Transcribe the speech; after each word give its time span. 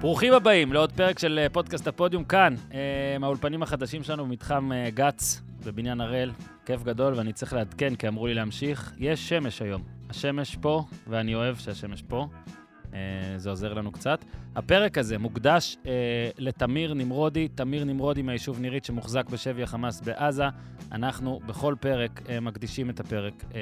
ברוכים 0.00 0.32
הבאים 0.32 0.72
לעוד 0.72 0.92
פרק 0.92 1.18
של 1.18 1.38
אה, 1.42 1.48
פודקאסט 1.48 1.86
הפודיום 1.86 2.24
כאן, 2.24 2.54
אה, 2.74 3.18
מהאולפנים 3.20 3.62
החדשים 3.62 4.02
שלנו 4.02 4.24
במתחם 4.24 4.72
אה, 4.72 4.90
גץ 4.90 5.42
בבניין 5.64 6.00
הראל. 6.00 6.30
כיף 6.66 6.82
גדול, 6.82 7.14
ואני 7.14 7.32
צריך 7.32 7.52
לעדכן, 7.52 7.94
כי 7.94 8.08
אמרו 8.08 8.26
לי 8.26 8.34
להמשיך. 8.34 8.92
יש 8.98 9.28
שמש 9.28 9.62
היום. 9.62 9.82
השמש 10.10 10.56
פה, 10.56 10.84
ואני 11.06 11.34
אוהב 11.34 11.56
שהשמש 11.56 12.02
פה. 12.02 12.26
זה 13.36 13.50
עוזר 13.50 13.74
לנו 13.74 13.92
קצת. 13.92 14.24
הפרק 14.56 14.98
הזה 14.98 15.18
מוקדש 15.18 15.76
אה, 15.86 15.92
לתמיר 16.38 16.94
נמרודי, 16.94 17.48
תמיר 17.48 17.84
נמרודי 17.84 18.22
מהיישוב 18.22 18.60
נירית 18.60 18.84
שמוחזק 18.84 19.30
בשבי 19.30 19.62
החמאס 19.62 20.00
בעזה. 20.00 20.44
אנחנו 20.92 21.40
בכל 21.46 21.74
פרק 21.80 22.22
אה, 22.28 22.40
מקדישים 22.40 22.90
את 22.90 23.00
הפרק 23.00 23.44
אה, 23.54 23.60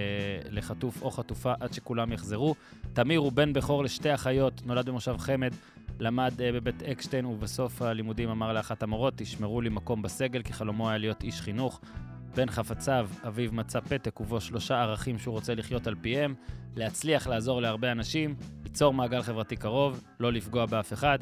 לחטוף 0.51 1.03
או 1.03 1.11
חטופה 1.11 1.53
עד 1.61 1.73
שכולם 1.73 2.13
יחזרו. 2.13 2.55
תמיר 2.93 3.21
הוא 3.21 3.33
בן 3.33 3.53
בכור 3.53 3.85
לשתי 3.85 4.15
אחיות, 4.15 4.67
נולד 4.67 4.89
במושב 4.89 5.17
חמד, 5.19 5.55
למד 6.01 6.33
אה, 6.41 6.53
בבית 6.53 6.83
אקשטיין, 6.83 7.27
ובסוף 7.27 7.83
הלימודים 7.83 8.29
אמר 8.29 8.53
לאחת 8.53 8.83
המורות, 8.83 9.15
תשמרו 9.17 9.61
לי 9.61 9.69
מקום 9.69 10.03
בסגל, 10.03 10.43
כי 10.43 10.53
חלומו 10.53 10.89
היה 10.89 10.99
להיות 10.99 11.23
איש 11.23 11.41
חינוך. 11.41 11.81
בין 12.35 12.51
חפציו, 12.51 13.09
אביו 13.27 13.53
מצא 13.53 13.81
פתק 13.81 14.21
ובו 14.21 14.41
שלושה 14.41 14.83
ערכים 14.83 15.19
שהוא 15.19 15.33
רוצה 15.33 15.55
לחיות 15.55 15.87
על 15.87 15.95
פיהם, 16.01 16.35
להצליח 16.77 17.27
לעזור 17.27 17.63
להרבה 17.63 17.93
אנשים, 17.93 18.35
ליצור 18.65 18.95
מעגל 18.95 19.23
חברתי 19.23 19.57
קרוב, 19.57 20.05
לא 20.21 20.33
לפגוע 20.33 20.67
באף 20.67 20.93
אחד. 20.93 21.19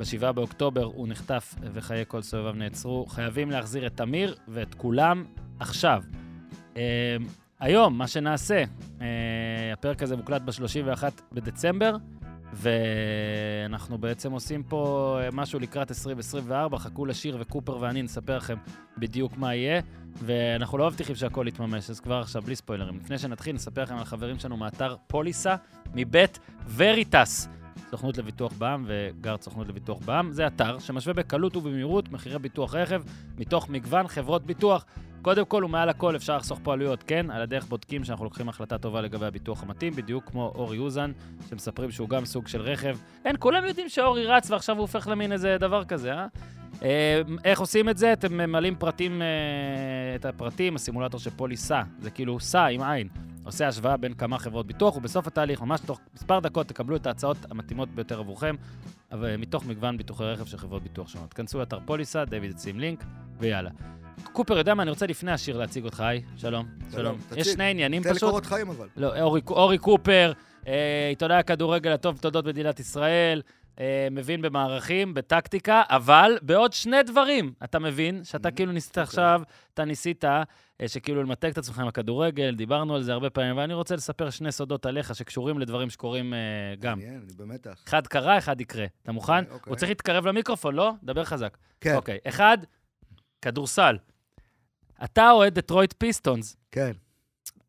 ב-7 0.00 0.32
באוקטובר 0.32 0.84
הוא 0.84 1.08
נחטף 1.08 1.54
וחיי 1.72 2.04
כל 2.08 2.22
סובביו 2.22 2.52
נעצרו. 2.52 3.06
חייבים 3.06 3.50
להחזיר 3.50 3.86
את 3.86 3.96
תמיר 3.96 4.34
ואת 4.48 4.74
כולם 4.74 5.24
עכשיו. 5.60 6.02
אה, 6.76 7.16
היום, 7.60 7.98
מה 7.98 8.08
שנעשה, 8.08 8.64
אה, 9.00 9.06
הפרק 9.72 10.02
הזה 10.02 10.16
מוקלט 10.16 10.42
ב-31 10.42 11.04
בדצמבר, 11.32 11.96
ואנחנו 12.52 13.98
בעצם 13.98 14.32
עושים 14.32 14.62
פה 14.62 15.18
אה, 15.22 15.28
משהו 15.32 15.60
לקראת 15.60 15.90
2024, 15.90 16.78
חכו 16.78 17.06
לשיר 17.06 17.36
וקופר 17.40 17.76
ואני 17.80 18.02
נספר 18.02 18.36
לכם 18.36 18.56
בדיוק 18.98 19.36
מה 19.36 19.54
יהיה, 19.54 19.80
ואנחנו 20.22 20.78
לא 20.78 20.86
מבטיחים 20.86 21.16
שהכל 21.16 21.44
יתממש, 21.48 21.90
אז 21.90 22.00
כבר 22.00 22.20
עכשיו, 22.20 22.42
בלי 22.42 22.56
ספוילרים. 22.56 22.96
לפני 22.96 23.18
שנתחיל, 23.18 23.54
נספר 23.54 23.82
לכם 23.82 23.94
על 23.94 24.02
החברים 24.02 24.38
שלנו 24.38 24.56
מאתר 24.56 24.96
פוליסה, 25.06 25.56
מבית 25.94 26.38
וריטס. 26.76 27.48
סוכנות 27.90 28.18
לביטוח 28.18 28.52
בע"מ 28.52 28.84
וגרד 28.86 29.42
סוכנות 29.42 29.68
לביטוח 29.68 29.98
בע"מ. 30.04 30.32
זה 30.32 30.46
אתר 30.46 30.78
שמשווה 30.78 31.14
בקלות 31.14 31.56
ובמהירות 31.56 32.12
מחירי 32.12 32.38
ביטוח 32.38 32.74
רכב 32.74 33.02
מתוך 33.38 33.68
מגוון 33.68 34.08
חברות 34.08 34.46
ביטוח. 34.46 34.84
קודם 35.22 35.44
כל 35.44 35.64
ומעל 35.64 35.88
הכל 35.88 36.16
אפשר 36.16 36.36
לחסוך 36.36 36.60
פה 36.62 36.72
עלויות, 36.72 37.02
כן? 37.02 37.30
על 37.30 37.42
הדרך 37.42 37.64
בודקים 37.66 38.04
שאנחנו 38.04 38.24
לוקחים 38.24 38.48
החלטה 38.48 38.78
טובה 38.78 39.00
לגבי 39.00 39.26
הביטוח 39.26 39.62
המתאים, 39.62 39.92
בדיוק 39.92 40.24
כמו 40.30 40.52
אורי 40.54 40.78
אוזן, 40.78 41.12
שמספרים 41.50 41.90
שהוא 41.90 42.08
גם 42.08 42.24
סוג 42.24 42.48
של 42.48 42.60
רכב. 42.60 42.96
אין, 43.24 43.36
כולם 43.38 43.64
יודעים 43.64 43.88
שאורי 43.88 44.26
רץ 44.26 44.50
ועכשיו 44.50 44.76
הוא 44.76 44.82
הופך 44.82 45.08
למין 45.08 45.32
איזה 45.32 45.56
דבר 45.60 45.84
כזה, 45.84 46.12
אה? 46.12 46.26
אה, 46.82 47.20
איך 47.44 47.60
עושים 47.60 47.88
את 47.88 47.98
זה? 47.98 48.12
אתם 48.12 48.32
ממלאים 48.32 48.76
פרטים, 48.76 49.22
אה, 49.22 49.26
את 50.14 50.24
הפרטים, 50.24 50.76
הסימולטור 50.76 51.20
של 51.20 51.30
פוליסה, 51.30 51.82
זה 51.98 52.10
כאילו 52.10 52.40
סע 52.40 52.66
עם 52.66 52.82
עין. 52.82 53.08
עושה 53.44 53.68
השוואה 53.68 53.96
בין 53.96 54.14
כמה 54.14 54.38
חברות 54.38 54.66
ביטוח, 54.66 54.96
ובסוף 54.96 55.26
התהליך, 55.26 55.62
ממש 55.62 55.80
תוך 55.86 56.00
מספר 56.14 56.40
דקות, 56.40 56.68
תקבלו 56.68 56.96
את 56.96 57.06
ההצעות 57.06 57.36
המתאימות 57.50 57.88
ביותר 57.88 58.20
עבורכם, 58.20 58.56
מתוך 59.12 59.66
מגוון 59.66 59.96
ביטוחי 59.96 60.24
רכב 60.24 60.46
של 60.46 60.58
חברות 60.58 60.82
ביטוח 60.82 61.08
שונות. 61.08 61.34
כנסו 61.34 61.58
לאתר 61.58 61.78
פוליסה, 61.84 62.24
דיוויד 62.24 62.56
ישים 62.56 62.80
לינק, 62.80 63.04
ויאללה. 63.38 63.70
קופר, 64.22 64.58
יודע 64.58 64.74
מה, 64.74 64.82
אני 64.82 64.90
רוצה 64.90 65.06
לפני 65.06 65.32
השיר 65.32 65.58
להציג 65.58 65.84
אותך, 65.84 66.00
היי, 66.00 66.22
שלום, 66.36 66.66
שלום. 66.92 67.18
יש 67.36 67.48
שני 67.48 67.64
עניינים 67.64 68.02
תן 68.02 68.14
פשוט. 68.14 68.28
קורות 68.28 68.46
חיים 68.46 68.68
אבל. 68.68 68.88
לא, 68.96 69.20
אורי, 69.20 69.40
אורי 69.48 69.78
קופר, 69.78 70.32
אה, 70.66 71.06
עיתונאי 71.08 71.36
הכדורגל 71.36 71.92
הטוב 71.92 72.16
בתולדות 72.16 72.44
מדינת 72.46 72.80
ישראל, 72.80 73.42
אה, 73.80 74.08
מבין 74.10 74.42
במערכים, 74.42 75.14
בטקטיקה, 75.14 75.82
אבל 75.88 76.38
בעוד 76.42 76.72
שני 76.72 77.02
דברים. 77.02 77.52
אתה 77.64 77.78
מבין 77.78 78.24
שאתה 78.24 78.48
Mhm, 78.48 78.52
כאילו 78.52 78.72
ניסית 78.72 78.90
אוקיי. 78.90 79.02
עכשיו, 79.02 79.42
אתה 79.74 79.84
ניסית 79.84 80.24
אה, 80.24 80.42
שכאילו 80.86 81.22
למתג 81.22 81.48
את 81.48 81.58
עצמך 81.58 81.78
עם 81.78 81.88
הכדורגל, 81.88 82.54
דיברנו 82.54 82.94
על 82.94 83.02
זה 83.02 83.12
הרבה 83.12 83.30
פעמים, 83.30 83.56
ואני 83.56 83.74
רוצה 83.74 83.96
לספר 83.96 84.30
שני 84.30 84.52
סודות 84.52 84.86
עליך 84.86 85.14
שקשורים 85.14 85.58
לדברים 85.58 85.90
שקורים 85.90 86.34
גם. 86.78 86.98
מעניין, 86.98 87.20
אני 87.24 87.32
במתח. 87.36 87.82
אחד 87.88 88.06
קרה, 88.06 88.38
אחד 88.38 88.60
יקרה. 88.60 88.86
אתה 89.02 89.12
מוכן? 89.12 89.44
אוקיי. 89.50 89.70
הוא 89.70 89.76
צריך 89.76 89.88
להתקרב 89.88 90.26
למיקרופון, 90.26 90.74
לא? 90.74 90.92
דבר 91.02 91.24
חזק. 91.24 91.56
כן, 91.80 91.96
אוקיי. 91.96 92.18
אחד, 92.28 92.58
כדורסל. 93.42 93.96
אתה 95.04 95.30
אוהד 95.30 95.54
דטרויט 95.54 95.94
פיסטונס, 95.98 96.56
כן, 96.70 96.92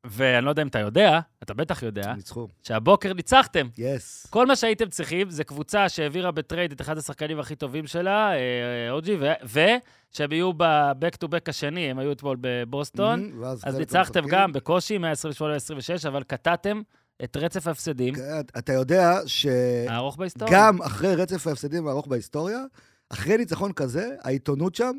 ואני 0.03 0.45
לא 0.45 0.49
יודע 0.49 0.61
אם 0.61 0.67
אתה 0.67 0.79
יודע, 0.79 1.19
אתה 1.43 1.53
בטח 1.53 1.83
יודע, 1.83 2.13
ניצחו. 2.13 2.47
שהבוקר 2.63 3.13
ניצחתם. 3.13 3.67
yes. 3.77 4.27
כל 4.29 4.45
מה 4.45 4.55
שהייתם 4.55 4.89
צריכים 4.89 5.29
זה 5.29 5.43
קבוצה 5.43 5.89
שהעבירה 5.89 6.31
ב 6.31 6.38
trade 6.38 6.71
את 6.71 6.81
אחד 6.81 6.97
השחקנים 6.97 7.39
הכי 7.39 7.55
טובים 7.55 7.87
שלה, 7.87 8.33
אה, 8.33 8.37
OG, 8.91 9.17
ו- 9.19 9.45
ושהם 10.13 10.31
יהיו 10.31 10.53
ב-back 10.57 11.25
to 11.25 11.27
back 11.27 11.43
השני, 11.47 11.91
הם 11.91 11.99
היו 11.99 12.11
אתמול 12.11 12.37
בבוסטון, 12.41 13.31
ואז 13.39 13.61
אז 13.65 13.75
ניצחתם. 13.75 14.27
גם 14.27 14.53
בקושי, 14.53 14.97
128-26, 14.97 15.01
אבל 16.07 16.23
קטעתם 16.23 16.81
את 17.23 17.37
רצף 17.37 17.67
ההפסדים 17.67 18.15
כן, 18.15 18.39
אתה 18.57 18.73
יודע 18.73 19.19
הארוך 19.87 20.17
בהיסטוריה. 20.17 20.51
שגם 20.53 20.81
אחרי 20.81 21.15
רצף 21.15 21.47
ההפסדים 21.47 21.87
הארוך 21.87 22.07
בהיסטוריה, 22.07 22.59
אחרי 23.09 23.37
ניצחון 23.37 23.73
כזה, 23.73 24.09
העיתונות 24.21 24.75
שם 24.75 24.91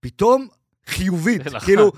פתאום 0.00 0.48
חיובית. 0.86 1.42
כאילו, 1.64 1.92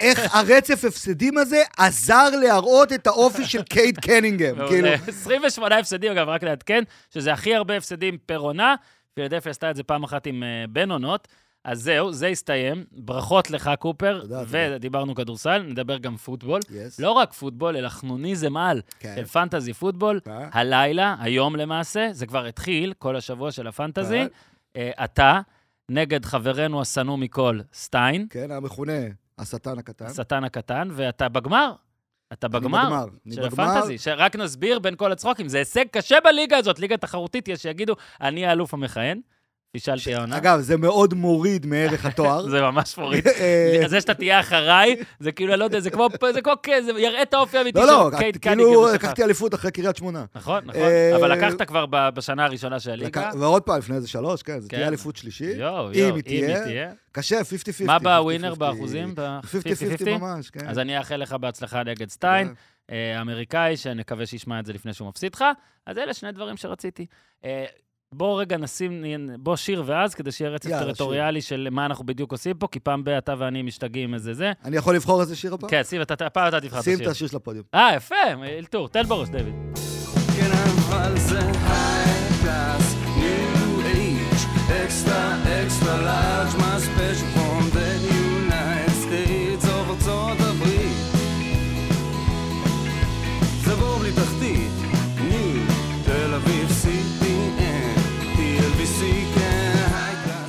איך 0.00 0.34
הרצף 0.34 0.84
הפסדים 0.84 1.38
הזה 1.38 1.62
עזר 1.76 2.30
להראות 2.42 2.92
את 2.92 3.06
האופי 3.06 3.44
של 3.44 3.62
קייד 3.62 3.98
קנינגהם. 3.98 4.68
כאילו, 4.68 4.88
28 5.08 5.78
הפסדים, 5.78 6.12
אגב, 6.12 6.28
רק 6.28 6.42
לעדכן, 6.42 6.82
שזה 7.10 7.32
הכי 7.32 7.54
הרבה 7.54 7.76
הפסדים 7.76 8.18
per 8.26 8.38
עונה. 8.38 8.74
פילדלפיה 9.14 9.50
עשתה 9.50 9.70
את 9.70 9.76
זה 9.76 9.82
פעם 9.82 10.04
אחת 10.04 10.26
עם 10.26 10.42
אה, 10.42 10.64
בן 10.68 10.90
עונות. 10.90 11.28
אז 11.64 11.82
זהו, 11.82 12.12
זה 12.12 12.26
הסתיים. 12.26 12.84
ברכות 12.92 13.50
לך, 13.50 13.70
קופר. 13.78 14.20
תודה, 14.20 14.44
תודה. 14.44 14.58
ודיברנו 14.70 15.14
כדורסל, 15.14 15.62
נדבר 15.62 15.98
גם 15.98 16.16
פוטבול. 16.16 16.60
yes. 16.70 17.00
לא 17.00 17.10
רק 17.10 17.32
פוטבול, 17.32 17.76
אלא 17.76 17.88
חנוניזם 17.88 18.56
על 18.56 18.80
כן. 19.00 19.14
של 19.16 19.24
fantasy 19.24 19.72
football. 19.72 20.20
אה? 20.26 20.48
הלילה, 20.52 21.16
היום 21.20 21.56
למעשה, 21.56 22.08
זה 22.12 22.26
כבר 22.26 22.46
התחיל, 22.46 22.92
כל 22.98 23.16
השבוע 23.16 23.52
של 23.52 23.66
ה 23.66 23.72
fantasy. 23.72 24.18
אה? 24.18 24.26
אה, 24.76 25.04
אתה, 25.04 25.40
נגד 25.90 26.24
חברנו 26.24 26.80
השנוא 26.80 27.18
מכל, 27.18 27.60
סטיין, 27.72 28.26
כן, 28.30 28.50
המכונה 28.50 28.92
השטן 29.38 29.78
הקטן. 29.78 30.06
השטן 30.06 30.44
הקטן, 30.44 30.88
ואתה 30.92 31.28
בגמר. 31.28 31.74
אתה 32.32 32.48
בגמר. 32.48 32.84
בגמר. 32.86 33.06
של. 33.34 33.44
הפנטזי, 33.44 33.98
שרק 33.98 34.36
נסביר 34.36 34.78
בין 34.78 34.96
כל 34.96 35.12
הצחוקים, 35.12 35.48
זה 35.48 35.58
הישג 35.58 35.84
קשה 35.92 36.16
בליגה 36.24 36.56
הזאת, 36.56 36.78
ליגה 36.78 36.96
תחרותית, 36.96 37.48
יש 37.48 37.62
שיגידו, 37.62 37.94
אני 38.20 38.46
האלוף 38.46 38.74
המכהן. 38.74 39.20
פישלתי 39.74 40.14
העונה. 40.14 40.36
אגב, 40.36 40.60
זה 40.60 40.76
מאוד 40.76 41.14
מוריד 41.14 41.66
מערך 41.66 42.06
התואר. 42.06 42.48
זה 42.50 42.60
ממש 42.60 42.98
מוריד. 42.98 43.28
אה, 43.28 43.82
זה 43.86 44.00
שאתה 44.00 44.14
תהיה 44.14 44.40
אחריי, 44.40 44.96
זה 45.20 45.32
כאילו, 45.32 45.52
אני 45.52 45.60
לא 45.60 45.64
יודע, 45.64 45.80
זה 45.80 45.90
כמו, 45.90 46.08
זה 46.32 46.42
כמו, 46.42 46.52
זה 46.84 46.92
יראה 47.00 47.22
את 47.22 47.34
האופי 47.34 47.58
האמיתי 47.58 47.78
לא, 47.78 47.86
לא, 47.86 48.10
של 48.12 48.18
קייט 48.18 48.38
כאילו 48.40 48.64
קניגר 48.64 48.86
שלך. 48.92 49.04
לקחתי 49.04 49.24
אליפות 49.24 49.54
אחרי 49.54 49.70
קריית 49.70 49.96
שמונה. 49.96 50.24
נכון, 50.34 50.64
נכון. 50.64 50.80
אה, 50.82 51.16
אבל 51.16 51.32
לקחת 51.32 51.62
כבר 51.62 51.86
בשנה 51.86 52.44
הראשונה 52.44 52.80
של 52.80 52.90
הליגה. 52.90 53.30
ועוד 53.38 53.62
פעם, 53.62 53.78
לפני 53.78 53.96
איזה 53.96 54.08
שלוש, 54.08 54.42
כן, 54.42 54.60
זה 54.60 54.68
כן. 54.68 54.76
תהיה 54.76 54.88
אליפות 54.88 55.16
שלישית. 55.16 55.56
אם 55.94 56.14
היא 56.14 56.22
תהיה. 56.22 56.92
קשה, 57.12 57.40
50-50. 57.40 57.84
מה 57.86 57.98
בווינר 57.98 58.52
50-50. 58.52 58.56
באחוזים? 58.56 59.14
ב- 59.14 59.38
50-50 60.02 60.10
ממש, 60.10 60.50
כן. 60.50 60.68
אז 60.68 60.78
אני 60.78 60.98
אאחל 60.98 61.16
לך 61.16 61.32
בהצלחה 61.32 61.82
נגד 61.82 62.10
סטיין, 62.10 62.54
אה, 62.90 63.20
אמריקאי, 63.20 63.76
שנקווה 63.76 64.26
שישמע 64.26 64.60
את 64.60 64.66
זה 64.66 64.72
לפני 64.72 64.92
שהוא 64.92 65.08
מפסיד 65.08 65.34
לך. 65.34 65.44
אז 65.86 65.98
אלה 65.98 66.14
שני 66.14 66.32
דברים 66.32 66.56
שרציתי. 66.56 67.06
בוא 68.16 68.40
רגע 68.40 68.56
נשים, 68.56 69.04
בוא 69.38 69.56
שיר 69.56 69.82
ואז, 69.86 70.14
כדי 70.14 70.32
שיהיה 70.32 70.50
רצף 70.50 70.68
יאללה, 70.70 70.84
טריטוריאלי 70.84 71.42
של 71.42 71.68
מה 71.70 71.86
אנחנו 71.86 72.06
בדיוק 72.06 72.32
עושים 72.32 72.56
פה, 72.56 72.66
כי 72.72 72.80
פעם 72.80 73.04
ב- 73.04 73.08
אתה 73.08 73.34
ואני 73.38 73.62
משתגעים 73.62 74.14
איזה 74.14 74.34
זה. 74.34 74.52
אני 74.64 74.76
יכול 74.76 74.94
לבחור 74.96 75.20
איזה 75.20 75.36
שיר 75.36 75.54
הפעם? 75.54 75.70
כן, 75.70 75.82
שים, 75.84 76.02
אתה- 76.02 76.26
הפעם 76.26 76.48
אתה 76.48 76.60
תבחר 76.60 76.78
את 76.78 76.84
שים 76.84 76.94
את 76.94 77.00
השיר. 77.00 77.10
השיר 77.10 77.28
של 77.28 77.36
הפודיום. 77.36 77.64
אה, 77.74 77.94
יפה, 77.96 78.14
אלתור, 78.58 78.88
תן 78.88 79.02
בראש, 79.02 79.28
דיוויד. 79.28 79.54
כן 80.36 80.50
אבל 80.88 81.18
זה 81.18 81.40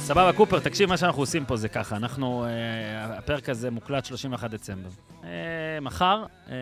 סבבה, 0.05 0.33
קופר, 0.33 0.59
תקשיב, 0.59 0.89
מה 0.89 0.97
שאנחנו 0.97 1.21
עושים 1.21 1.45
פה 1.45 1.55
זה 1.57 1.69
ככה, 1.69 1.95
אנחנו, 1.95 2.45
אה, 2.45 3.17
הפרק 3.17 3.49
הזה 3.49 3.71
מוקלט 3.71 4.05
31 4.05 4.49
דצמבר. 4.51 4.89
אה, 5.23 5.79
מחר, 5.81 6.25
אה, 6.49 6.55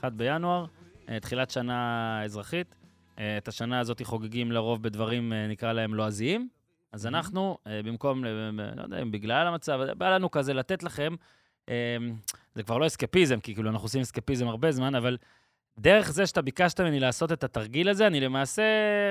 1 0.00 0.12
בינואר, 0.12 0.66
אה, 1.08 1.20
תחילת 1.20 1.50
שנה 1.50 2.20
אזרחית. 2.24 2.74
את 3.14 3.48
השנה 3.48 3.80
הזאת 3.80 4.02
חוגגים 4.02 4.52
לרוב 4.52 4.82
בדברים, 4.82 5.32
נקרא 5.48 5.72
להם 5.72 5.94
לועזיים. 5.94 6.48
אז 6.92 7.06
אנחנו, 7.06 7.58
אה, 7.66 7.80
במקום, 7.84 8.24
לא 8.24 8.82
יודע 8.82 9.02
אם 9.02 9.10
בגלל 9.10 9.46
המצב, 9.46 9.80
בא 9.98 10.14
לנו 10.14 10.30
כזה 10.30 10.54
לתת 10.54 10.82
לכם, 10.82 11.14
זה 12.54 12.62
כבר 12.62 12.78
לא 12.78 12.86
אסקפיזם, 12.86 13.40
כי 13.40 13.54
כאילו 13.54 13.70
אנחנו 13.70 13.84
עושים 13.84 14.00
אסקפיזם 14.00 14.48
הרבה 14.48 14.72
זמן, 14.72 14.94
אבל 14.94 15.16
דרך 15.78 16.10
זה 16.12 16.26
שאתה 16.26 16.42
ביקשת 16.42 16.80
ממני 16.80 17.00
לעשות 17.00 17.32
את 17.32 17.44
התרגיל 17.44 17.88
הזה, 17.88 18.06
אני 18.06 18.20
למעשה 18.20 18.62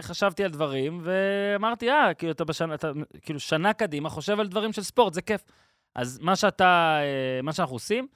חשבתי 0.02 0.44
על 0.44 0.52
דברים, 0.52 1.02
ואמרתי, 1.04 1.90
אה, 1.90 2.14
כאילו, 2.14 2.32
אתה 2.32 2.46
בשנה, 2.46 2.74
אתה, 2.74 2.92
כאילו, 3.22 3.40
שנה 3.40 3.74
קדימה 3.74 4.10
חושב 4.10 4.40
על 4.40 4.48
דברים 4.48 4.74
של 4.74 4.82
ספורט, 4.82 5.14
זה 5.14 5.22
כיף. 5.22 5.44
אז 5.96 6.20
מה 6.22 6.36
שאתה, 6.36 7.00
אה, 7.02 7.42
מה 7.42 7.54
שאנחנו 7.54 7.76
עושים, 7.76 8.08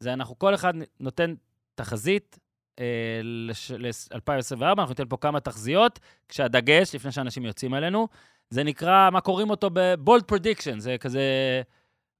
זה 0.00 0.12
אנחנו, 0.12 0.38
כל 0.38 0.54
אחד 0.54 0.74
נותן 1.00 1.34
תחזית 1.74 2.38
אה, 2.80 3.20
ל-2024, 3.22 4.62
אנחנו 4.62 4.88
ניתן 4.88 5.08
פה 5.08 5.16
כמה 5.16 5.40
תחזיות, 5.40 5.98
כשהדגש, 6.28 6.94
לפני 6.94 7.12
שאנשים 7.12 7.44
יוצאים 7.44 7.74
עלינו, 7.74 8.08
זה 8.50 8.62
נקרא, 8.62 9.10
מה 9.10 9.20
קוראים 9.20 9.50
אותו 9.50 9.70
ב-bold 9.72 10.34
prediction, 10.34 10.78
זה 10.78 10.96
כזה 11.00 11.22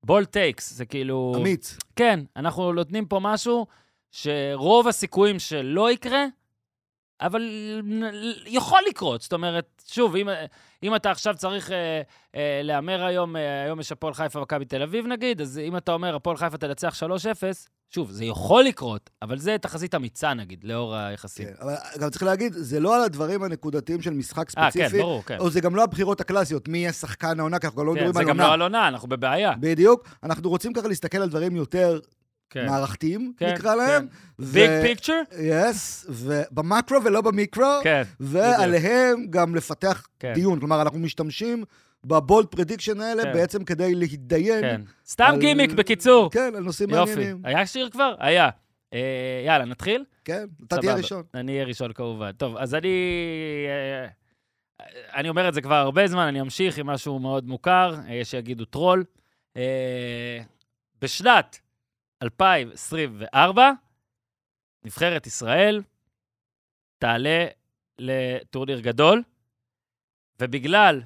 bold 0.07 0.27
takes, 0.35 0.61
זה 0.63 0.87
כאילו... 0.87 1.35
אמיץ. 1.37 1.79
כן, 1.97 2.21
אנחנו 2.37 2.73
נותנים 2.73 3.07
פה 3.07 3.21
משהו 3.23 3.67
שרוב 4.11 4.89
הסיכויים 4.89 5.39
שלא 5.39 5.91
יקרה, 5.91 6.25
אבל 7.21 7.43
יכול 8.47 8.81
לקרות. 8.89 9.21
זאת 9.21 9.33
אומרת, 9.33 9.83
שוב, 9.87 10.17
אם, 10.17 10.29
אם 10.83 10.95
אתה 10.95 11.11
עכשיו 11.11 11.35
צריך 11.37 11.71
אה, 11.71 12.03
אה, 12.35 12.61
להמר 12.65 13.05
היום, 13.05 13.37
אה, 13.37 13.63
היום 13.65 13.81
יש 13.81 13.93
הפועל 13.93 14.15
חיפה 14.15 14.41
מכבי 14.41 14.65
תל 14.65 14.83
אביב 14.83 15.07
נגיד, 15.07 15.41
אז 15.41 15.59
אם 15.59 15.77
אתה 15.77 15.93
אומר 15.93 16.15
הפועל 16.17 16.37
חיפה 16.37 16.59
תנצח 16.59 16.95
3-0, 16.95 17.03
שוב, 17.91 18.11
זה 18.11 18.25
יכול 18.25 18.65
לקרות, 18.65 19.11
אבל 19.23 19.39
זה 19.39 19.57
תחזית 19.61 19.95
אמיצה 19.95 20.35
נגיד, 20.35 20.65
לאור 20.65 20.95
היחסים. 20.95 21.47
כן, 21.47 21.53
אבל 21.61 21.75
גם 22.01 22.11
צריך 22.11 22.23
להגיד, 22.23 22.53
זה 22.53 22.81
לא 22.81 22.97
על 22.97 23.03
הדברים 23.03 23.43
הנקודתיים 23.43 24.03
של 24.03 24.11
משחק 24.11 24.59
אה, 24.59 24.71
ספציפי, 24.71 24.91
כן, 24.91 24.99
ברור, 24.99 25.23
כן. 25.25 25.39
או 25.39 25.51
זה 25.51 25.61
גם 25.61 25.77
לא 25.77 25.83
הבחירות 25.83 26.21
הקלאסיות, 26.21 26.69
מי 26.69 26.79
יהיה 26.79 26.93
שחקן 26.93 27.41
העונה, 27.41 27.59
כי 27.59 27.67
אנחנו 27.67 27.81
גם 27.81 27.87
לא 27.87 27.93
כן, 27.95 28.05
מדברים 28.05 28.15
זה 28.15 28.21
על 28.21 28.25
גם 28.27 28.41
עונה. 28.41 28.49
לא 28.49 28.55
על 28.55 28.63
עונה, 28.63 28.89
אנחנו 28.89 29.09
בבעיה. 29.09 29.53
בדיוק. 29.61 30.09
אנחנו 30.23 30.51
רוצים 30.51 30.73
ככה 30.73 30.89
להסתכל 30.89 31.19
על 31.19 31.29
דברים 31.29 31.57
יותר 31.57 32.01
כן. 32.51 32.67
מערכתיים, 32.67 33.33
כן, 33.37 33.53
נקרא 33.55 33.75
להם. 33.75 34.07
ביג 34.39 34.71
פיקצ'ר? 34.83 35.23
יס, 35.41 36.07
ובמקרו 36.09 37.05
ולא 37.05 37.21
במיקרו, 37.21 37.81
כן. 37.83 38.03
ועליהם 38.21 39.27
גם 39.31 39.55
לפתח 39.55 40.07
כן. 40.19 40.33
דיון. 40.35 40.59
כלומר, 40.59 40.83
אנחנו 40.83 40.99
משתמשים 40.99 41.65
ב 42.05 42.13
bold 42.13 42.47
prediction 42.47 43.01
האלה 43.01 43.23
כן. 43.23 43.33
בעצם 43.33 43.65
כדי 43.65 43.95
להתדיין. 43.95 44.61
כן. 44.61 44.81
סתם 45.07 45.25
על- 45.35 45.41
גימיק, 45.41 45.73
בקיצור. 45.73 46.31
כן, 46.31 46.53
על 46.57 46.63
נושאים 46.63 46.91
יופי. 46.91 47.15
מעניינים. 47.15 47.41
היה 47.45 47.67
שיר 47.67 47.89
כבר? 47.91 48.15
היה. 48.19 48.49
אה, 48.95 49.43
יאללה, 49.47 49.65
נתחיל? 49.65 50.05
כן, 50.25 50.45
אתה 50.67 50.77
תהיה. 50.79 50.95
ראשון. 50.95 51.23
אני 51.35 51.53
אהיה 51.53 51.65
ראשון 51.65 51.93
כמובן. 51.93 52.33
טוב, 52.33 52.57
אז 52.57 52.75
אני... 52.75 52.89
אה, 54.03 54.07
אני 55.15 55.29
אומר 55.29 55.49
את 55.49 55.55
זה 55.55 55.61
כבר 55.61 55.75
הרבה 55.75 56.07
זמן, 56.07 56.27
אני 56.27 56.41
אמשיך 56.41 56.79
עם 56.79 56.87
משהו 56.87 57.19
מאוד 57.19 57.49
מוכר, 57.49 57.95
אה, 58.09 58.15
יש 58.15 58.31
שיגידו 58.31 58.65
טרול. 58.65 59.05
אה, 59.57 60.41
בשנת 61.03 61.59
2024, 62.23 63.71
נבחרת 64.85 65.27
ישראל 65.27 65.83
תעלה 66.99 67.47
לטורניר 67.99 68.81
גדול, 68.81 69.23
ובגלל... 70.41 71.03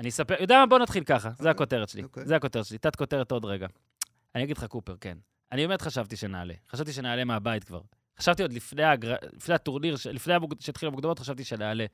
אני 0.00 0.08
אספר... 0.08 0.34
יודע 0.40 0.58
מה? 0.60 0.66
בוא 0.66 0.78
נתחיל 0.78 1.04
ככה, 1.04 1.30
זה 1.30 1.34
אוקיי. 1.36 1.50
הכותרת 1.50 1.88
שלי. 1.88 2.02
אוקיי. 2.02 2.26
זה 2.26 2.36
הכותרת 2.36 2.64
שלי, 2.64 2.78
תת 2.78 2.96
כותרת 2.96 3.32
עוד 3.32 3.44
רגע. 3.44 3.66
אני 4.34 4.44
אגיד 4.44 4.58
לך, 4.58 4.64
קופר, 4.64 4.96
כן. 5.00 5.18
אני 5.52 5.66
באמת 5.66 5.82
חשבתי 5.82 6.16
שנעלה. 6.16 6.54
חשבתי 6.68 6.92
שנעלה 6.92 7.24
מהבית 7.24 7.64
כבר. 7.64 7.80
חשבתי 8.18 8.42
עוד 8.42 8.52
לפני, 8.52 8.84
הגר... 8.84 9.14
לפני 9.32 9.54
הטורניר, 9.54 9.96
לפני 10.12 10.34
המוג... 10.34 10.54
שהתחיל 10.60 10.88
המוקדמות, 10.88 11.18
חשבתי 11.18 11.44
שנעלה. 11.44 11.86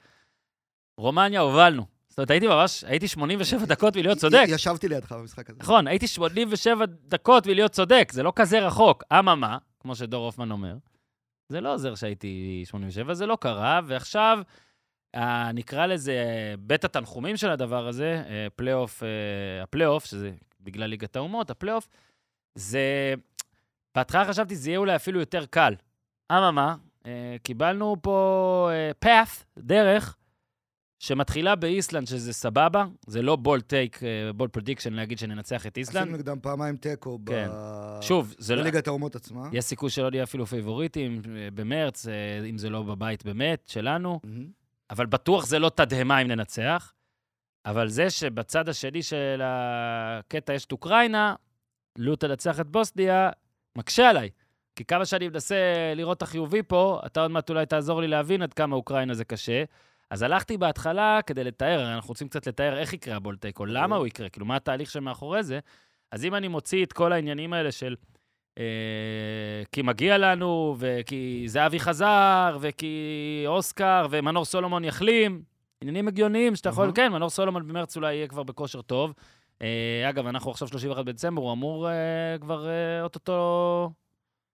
רומניה, 0.97 1.41
הובלנו. 1.41 1.87
זאת 2.19 2.21
אומרת, 2.21 2.31
הייתי 2.31 2.47
ממש, 2.47 2.85
הייתי 2.85 3.09
87 3.09 3.65
דקות 3.75 3.97
מלהיות 3.97 4.19
צודק. 4.19 4.45
ישבתי 4.49 4.89
לידך 4.89 5.13
במשחק 5.13 5.51
הזה. 5.51 5.59
נכון, 5.63 5.87
הייתי 5.87 6.07
87 6.07 6.85
דקות 6.87 7.47
מלהיות 7.47 7.73
צודק, 7.73 8.09
זה 8.13 8.23
לא 8.23 8.33
כזה 8.37 8.67
רחוק. 8.67 9.05
אממה, 9.13 9.59
כמו 9.81 9.97
שדור 9.97 10.25
הופמן 10.25 10.51
אומר, 10.51 10.77
זה 11.49 11.61
לא 11.61 11.75
עוזר 11.75 11.95
שהייתי 11.95 12.63
87, 12.67 13.15
זה 13.15 13.27
לא 13.27 13.37
קרה, 13.41 13.81
ועכשיו, 13.87 14.39
אה, 15.15 15.53
נקרא 15.53 15.87
לזה 15.87 16.15
בית 16.59 16.85
התנחומים 16.85 17.37
של 17.37 17.51
הדבר 17.51 17.89
הזה, 17.89 18.23
אה, 18.29 18.47
פלייאוף, 18.57 19.03
אה, 19.03 19.63
הפלייאוף, 19.63 20.05
שזה 20.05 20.33
בגלל 20.61 20.87
ליגת 20.87 21.17
האומות, 21.17 21.51
הפלייאוף, 21.51 21.89
זה... 22.55 23.15
בהתחלה 23.95 24.25
חשבתי 24.25 24.55
שזה 24.55 24.71
יהיה 24.71 24.79
אולי 24.79 24.97
אפילו 24.97 25.21
יותר 25.21 25.47
קל. 25.47 25.75
אממה, 26.33 26.75
קיבלנו 27.43 27.97
פה 28.03 28.71
path, 29.05 29.45
דרך, 29.59 30.18
שמתחילה 30.99 31.55
באיסלנד, 31.57 32.07
שזה 32.07 32.33
סבבה, 32.33 32.85
זה 33.07 33.23
לא 33.23 33.37
bold 33.37 33.61
take, 33.61 34.01
bold 34.35 34.49
prediction 34.49 34.93
להגיד 34.93 35.19
שננצח 35.19 35.67
את 35.67 35.79
עשינו 35.79 35.99
איסלנד. 35.99 36.15
נגדם 36.15 36.41
פעמיים 36.41 36.77
תיקו 36.77 37.19
ב- 37.19 37.31
כן. 37.31 37.49
שוב, 38.01 38.35
זה 38.39 38.57
לא... 38.57 38.63
בליגת 38.63 38.87
האומות 38.87 39.17
עצמה. 39.17 39.49
יש 39.53 39.65
סיכוי 39.65 39.91
שלא 39.91 40.11
נהיה 40.11 40.23
אפילו 40.23 40.47
פייבוריטים 40.47 41.23
אה, 41.37 41.49
במרץ, 41.55 42.09
אה, 42.09 42.47
אם 42.51 42.59
זה 42.59 42.71
לא 42.71 42.83
בבית 42.83 43.25
באמת, 43.25 43.63
שלנו, 43.67 44.21
מהמם. 44.25 44.47
אבל 44.91 45.07
בטוח 45.07 45.47
זה 45.47 45.59
לא 45.59 45.69
תדהמה 45.69 46.23
אם 46.23 46.27
ננצח. 46.27 46.95
אבל 47.67 47.89
זה 47.89 48.11
שבצד 48.11 48.69
השני 48.69 49.03
של 49.03 49.41
הקטע 49.45 50.53
יש 50.55 50.65
את 50.65 50.73
אוקראינה, 50.73 51.35
לו 51.99 52.17
תנצח 52.17 52.61
את 52.61 52.67
בוסניה, 52.67 53.31
מקשה 53.77 54.11
עליי. 54.11 54.31
כי 54.77 54.85
כמה 54.85 55.05
שאני 55.05 55.29
מנסה 55.29 55.57
לראות 55.97 56.17
את 56.17 56.23
החיובי 56.23 56.63
פה, 56.63 57.01
אתה 57.07 57.23
עוד 57.23 57.31
מעט 57.31 57.51
אולי 57.51 57.67
תעזור 57.67 58.01
לי 58.01 58.09
להבין 58.09 58.43
עד 58.43 58.53
כמה 58.53 58.77
אוקראינה 58.77 59.15
זה 59.15 59.25
קשה. 59.25 59.65
אז 60.11 60.23
הלכתי 60.23 60.57
בהתחלה 60.57 61.21
כדי 61.27 61.45
לתאר, 61.45 61.95
אנחנו 61.95 62.09
רוצים 62.09 62.29
קצת 62.29 62.47
לתאר 62.47 62.79
איך 62.79 62.93
יקרה 62.93 63.17
הבולטק, 63.17 63.61
או 63.61 63.67
למה 63.67 63.97
הוא 63.97 64.07
יקרה, 64.07 64.29
כאילו, 64.29 64.47
מה 64.47 64.57
התהליך 64.57 64.91
שמאחורי 64.91 65.43
זה. 65.43 65.59
אז 66.13 66.25
אם 66.25 66.35
אני 66.35 66.49
מוציא 66.49 66.85
את 66.85 66.93
כל 66.93 67.13
העניינים 67.13 67.53
האלה 67.53 67.73
של 67.73 67.97
אה, 68.59 69.63
כי 69.73 69.83
מגיע 69.83 70.19
לנו, 70.19 70.77
וכי 70.79 71.45
זהבי 71.47 71.81
חזר, 71.81 72.59
וכי 72.61 73.45
אוסקר 73.47 74.07
ומנור 74.11 74.45
סולומון 74.45 74.85
יחלים, 74.85 75.43
עניינים 75.81 76.09
הגיוניים 76.09 76.57
שאתה 76.57 76.69
יכול. 76.69 76.93
כן, 76.95 77.13
מנור 77.13 77.31
סולומון 77.31 77.69
במרץ 77.69 77.97
אולי 77.97 78.15
יהיה 78.15 78.29
כבר 78.29 78.43
בכושר 78.43 78.83
טוב. 78.83 79.15
אה, 79.63 80.09
אגב, 80.09 80.27
אנחנו 80.27 80.51
עכשיו 80.51 80.69
31 80.69 81.05
בדצמבר, 81.05 81.43
הוא 81.43 81.53
אמור 81.53 81.91
אה, 81.91 82.39
כבר 82.41 82.69
אה, 82.69 83.03
אוטוטו, 83.03 83.91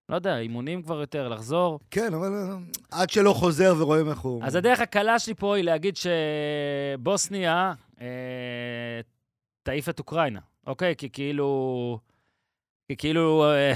לא 0.08 0.14
יודע, 0.14 0.38
אימונים 0.38 0.82
כבר 0.82 1.00
יותר, 1.00 1.28
לחזור. 1.28 1.80
כן, 1.90 2.14
אבל 2.14 2.32
אה, 2.34 2.56
עד 2.90 3.10
שלא 3.10 3.32
חוזר 3.32 3.74
ורואים 3.78 4.08
איך 4.08 4.18
הוא... 4.18 4.44
אז 4.44 4.54
הדרך 4.54 4.80
הקלה 4.80 5.18
שלי 5.18 5.34
פה 5.34 5.56
היא 5.56 5.64
להגיד 5.64 5.96
שבוסניה 5.96 7.72
אה, 8.00 8.06
תעיף 9.62 9.88
את 9.88 9.98
אוקראינה, 9.98 10.40
אוקיי? 10.66 10.94
כי 10.96 11.10
כאילו... 11.10 11.98
כי 12.88 12.96
כאילו... 12.96 13.44
אה, 13.44 13.72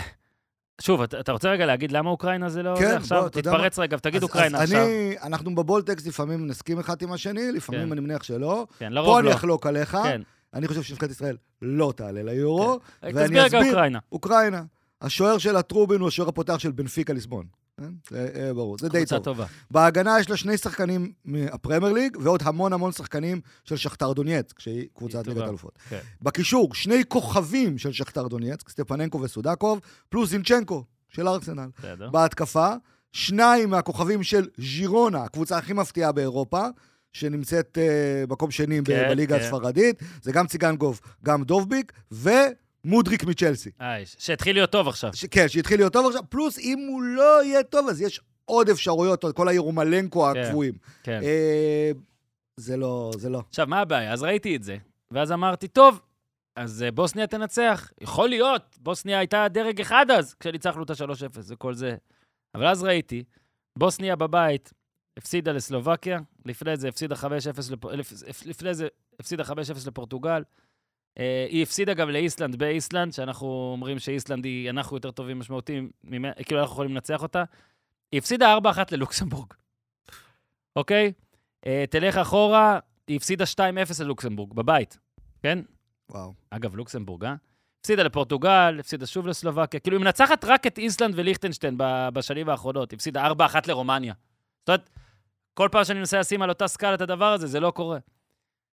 שוב, 0.80 1.02
אתה, 1.02 1.20
אתה 1.20 1.32
רוצה 1.32 1.50
רגע 1.50 1.66
להגיד 1.66 1.92
למה 1.92 2.10
אוקראינה 2.10 2.48
זה 2.48 2.62
לא... 2.62 2.75
כן, 2.78 2.88
זה 2.88 2.96
עכשיו, 2.96 3.20
בוא, 3.20 3.28
אתה 3.28 3.38
יודע 3.38 3.50
מה? 3.50 3.56
תתפרץ 3.56 3.78
רגע 3.78 3.96
ותגיד 3.96 4.22
אוקראינה 4.22 4.58
אז 4.58 4.72
עכשיו. 4.72 4.86
אני, 4.86 5.16
אנחנו 5.22 5.54
בבולטקסט 5.54 6.06
לפעמים 6.06 6.46
נסכים 6.46 6.78
אחד 6.78 7.02
עם 7.02 7.12
השני, 7.12 7.52
לפעמים 7.52 7.86
כן. 7.86 7.92
אני 7.92 8.00
מניח 8.00 8.22
שלא. 8.22 8.66
כן, 8.78 8.88
פה 8.88 8.94
לרוב 8.94 9.19
אני 9.19 9.26
לא. 9.26 9.34
אחלוק 9.34 9.66
עליך. 9.66 9.97
כן. 10.02 10.23
אני 10.54 10.68
חושב 10.68 10.82
שנבחרת 10.82 11.11
ישראל 11.11 11.37
לא 11.62 11.92
תעלה 11.97 12.23
ליורו. 12.23 12.73
אה, 12.73 12.78
ואני 13.02 13.25
תסביר 13.25 13.42
רגע 13.42 13.58
אסביר. 13.58 13.73
אוקראינה. 13.73 13.99
אוקראינה. 14.12 14.62
השוער 15.02 15.38
של 15.38 15.57
הטרובין 15.57 16.00
הוא 16.00 16.09
השוער 16.09 16.28
הפותח 16.28 16.59
של 16.59 16.71
בנפיקה 16.71 17.12
ליסבון. 17.12 17.47
כן? 17.81 17.93
זה 18.11 18.28
אה, 18.35 18.55
ברור, 18.55 18.76
זה 18.78 18.88
די 18.88 18.99
קבוצה 18.99 19.17
טוב. 19.17 19.25
טובה. 19.25 19.47
בהגנה 19.71 20.21
יש 20.21 20.31
לה 20.31 20.37
שני 20.37 20.59
שחקנים 20.59 21.12
מהפרמייר 21.25 21.93
ליג, 21.93 22.17
ועוד 22.21 22.43
המון 22.45 22.73
המון 22.73 22.93
שחקנים 22.93 23.40
של 23.64 23.76
שכתר 23.76 24.12
דונייצק, 24.12 24.61
שהיא 24.61 24.88
קבוצת 24.95 25.26
ליגת 25.26 25.35
טובה. 25.35 25.47
האלופות. 25.47 25.78
כן. 25.88 25.99
בקישור, 26.23 26.75
שני 26.75 27.05
כוכבים 27.09 27.78
של 27.78 27.93
שכתר 27.93 28.28
דונייצק, 28.28 28.69
סטפננקו 28.69 29.21
וסודקוב, 29.21 29.81
פלוס 30.09 30.31
זינצ'נקו 30.31 30.85
של 31.09 31.28
ארסנל. 31.28 31.69
בסדר. 31.78 32.11
בהתקפה, 32.11 32.73
שניים 33.12 33.71
מהכוכבים 33.71 34.23
של 34.23 34.49
ז'ירונה, 34.59 35.23
הקבוצה 35.23 35.59
הכי 35.59 35.73
מפתיעה 35.73 36.12
באירופה, 36.12 36.67
שנמצאת 37.12 37.78
אה, 37.78 38.25
מקום 38.28 38.50
שני 38.50 38.81
כן, 38.85 39.07
בליגה 39.09 39.38
כן. 39.38 39.45
הספרדית, 39.45 40.02
זה 40.23 40.33
גם 40.33 40.47
ציגנגוב, 40.47 41.00
גם 41.25 41.45
דובביק, 41.45 41.93
ומודריק 42.85 43.25
מצ'לסי. 43.25 43.70
אה, 43.80 44.06
ש- 44.06 44.16
שהתחיל 44.18 44.56
להיות 44.56 44.70
טוב 44.73 44.88
עכשיו. 44.88 45.11
ש- 45.14 45.25
כן, 45.25 45.49
שהתחיל 45.49 45.80
להיות 45.80 45.92
טוב 45.92 46.06
עכשיו, 46.06 46.23
פלוס 46.28 46.58
אם 46.58 46.78
הוא 46.88 47.02
לא 47.02 47.44
יהיה 47.44 47.62
טוב, 47.62 47.88
אז 47.88 48.00
יש 48.02 48.20
עוד 48.44 48.68
אפשרויות, 48.68 49.25
כל 49.37 49.49
הירומלנקו 49.49 50.30
כן. 50.35 50.40
הקבועים. 50.40 50.75
כן. 51.02 51.20
אה, 51.23 51.90
זה 52.56 52.76
לא, 52.76 53.11
זה 53.18 53.28
לא. 53.30 53.42
עכשיו, 53.49 53.66
מה 53.66 53.80
הבעיה? 53.80 54.12
אז 54.12 54.23
ראיתי 54.23 54.56
את 54.56 54.62
זה, 54.62 54.76
ואז 55.11 55.32
אמרתי, 55.32 55.68
טוב, 55.68 56.00
אז 56.56 56.82
אה, 56.82 56.90
בוסניה 56.90 57.26
תנצח. 57.26 57.90
יכול 58.00 58.28
להיות, 58.28 58.78
בוסניה 58.80 59.18
הייתה 59.18 59.47
דרג 59.50 59.80
אחד 59.80 60.06
אז, 60.11 60.35
כשניצחנו 60.35 60.82
את 60.82 60.90
ה-3-0 60.90 61.04
וכל 61.49 61.75
זה. 61.75 61.97
אבל 62.54 62.66
אז 62.66 62.82
ראיתי, 62.82 63.25
בוסניה 63.78 64.16
בבית 64.16 64.73
הפסידה 65.18 65.52
לסלובקיה, 65.52 66.18
לפני 66.44 66.76
זה 66.76 66.88
הפסידה 66.88 67.14
5-0, 67.14 67.26
לפ... 67.70 67.85
לפ- 67.85 68.47
לפני 68.47 68.75
זה 68.75 68.88
הפסידה 69.20 69.44
5-0 69.44 69.50
לפורטוגל. 69.87 70.42
אה, 71.19 71.47
היא 71.50 71.62
הפסידה 71.62 71.95
גם 71.95 72.11
לאיסלנד 72.11 72.57
באיסלנד, 72.57 73.12
שאנחנו 73.12 73.47
אומרים 73.73 73.99
שאיסלנד 73.99 74.45
היא, 74.45 74.71
אנחנו 74.71 74.97
יותר 74.97 75.11
טובים 75.11 75.38
משמעותיים, 75.38 75.91
כאילו 76.45 76.61
אנחנו 76.61 76.73
יכולים 76.73 76.91
לנצח 76.91 77.23
אותה. 77.23 77.45
היא 78.12 78.19
הפסידה 78.19 78.59
4-1 78.59 78.79
ללוקסמבורג, 78.93 79.55
אוקיי? 80.77 81.12
אה, 81.67 81.85
תלך 81.91 82.17
אחורה, 82.17 82.79
היא 83.07 83.17
הפסידה 83.17 83.45
2-0 83.45 83.61
ללוקסמבורג, 84.05 84.55
בבית, 84.55 84.99
כן? 85.43 85.59
וואו. 86.11 86.35
אגב, 86.50 86.77
לוקסמבורג, 86.77 87.25
אה? 87.25 87.35
הפסידה 87.81 88.03
לפורטוגל, 88.03 88.77
הפסידה 88.81 89.07
שוב 89.07 89.27
לסלובקיה. 89.27 89.81
כאילו, 89.81 89.97
היא 89.97 90.05
מנצחת 90.05 90.45
רק 90.45 90.67
את 90.67 90.79
איסלנד 90.79 91.15
וליכטנשטיין 91.17 91.75
בשנים 92.12 92.49
האחרונות. 92.49 92.93
הפסידה 92.93 93.31
4-1 93.31 93.33
לרומניה. 93.67 94.15
זאת 94.61 94.69
אומרת, 94.69 94.91
כל 95.55 95.69
פעם 95.73 95.85
שאני 95.85 95.99
מנסה 95.99 96.19
לשים 96.19 96.43
על 96.43 96.49
אותה 96.49 96.69
סקאלה 96.69 96.95
את 96.95 97.00
הדבר 97.00 97.33
הזה, 97.33 97.47
זה 97.47 97.61
לא 97.61 97.71
קורה. 97.71 97.99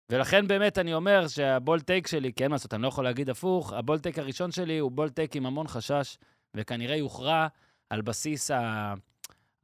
ולכן 0.10 0.48
באמת 0.48 0.78
אני 0.78 0.94
אומר 0.94 1.28
שהבול 1.28 1.80
טייק 1.82 2.08
שלי, 2.08 2.34
כן, 2.34 2.48
מה 2.50 2.56
לעשות, 2.56 2.74
אני 2.74 2.82
לא 2.82 2.88
יכול 2.88 3.04
להגיד 3.04 3.30
הפוך, 3.30 3.74
הבול 3.74 4.00
טייק 4.00 4.20
הראשון 4.20 4.52
שלי 4.52 4.78
הוא 4.78 4.92
בול 4.92 5.10
טייק 5.10 5.36
עם 5.36 5.46
המון 5.46 5.68
חשש, 5.68 6.18
וכנראה 6.54 6.96
יוכרע 6.96 7.48
על 7.90 8.02
בסיס 8.02 8.52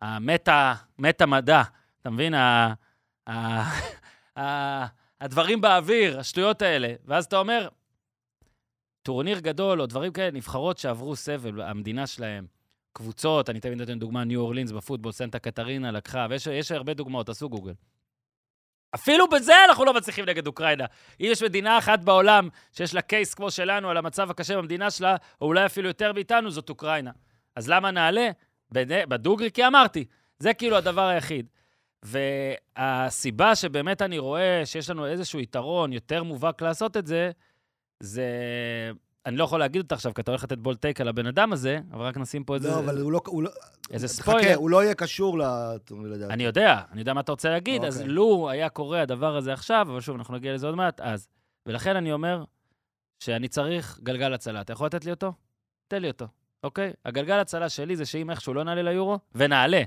המטה, 0.01 0.73
מטה 0.99 1.25
מדע. 1.25 1.61
אתה 2.01 2.09
מבין? 2.09 2.33
ה- 2.33 2.73
ה- 3.27 3.71
ה- 4.39 4.85
הדברים 5.21 5.61
באוויר, 5.61 6.19
השטויות 6.19 6.61
האלה. 6.61 6.93
ואז 7.05 7.25
אתה 7.25 7.37
אומר, 7.37 7.67
טורניר 9.03 9.39
גדול 9.39 9.81
או 9.81 9.85
דברים 9.85 10.13
כאלה, 10.13 10.31
נבחרות 10.31 10.77
שעברו 10.77 11.15
סבל, 11.15 11.61
המדינה 11.61 12.07
שלהם, 12.07 12.47
קבוצות, 12.93 13.49
אני 13.49 13.59
תמיד 13.59 13.77
נותן 13.77 13.99
דוגמה, 13.99 14.23
ניו 14.23 14.41
אורלינס 14.41 14.71
בפוטבול, 14.71 15.11
סנטה 15.11 15.39
קטרינה 15.39 15.91
לקחה, 15.91 16.27
ויש 16.29 16.47
יש 16.47 16.71
הרבה 16.71 16.93
דוגמאות, 16.93 17.25
תעשו 17.25 17.49
גוגל. 17.49 17.73
אפילו 18.95 19.27
בזה 19.27 19.53
אנחנו 19.69 19.85
לא 19.85 19.93
מצליחים 19.93 20.25
נגד 20.25 20.47
אוקראינה. 20.47 20.85
אם 21.19 21.25
יש 21.31 21.43
מדינה 21.43 21.77
אחת 21.77 21.99
בעולם 21.99 22.49
שיש 22.73 22.93
לה 22.93 23.01
קייס 23.01 23.33
כמו 23.33 23.51
שלנו 23.51 23.89
על 23.89 23.97
המצב 23.97 24.31
הקשה 24.31 24.57
במדינה 24.57 24.91
שלה, 24.91 25.15
או 25.41 25.47
אולי 25.47 25.65
אפילו 25.65 25.87
יותר 25.87 26.13
מאיתנו, 26.13 26.51
זאת 26.51 26.69
אוקראינה. 26.69 27.11
אז 27.55 27.69
למה 27.69 27.91
נעלה? 27.91 28.29
בד- 28.71 29.09
בדוגרי? 29.09 29.51
כי 29.51 29.67
אמרתי, 29.67 30.05
זה 30.39 30.53
כאילו 30.53 30.77
הדבר 30.77 31.07
היחיד. 31.07 31.49
והסיבה 32.03 33.55
שבאמת 33.55 34.01
אני 34.01 34.19
רואה 34.19 34.61
שיש 34.65 34.89
לנו 34.89 35.05
איזשהו 35.07 35.39
יתרון 35.39 35.93
יותר 35.93 36.23
מובהק 36.23 36.61
לעשות 36.61 36.97
את 36.97 37.07
זה, 37.07 37.31
זה... 37.99 38.25
אני 39.25 39.37
לא 39.37 39.43
יכול 39.43 39.59
להגיד 39.59 39.81
אותה 39.81 39.95
עכשיו, 39.95 40.13
כי 40.13 40.21
אתה 40.21 40.31
הולך 40.31 40.43
לתת 40.43 40.57
בול 40.57 40.75
טייק 40.75 41.01
על 41.01 41.07
הבן 41.07 41.25
אדם 41.25 41.53
הזה, 41.53 41.79
אבל 41.91 42.05
רק 42.05 42.17
נשים 42.17 42.43
פה 42.43 42.55
איזה, 42.55 42.69
לא, 42.69 42.79
אבל 42.79 43.01
הוא 43.01 43.11
לא... 43.11 43.21
הוא 43.27 43.43
לא- 43.43 43.51
איזה 43.91 44.07
חכה, 44.07 44.15
ספוילר. 44.15 44.55
הוא 44.55 44.69
לא 44.69 44.83
יהיה 44.83 44.93
קשור 44.93 45.37
לדעתי. 45.37 46.33
אני 46.33 46.43
יודע, 46.43 46.81
אני 46.91 46.99
יודע 46.99 47.13
מה 47.13 47.21
אתה 47.21 47.31
רוצה 47.31 47.49
להגיד, 47.49 47.83
אז 47.83 47.97
אוקיי. 47.97 48.11
לו 48.11 48.49
היה 48.49 48.69
קורה 48.69 49.01
הדבר 49.01 49.35
הזה 49.37 49.53
עכשיו, 49.53 49.87
אבל 49.91 50.01
שוב, 50.01 50.15
אנחנו 50.15 50.35
נגיע 50.35 50.53
לזה 50.53 50.67
עוד 50.67 50.75
מעט, 50.75 51.01
אז. 51.01 51.27
ולכן 51.65 51.95
אני 51.95 52.11
אומר 52.11 52.43
שאני 53.19 53.47
צריך 53.47 53.99
גלגל 54.03 54.33
הצלה. 54.33 54.61
אתה 54.61 54.73
יכול 54.73 54.87
לתת 54.87 55.05
לי 55.05 55.11
אותו? 55.11 55.33
תן 55.87 56.01
לי 56.01 56.07
אותו, 56.07 56.27
אוקיי? 56.63 56.93
הגלגל 57.05 57.39
הצלה 57.39 57.69
שלי 57.69 57.95
זה 57.95 58.05
שאם 58.05 58.29
איכשהו 58.29 58.53
לא 58.53 58.63
נעלה 58.63 58.81
ליורו, 58.81 59.19
ונעלה, 59.35 59.81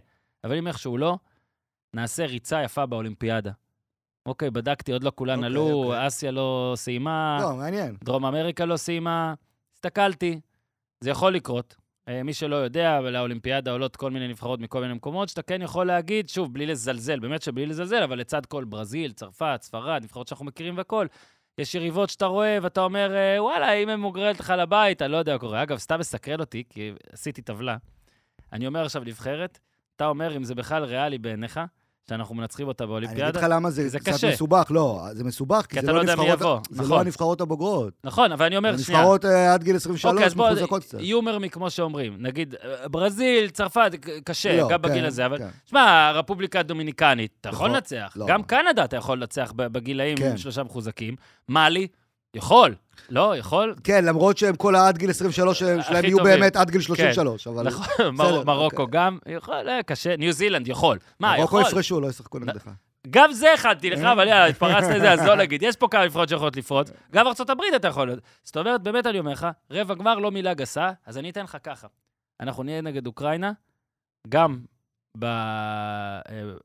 אבל 0.44 0.56
אם 0.56 0.66
איכשהו 0.66 0.98
לא, 0.98 1.18
נעשה 1.94 2.26
ריצה 2.26 2.62
יפה 2.62 2.86
באולימפיאדה. 2.86 3.50
אוקיי, 4.26 4.50
בדקתי, 4.50 4.92
עוד 4.92 5.04
לא 5.04 5.12
כולן 5.14 5.34
אוקיי, 5.34 5.46
עלו, 5.46 5.84
אוקיי. 5.84 6.06
אסיה 6.06 6.30
לא 6.30 6.72
סיימה, 6.76 7.38
לא, 7.42 7.56
מעניין. 7.56 7.96
דרום 8.04 8.26
אמריקה 8.26 8.64
לא 8.64 8.76
סיימה. 8.76 9.34
הסתכלתי, 9.74 10.40
זה 11.00 11.10
יכול 11.10 11.34
לקרות. 11.34 11.76
אה, 12.08 12.22
מי 12.22 12.34
שלא 12.34 12.56
יודע, 12.56 13.00
לאולימפיאדה 13.00 13.70
עולות 13.70 13.96
כל 13.96 14.10
מיני 14.10 14.28
נבחרות 14.28 14.60
מכל 14.60 14.80
מיני 14.80 14.94
מקומות, 14.94 15.28
שאתה 15.28 15.42
כן 15.42 15.62
יכול 15.62 15.86
להגיד, 15.86 16.28
שוב, 16.28 16.54
בלי 16.54 16.66
לזלזל, 16.66 17.18
באמת 17.20 17.42
שבלי 17.42 17.66
לזלזל, 17.66 18.02
אבל 18.02 18.18
לצד 18.18 18.46
כל 18.46 18.64
ברזיל, 18.64 19.12
צרפת, 19.12 19.58
ספרד, 19.62 20.02
נבחרות 20.02 20.28
שאנחנו 20.28 20.44
מכירים 20.44 20.76
והכול, 20.76 21.08
יש 21.58 21.74
יריבות 21.74 22.10
שאתה 22.10 22.26
רואה 22.26 22.58
ואתה 22.62 22.80
אומר, 22.80 23.14
אה, 23.16 23.42
וואלה, 23.42 23.72
אם 23.72 23.88
הם 23.88 24.00
מוגרלת 24.00 24.40
לך 24.40 24.50
לבית, 24.58 25.02
אני 25.02 25.12
לא 25.12 25.16
יודע 25.16 25.32
מה 25.32 25.38
קורה. 25.38 25.62
אגב, 25.62 25.78
סתם 25.78 25.98
מסקרן 25.98 26.40
אותי, 26.40 26.64
כי 26.68 26.92
עשיתי 27.12 27.42
טבלה. 27.42 27.76
אני 28.52 28.66
אומר 28.66 28.84
עכשיו 28.84 29.02
נבחרת, 29.04 29.58
אתה 29.96 30.06
אומר 30.06 30.36
אם 30.36 30.44
זה 30.44 30.54
בכלל 30.54 30.84
ריאלי 30.84 31.18
בעיניך, 31.18 31.60
שאנחנו 32.08 32.34
מנצחים 32.34 32.68
אותה 32.68 32.84
אני 32.84 32.96
אגיד 32.96 33.06
באולימפיאדה. 33.08 33.38
לך 33.40 33.46
למה 33.50 33.70
זה 33.70 33.88
זה 33.88 33.98
קצת. 33.98 34.24
מסובך. 34.32 34.66
לא, 34.70 35.02
זה 35.12 35.24
מסובך, 35.24 35.66
כי 35.68 35.76
כי 35.80 35.86
זה 35.86 35.92
לא 35.92 35.94
לא 35.94 36.00
הנבחרות- 36.12 36.28
יבוא, 36.40 36.58
זה 36.70 36.82
נכון. 36.82 36.90
לא 36.96 37.00
הנבחרות 37.00 37.40
הבוגרות. 37.40 37.92
נכון, 38.04 38.32
אבל 38.32 38.46
אני 38.46 38.56
אומר, 38.56 38.76
שנייה. 38.78 39.00
נבחרות 39.00 39.24
אה, 39.24 39.54
עד 39.54 39.62
גיל 39.64 39.76
23 39.76 40.14
אוקיי, 40.14 40.28
מחוזקות 40.54 40.82
קצת. 40.84 40.98
יומר 41.00 41.38
כמו 41.50 41.70
שאומרים. 41.70 42.16
נגיד, 42.18 42.54
אה, 42.64 42.88
ברזיל, 42.88 43.50
צרפת, 43.50 43.90
קשה, 44.24 44.56
לא, 44.56 44.68
גם 44.68 44.82
בגיל 44.82 45.00
כן, 45.00 45.04
הזה, 45.04 45.26
אבל... 45.26 45.38
כן. 45.38 45.48
שמע, 45.66 46.08
הרפובליקה 46.08 46.60
הדומיניקנית, 46.60 47.30
אתה 47.40 47.48
יכול 47.48 47.66
יכול. 47.66 47.76
לנצח. 47.76 48.12
לא. 48.16 48.26
גם 48.26 48.42
קנדה 48.42 48.84
אתה 48.84 48.96
יכול 48.96 49.18
לנצח 49.18 49.52
בגילאים 49.56 50.16
כן. 50.16 50.36
שלושה 50.36 50.62
מחוזקים. 50.62 51.14
מאלי, 51.48 51.86
יכול. 52.34 52.74
לא, 53.10 53.36
יכול? 53.36 53.74
כן, 53.84 54.04
למרות 54.04 54.38
שהם 54.38 54.56
כל 54.56 54.74
העד 54.74 54.98
גיל 54.98 55.10
23 55.10 55.58
שלהם 55.58 56.04
יהיו 56.04 56.18
טובים. 56.18 56.40
באמת 56.40 56.56
עד 56.56 56.70
גיל 56.70 56.80
33, 56.80 57.46
אבל 57.46 57.66
נכון, 57.66 58.14
בסדר, 58.14 58.44
מרוקו 58.44 58.82
אוקיי. 58.82 59.00
גם, 59.00 59.18
יכול, 59.26 59.68
אה, 59.68 59.82
קשה. 59.82 60.16
ניו 60.16 60.32
זילנד, 60.32 60.68
יכול. 60.68 60.98
מה, 61.20 61.36
מרוקו 61.36 61.60
יכול? 61.60 61.70
יפרשו, 61.70 62.00
לא 62.00 62.06
ישחקו 62.06 62.38
נגדך. 62.38 62.68
גם 63.10 63.32
זה 63.32 63.54
הכנתי 63.54 63.90
לך, 63.90 64.00
אבל 64.00 64.28
יאללה, 64.28 64.46
התפרצת 64.46 64.88
לזה, 64.96 65.12
אז 65.12 65.20
לא 65.26 65.36
נגיד. 65.36 65.62
יש 65.62 65.76
פה 65.76 65.88
כמה 65.88 66.04
נבחרות 66.04 66.28
שיכולות 66.28 66.56
לפרוץ. 66.56 66.90
גם 67.12 67.26
הברית 67.48 67.74
אתה 67.76 67.88
יכול. 67.88 68.20
זאת 68.44 68.56
אומרת, 68.56 68.82
באמת 68.82 69.06
אני 69.06 69.18
אומר 69.18 69.32
לך, 69.32 69.46
רבע 69.70 69.94
גמר 69.94 70.18
לא 70.18 70.30
מילה 70.30 70.54
גסה, 70.54 70.90
אז 71.06 71.18
אני 71.18 71.30
אתן 71.30 71.42
לך 71.42 71.56
ככה. 71.62 71.88
אנחנו 72.40 72.62
נהיה 72.62 72.80
נגד 72.80 73.06
אוקראינה, 73.06 73.52
גם 74.28 74.58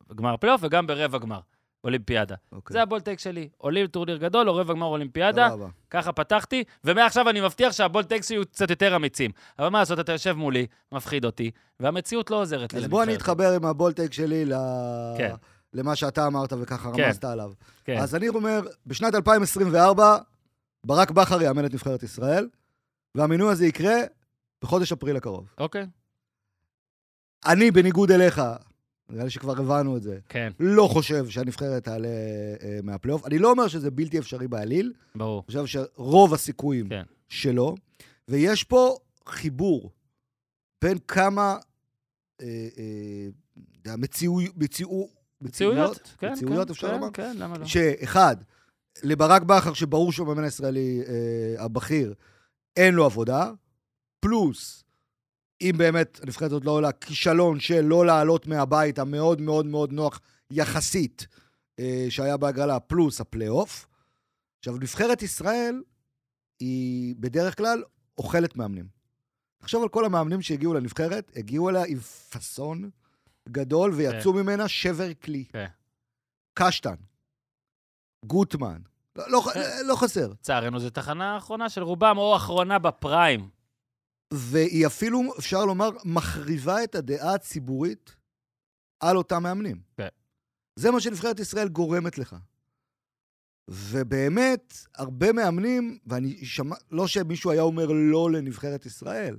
בגמר 0.10 0.38
פלייאוף 0.38 0.62
וגם 0.64 0.88
ברבע 0.88 1.18
גמר 1.18 1.40
אולימפיאדה. 1.84 2.36
אוקיי. 2.52 2.74
זה 2.74 2.82
ה 2.82 2.86
bold 2.86 3.03
take 3.03 3.20
שלי. 3.20 3.50
עולים 3.58 3.88
טורניר 3.88 4.18
גדול 4.18 4.50
או 4.50 4.56
רבע 4.56 4.74
גמר 4.74 4.86
אולימפיאדה, 4.86 5.50
סבבה. 5.50 5.68
ככה 5.90 6.12
פתחתי, 6.12 6.64
ומעכשיו 6.84 7.30
אני 7.30 7.42
מבטיח 7.42 7.72
שה 7.72 7.85
bold 7.85 8.03
take 8.03 8.22
שלי 8.24 8.36
הוא 8.38 8.46
קצת 8.46 8.70
יותר 8.70 8.96
אמיצים. 8.96 9.32
אבל 9.60 9.70
מה 9.70 9.80
לעשות, 9.80 10.00
אתה 10.00 10.12
יושב 10.12 10.34
מולי, 10.34 10.66
מפחיד 10.92 11.26
אותי, 11.26 11.52
והמציאות 11.80 12.32
לא 12.32 12.42
עוזרת 12.42 12.74
לי 12.74 12.80
אז 12.80 12.88
בוא 12.88 13.04
אני. 13.04 13.16
אתחבר 13.16 13.54
עם 13.56 13.66
ה 13.66 13.71
bold 13.71 13.92
take 13.92 14.14
שלי 14.14 14.46
ל- 14.46 14.54
כן. 15.18 15.36
למה 15.74 15.96
שאתה 15.96 16.28
אמרת 16.28 16.54
וככה 16.62 16.92
כן. 16.96 17.04
רמזת 17.04 17.24
עליו. 17.24 17.52
כן. 17.84 17.98
אז 17.98 18.16
אני 18.16 18.30
אומר, 18.30 18.62
בשנת 18.86 19.16
2024, 19.16 20.18
ברק 20.86 21.12
בכר 21.12 21.42
יאמן 21.42 21.66
את 21.66 21.74
נבחרת 21.74 22.04
ישראל, 22.04 22.48
והמינוי 23.16 23.52
הזה 23.52 23.66
יקרה 23.66 23.96
בחודש 24.62 24.92
אפריל 24.92 25.16
הקרוב. 25.18 25.54
אוקיי, 25.58 25.86
אני, 27.46 27.72
בניגוד 27.72 28.12
אליך, 28.12 28.42
נראה 29.10 29.24
לי 29.24 29.30
שכבר 29.30 29.60
הבנו 29.60 29.98
את 29.98 30.04
זה, 30.04 30.20
כן, 30.30 30.52
לא 30.60 30.88
חושב 30.92 31.30
שהנבחרת 31.30 31.84
תעלה 31.84 32.08
אה, 32.62 32.80
מהפלייאוף. 32.84 33.26
אני 33.26 33.40
לא 33.40 33.52
אומר 33.52 33.68
שזה 33.68 33.92
בלתי 33.92 34.20
אפשרי 34.20 34.48
בעליל, 34.48 34.94
ברור. 35.16 35.44
אני 35.50 35.64
חושב 35.64 35.66
שרוב 35.96 36.34
הסיכויים 36.34 36.90
כן. 36.90 37.04
שלו, 37.30 37.76
ויש 38.28 38.64
פה 38.64 38.96
חיבור 39.28 39.92
בין 40.82 40.98
כמה 41.08 41.58
אה, 42.42 42.68
אה, 43.88 43.96
מציאו- 43.98 44.40
מציאו- 44.58 45.08
מציאויות, 45.42 46.16
כן, 46.18 46.32
מציאויות, 46.32 46.68
כן, 46.68 46.72
אפשר 46.74 46.88
כן, 46.88 46.94
לומר? 46.94 47.12
כן, 47.14 47.36
למה 47.40 47.58
לא? 47.58 47.66
שאחד, 47.66 48.36
לברק 49.04 49.42
בכר, 49.42 49.74
שברור 49.74 50.12
שהוא 50.12 50.28
המאמן 50.28 50.44
הישראלי 50.44 51.02
אה, 51.08 51.64
הבכיר, 51.64 52.14
אין 52.78 52.94
לו 52.94 53.06
עבודה, 53.06 53.52
פלוס, 54.20 54.84
אם 55.62 55.76
באמת 55.78 56.20
הנבחרת 56.24 56.52
הזאת 56.52 56.66
לא 56.66 56.72
עולה, 56.72 56.92
כישלון 56.92 57.60
של 57.60 57.82
לא 57.82 58.06
לעלות 58.06 58.48
מהבית 58.48 59.00
המאוד 59.00 59.42
מאוד 59.42 59.66
מאוד 59.66 59.92
נוח 59.94 60.20
יחסית 60.52 61.28
אה, 61.80 62.06
שהיה 62.10 62.38
בהגרלה, 62.38 62.80
פלוס 62.80 63.22
הפלייאוף. 63.22 63.88
עכשיו, 64.60 64.78
נבחרת 64.78 65.22
ישראל 65.22 65.82
היא 66.60 67.16
בדרך 67.20 67.58
כלל 67.58 67.84
אוכלת 68.18 68.56
מאמנים. 68.56 68.88
תחשוב 69.58 69.84
על 69.84 69.90
כל 69.90 70.06
המאמנים 70.06 70.42
שהגיעו 70.42 70.74
לנבחרת, 70.74 71.32
הגיעו 71.36 71.70
אליה 71.70 71.84
עם 71.88 72.00
פאסון 72.00 72.90
גדול 73.50 73.94
ויצאו 73.94 74.34
ממנה 74.34 74.68
שבר 74.68 75.14
כלי. 75.14 75.44
כן. 75.44 75.66
קשטן, 76.54 76.96
גוטמן, 78.26 78.82
לא, 79.16 79.32
לא, 79.32 79.42
כן. 79.54 79.60
לא 79.86 79.96
חסר. 79.96 80.28
לצערנו, 80.28 80.80
זו 80.80 80.90
תחנה 80.90 81.34
האחרונה 81.34 81.70
של 81.70 81.84
רובם, 81.84 82.18
או 82.18 82.36
אחרונה 82.36 82.80
בפריים. 82.80 83.50
והיא 84.34 84.88
אפילו, 84.88 85.22
אפשר 85.40 85.66
לומר, 85.66 85.90
מחריבה 86.06 86.84
את 86.84 86.96
הדעה 86.96 87.34
הציבורית 87.34 88.16
על 89.00 89.18
אותם 89.18 89.44
מאמנים. 89.44 89.82
כן. 89.98 90.08
זה 90.76 90.92
מה 90.92 91.00
שנבחרת 91.00 91.40
ישראל 91.40 91.68
גורמת 91.68 92.18
לך. 92.18 92.36
ובאמת, 93.70 94.74
הרבה 94.96 95.32
מאמנים, 95.32 95.98
ואני 96.08 96.46
שמע, 96.46 96.76
לא 96.92 97.08
שמישהו 97.08 97.52
היה 97.52 97.62
אומר 97.62 97.88
לא 97.92 98.32
לנבחרת 98.32 98.86
ישראל, 98.86 99.38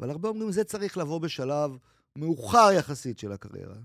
אבל 0.00 0.10
הרבה 0.10 0.28
אומרים, 0.28 0.52
זה 0.52 0.64
צריך 0.64 0.98
לבוא 0.98 1.20
בשלב 1.20 1.76
מאוחר 2.16 2.68
יחסית 2.72 3.18
של 3.18 3.32
הקריירה. 3.32 3.76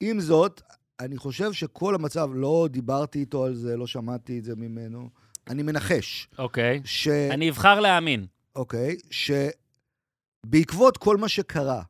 עם 0.00 0.20
זאת, 0.20 0.62
אני 1.00 1.16
חושב 1.16 1.52
שכל 1.52 1.94
המצב, 1.94 2.30
לא 2.34 2.68
דיברתי 2.70 3.18
איתו 3.18 3.44
על 3.44 3.54
זה, 3.54 3.76
לא 3.76 3.86
שמעתי 3.86 4.38
את 4.38 4.44
זה 4.44 4.56
ממנו, 4.56 5.10
אני 5.48 5.62
מנחש, 5.62 6.28
אוקיי. 6.38 6.80
ש... 6.84 7.08
אני 7.08 7.50
אבחר 7.50 7.80
להאמין. 7.80 8.26
אוקיי? 8.56 8.96
שבעקבות 9.10 10.96
כל 10.96 11.16
מה 11.16 11.28
שקרה 11.28 11.82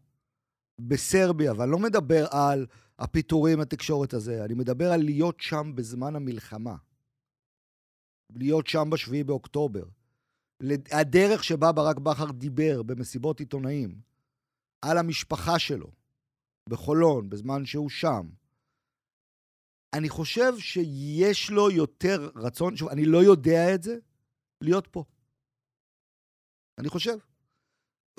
בסרביה, 0.80 1.52
ואני 1.52 1.70
לא 1.70 1.78
מדבר 1.78 2.26
על 2.30 2.66
הפיטורים, 2.98 3.60
התקשורת 3.60 4.14
הזה, 4.14 4.44
אני 4.44 4.54
מדבר 4.54 4.92
על 4.92 5.02
להיות 5.02 5.40
שם 5.40 5.72
בזמן 5.74 6.16
המלחמה. 6.16 6.76
להיות 8.36 8.66
שם 8.66 8.90
בשביעי 8.90 9.24
באוקטובר. 9.24 9.84
הדרך 10.90 11.44
שבה 11.44 11.72
ברק 11.72 11.98
בכר 11.98 12.30
דיבר 12.30 12.82
במסיבות 12.82 13.40
עיתונאים 13.40 14.00
על 14.82 14.98
המשפחה 14.98 15.58
שלו 15.58 15.90
בחולון, 16.68 17.30
בזמן 17.30 17.64
שהוא 17.64 17.90
שם, 17.90 18.28
אני 19.92 20.08
חושב 20.08 20.58
שיש 20.58 21.50
לו 21.50 21.70
יותר 21.70 22.30
רצון, 22.36 22.76
שוב, 22.76 22.88
אני 22.88 23.04
לא 23.04 23.18
יודע 23.18 23.74
את 23.74 23.82
זה, 23.82 23.96
להיות 24.60 24.86
פה. 24.86 25.04
אני 26.80 26.88
חושב. 26.88 27.16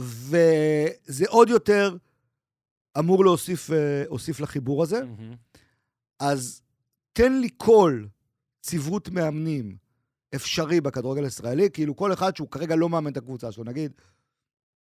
וזה 0.01 1.25
עוד 1.27 1.49
יותר 1.49 1.97
אמור 2.99 3.25
להוסיף 3.25 3.71
אה, 3.71 4.03
הוסיף 4.07 4.39
לחיבור 4.39 4.83
הזה. 4.83 5.03
מהמם. 5.03 5.35
אז 6.19 6.61
תן 7.13 7.33
לי 7.33 7.49
כל 7.57 8.05
צברות 8.61 9.09
מאמנים 9.09 9.77
אפשרי 10.35 10.81
בכדורגל 10.81 11.23
הישראלי, 11.23 11.69
כאילו 11.73 11.95
כל 11.95 12.13
אחד 12.13 12.35
שהוא 12.35 12.47
כרגע 12.51 12.75
לא 12.75 12.89
מאמן 12.89 13.11
את 13.11 13.17
הקבוצה 13.17 13.51
שלו, 13.51 13.63
נגיד, 13.63 13.91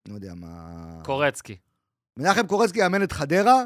לא 0.08 0.14
יודע 0.14 0.34
מה... 0.34 1.02
קורצקי. 1.06 1.58
מנחם 2.18 2.48
קורצקי 2.48 2.80
יאמן 2.80 3.04
את 3.04 3.12
חדרה, 3.12 3.64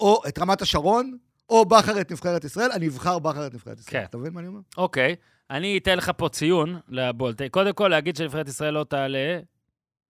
או 0.00 0.22
את 0.28 0.38
רמת 0.38 0.62
השרון, 0.62 1.18
או 1.50 1.64
בכר 1.64 2.00
את 2.00 2.12
נבחרת 2.12 2.44
ישראל, 2.44 2.70
אני 2.72 2.88
אבחר 2.88 3.18
בכר 3.18 3.46
את 3.46 3.54
נבחרת 3.54 3.78
ישראל. 3.78 3.92
כן. 4.00 4.04
אתה 4.04 4.18
מבין 4.18 4.32
מה 4.32 4.40
אני 4.40 4.48
אומר? 4.48 4.60
אוקיי, 4.76 5.14
אני 5.50 5.78
אתן 5.78 5.96
לך 5.98 6.10
פה 6.16 6.28
ציון 6.28 6.78
לבולט. 6.88 7.42
קודם 7.50 7.72
כל, 7.72 7.88
להגיד 7.88 8.16
שנבחרת 8.16 8.48
ישראל 8.48 8.74
לא 8.74 8.84
תעלה, 8.84 9.38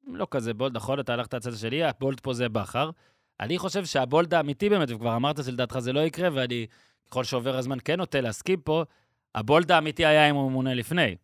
לא 0.06 0.26
כזה 0.30 0.54
בולט, 0.54 0.72
נכון? 0.74 1.00
אתה 1.00 1.12
הלכת 1.12 1.34
לצד 1.34 1.52
השני, 1.52 1.84
הבולט 1.84 2.20
פה 2.20 2.32
זה 2.34 2.48
בכר. 2.48 2.90
אני 3.40 3.58
חושב 3.58 3.84
שהבולט 3.84 4.32
האמיתי 4.32 4.68
באמת, 4.68 4.90
וכבר 4.90 5.16
אמרת 5.16 5.44
שלדעתך 5.44 5.78
זה 5.78 5.92
לא 5.92 6.00
יקרה, 6.00 6.28
ואני, 6.32 6.66
ככל 7.10 7.24
שעובר 7.24 7.56
הזמן, 7.56 7.78
כן 7.84 7.96
נוטה 7.98 8.20
להסכים 8.20 8.60
פה, 8.60 8.84
הבולט 9.34 9.70
האמיתי 9.70 10.06
היה 10.06 10.30
אם 10.30 10.34
הוא 10.34 10.50
ממונה 10.50 10.74
לפני. 10.74 11.16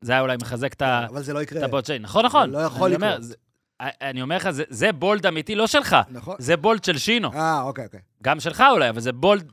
זה 0.00 0.12
היה 0.12 0.20
אולי 0.20 0.36
מחזק 0.36 0.72
את 0.72 0.82
ה- 0.82 1.06
אבל 1.10 1.22
זה 1.22 1.32
לא 1.34 1.42
יקרה. 1.42 1.58
את 1.58 1.64
ה 1.64 1.68
bold 1.68 1.86
שלי. 1.86 1.98
נכון, 1.98 2.24
נכון. 2.26 2.50
לא 2.50 2.58
יכול 2.58 2.86
אני 2.86 2.96
אומר, 2.96 3.08
לקרות. 3.10 3.22
זה- 3.24 3.34
אני 3.80 4.22
אומר 4.22 4.36
לך, 4.36 4.50
זה- 4.50 4.64
זה 4.68 4.92
bold 4.92 5.26
אמיתי, 5.26 5.54
לא 5.54 5.66
שלך, 5.66 5.96
נכון. 6.10 6.36
זה 6.38 6.56
bold 6.56 6.84
של 6.84 6.98
שינו. 6.98 7.32
אה, 7.32 7.62
אוקיי, 7.62 7.84
אוקיי. 7.84 8.00
גם 8.22 8.40
שלך 8.40 8.64
אולי, 8.72 8.88
אבל 8.88 9.00
זה 9.00 9.12
bold, 9.12 9.44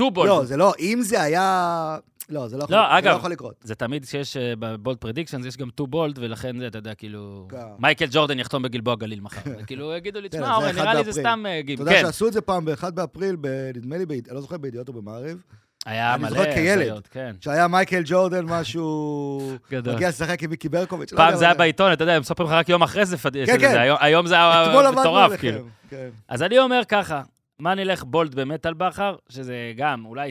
too 0.00 0.10
bold. 0.10 0.28
לא, 0.28 0.44
זה 0.44 0.56
לא, 0.56 0.72
אם 0.78 0.98
זה 1.02 1.22
היה... 1.22 1.96
לא, 2.28 2.48
זה 2.48 2.56
לא 2.56 2.64
יכול 2.64 2.76
לא, 2.76 2.82
זה 2.90 2.98
אגב, 2.98 3.12
לא 3.12 3.16
יכול 3.18 3.30
לקרות. 3.30 3.54
זה 3.62 3.74
תמיד 3.74 4.04
שיש 4.04 4.36
ב 4.36 4.48
bold 4.48 4.96
predictions, 4.96 5.46
יש 5.46 5.56
גם 5.56 5.70
too 5.70 5.86
bold, 5.86 6.18
ולכן 6.18 6.58
זה, 6.58 6.66
אתה 6.66 6.78
יודע, 6.78 6.94
כאילו... 6.94 7.46
כן. 7.50 7.56
מייקל 7.78 8.06
ג'ורדן 8.10 8.38
יחתום 8.38 8.62
בגלבוע 8.62 8.94
גליל 8.94 9.20
מחר. 9.20 9.40
וכאילו, 9.62 9.96
יגידו 9.96 10.20
לי, 10.20 10.30
כן, 10.30 10.38
תשמע, 10.38 10.46
זה 10.48 10.54
אורן, 10.54 10.74
נראה 10.76 10.94
לי 10.94 11.04
זה. 11.04 11.12
סתם 11.20 11.44
אה, 11.48 11.60
גיב. 11.62 11.80
אתה 11.80 11.90
יודע 11.90 12.00
כן, 12.00 12.06
שעשו 12.06 12.28
את 12.28 12.32
זה 12.32 12.40
פעם 12.40 12.64
ב-1 12.64 12.90
באפריל, 12.90 13.36
ב- 13.40 13.70
נדמה 13.76 13.96
לי, 13.98 14.06
ביד- 14.06 14.26
אני 14.28 14.34
לא 14.34 14.40
זוכר 14.40 14.56
בידיעות 14.58 14.88
או 14.88 14.92
במעריב, 14.92 15.42
היה 15.86 16.14
אני 16.14 16.22
מלא 16.22 16.30
זוכר 16.30 16.54
כילד. 16.54 17.08
כן. 17.10 17.34
שהיה 17.40 17.68
מייקל 17.68 18.02
ג'ורדן 18.04 18.44
משהו... 18.44 19.40
גדול. 19.72 19.94
מגיע 19.94 20.08
לשחק 20.08 20.42
עם 20.42 20.50
מיקי 20.50 20.68
ברקוביץ'. 20.68 21.12
לא 21.12 21.16
פעם 21.16 21.36
זה 21.36 21.44
היה 21.44 21.54
בעיתון, 21.54 21.92
אתה 21.92 22.02
יודע, 22.02 22.12
הם 22.14 22.20
מספרים 22.20 22.48
לך 22.48 22.54
רק 22.54 22.68
יום 22.68 22.82
אחרי 22.82 23.06
זה, 23.06 23.16
כן, 23.18 23.30
כן. 23.46 23.58
זה. 23.58 23.80
היום- 24.00 24.26
זה 24.26 24.34
היה 24.34 24.90
מטורף. 25.00 25.32
כאילו. 25.40 25.58
כן. 25.90 26.08
אז 26.28 26.42
אני 26.42 26.58
אומר 26.58 26.80
ככה, 26.88 27.22
מה 27.60 27.74
נלך 27.74 28.04
בולד 28.04 28.34
באמת 28.34 28.66
על 28.66 28.74
בכר, 28.74 29.16
שזה 29.28 29.72
גם, 29.76 30.04
אולי, 30.04 30.30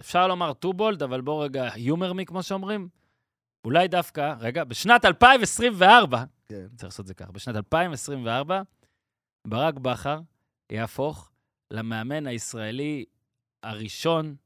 אפשר 0.00 0.26
לומר 0.26 0.52
טו 0.52 0.72
בולד, 0.72 1.02
אבל 1.02 1.20
בוא 1.20 1.44
רגע, 1.44 1.68
יומר 1.76 2.12
מי, 2.12 2.26
כמו 2.26 2.42
שאומרים. 2.42 2.88
אולי 3.64 3.88
דווקא, 3.88 4.34
רגע, 4.38 4.64
בשנת 4.64 5.04
2024, 5.04 6.24
כן. 6.46 6.66
צריך 6.76 6.84
לעשות 6.84 7.00
את 7.00 7.06
זה 7.06 7.14
ככה. 7.14 7.32
בשנת 7.32 7.56
2024, 7.56 8.62
ברק 9.46 9.74
בכר 9.74 10.20
יהפוך 10.72 11.30
למאמן 11.70 12.26
הישראלי 12.26 13.04
הראשון 13.62 14.36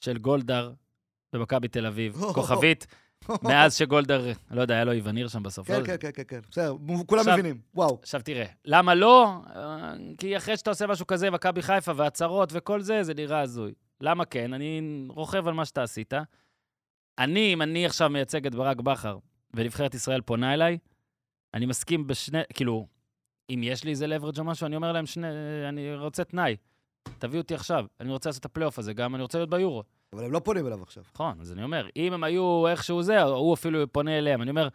של 0.00 0.18
גולדהר 0.18 0.72
במכבי 1.32 1.68
תל 1.68 1.86
אביב. 1.86 2.16
הו, 2.16 2.34
כוכבית, 2.34 2.86
מאז 3.48 3.76
שגולדהר, 3.76 4.32
לא 4.50 4.60
יודע, 4.60 4.74
היה 4.74 4.84
לו 4.84 4.92
איווניר 4.92 5.28
שם 5.28 5.42
בסוף. 5.42 5.70
לא 5.70 5.74
כן, 5.74 5.80
יודע. 5.80 5.96
כן, 5.96 6.10
כן, 6.14 6.22
כן. 6.28 6.40
בסדר, 6.50 6.74
כולם 7.06 7.24
מבינים. 7.32 7.60
וואו. 7.74 7.98
עכשיו 8.02 8.20
תראה, 8.24 8.46
למה 8.64 8.94
לא? 8.94 9.32
אה, 9.56 9.94
כי 10.18 10.36
אחרי 10.36 10.56
שאתה 10.56 10.70
עושה 10.70 10.86
משהו 10.86 11.06
כזה, 11.06 11.30
מכבי 11.30 11.62
חיפה 11.62 11.92
והצהרות 11.96 12.48
וכל 12.52 12.80
זה, 12.80 13.02
זה 13.02 13.14
נראה 13.14 13.40
הזוי. 13.40 13.72
למה 14.00 14.24
כן? 14.24 14.52
אני 14.52 14.80
רוכב 15.08 15.48
על 15.48 15.54
מה 15.54 15.64
שאתה 15.64 15.82
עשית. 15.82 16.12
אני, 17.18 17.52
אם 17.52 17.62
אני 17.62 17.86
עכשיו 17.86 18.10
מייצג 18.10 18.46
את 18.46 18.54
ברק 18.54 18.80
בכר, 18.80 19.18
ונבחרת 19.54 19.94
ישראל 19.94 20.20
פונה 20.20 20.54
אליי, 20.54 20.78
אני 21.54 21.66
מסכים 21.66 22.06
בשנייה, 22.06 22.38
כאילו, 22.54 22.86
אם 23.50 23.60
יש 23.64 23.84
לי 23.84 23.90
איזה 23.90 24.06
leverage 24.06 24.38
או 24.38 24.44
משהו, 24.44 24.66
אני 24.66 24.76
אומר 24.76 24.92
להם, 24.92 25.06
שנייה, 25.06 25.26
אני 25.68 25.94
רוצה 25.94 26.24
תנאי. 26.24 26.56
תביאו 27.18 27.42
אותי 27.42 27.54
עכשיו, 27.54 27.86
אני 28.00 28.12
רוצה 28.12 28.28
לעשות 28.28 28.40
את 28.40 28.44
הפלייאוף 28.44 28.78
הזה, 28.78 28.92
גם 28.92 29.14
אני 29.14 29.22
רוצה 29.22 29.38
להיות 29.38 29.50
ביורו. 29.50 29.82
אבל 30.12 30.24
הם 30.24 30.32
לא 30.32 30.38
פונים 30.38 30.66
אליו 30.66 30.82
עכשיו. 30.82 31.04
נכון, 31.14 31.40
אז 31.40 31.52
אני 31.52 31.62
אומר, 31.62 31.88
אם 31.96 32.12
הם 32.12 32.24
היו 32.24 32.68
איכשהו 32.68 33.02
זה, 33.02 33.22
הוא 33.22 33.54
אפילו 33.54 33.92
פונה 33.92 34.18
אליהם. 34.18 34.42
אני 34.42 34.50
אומר, 34.50 34.68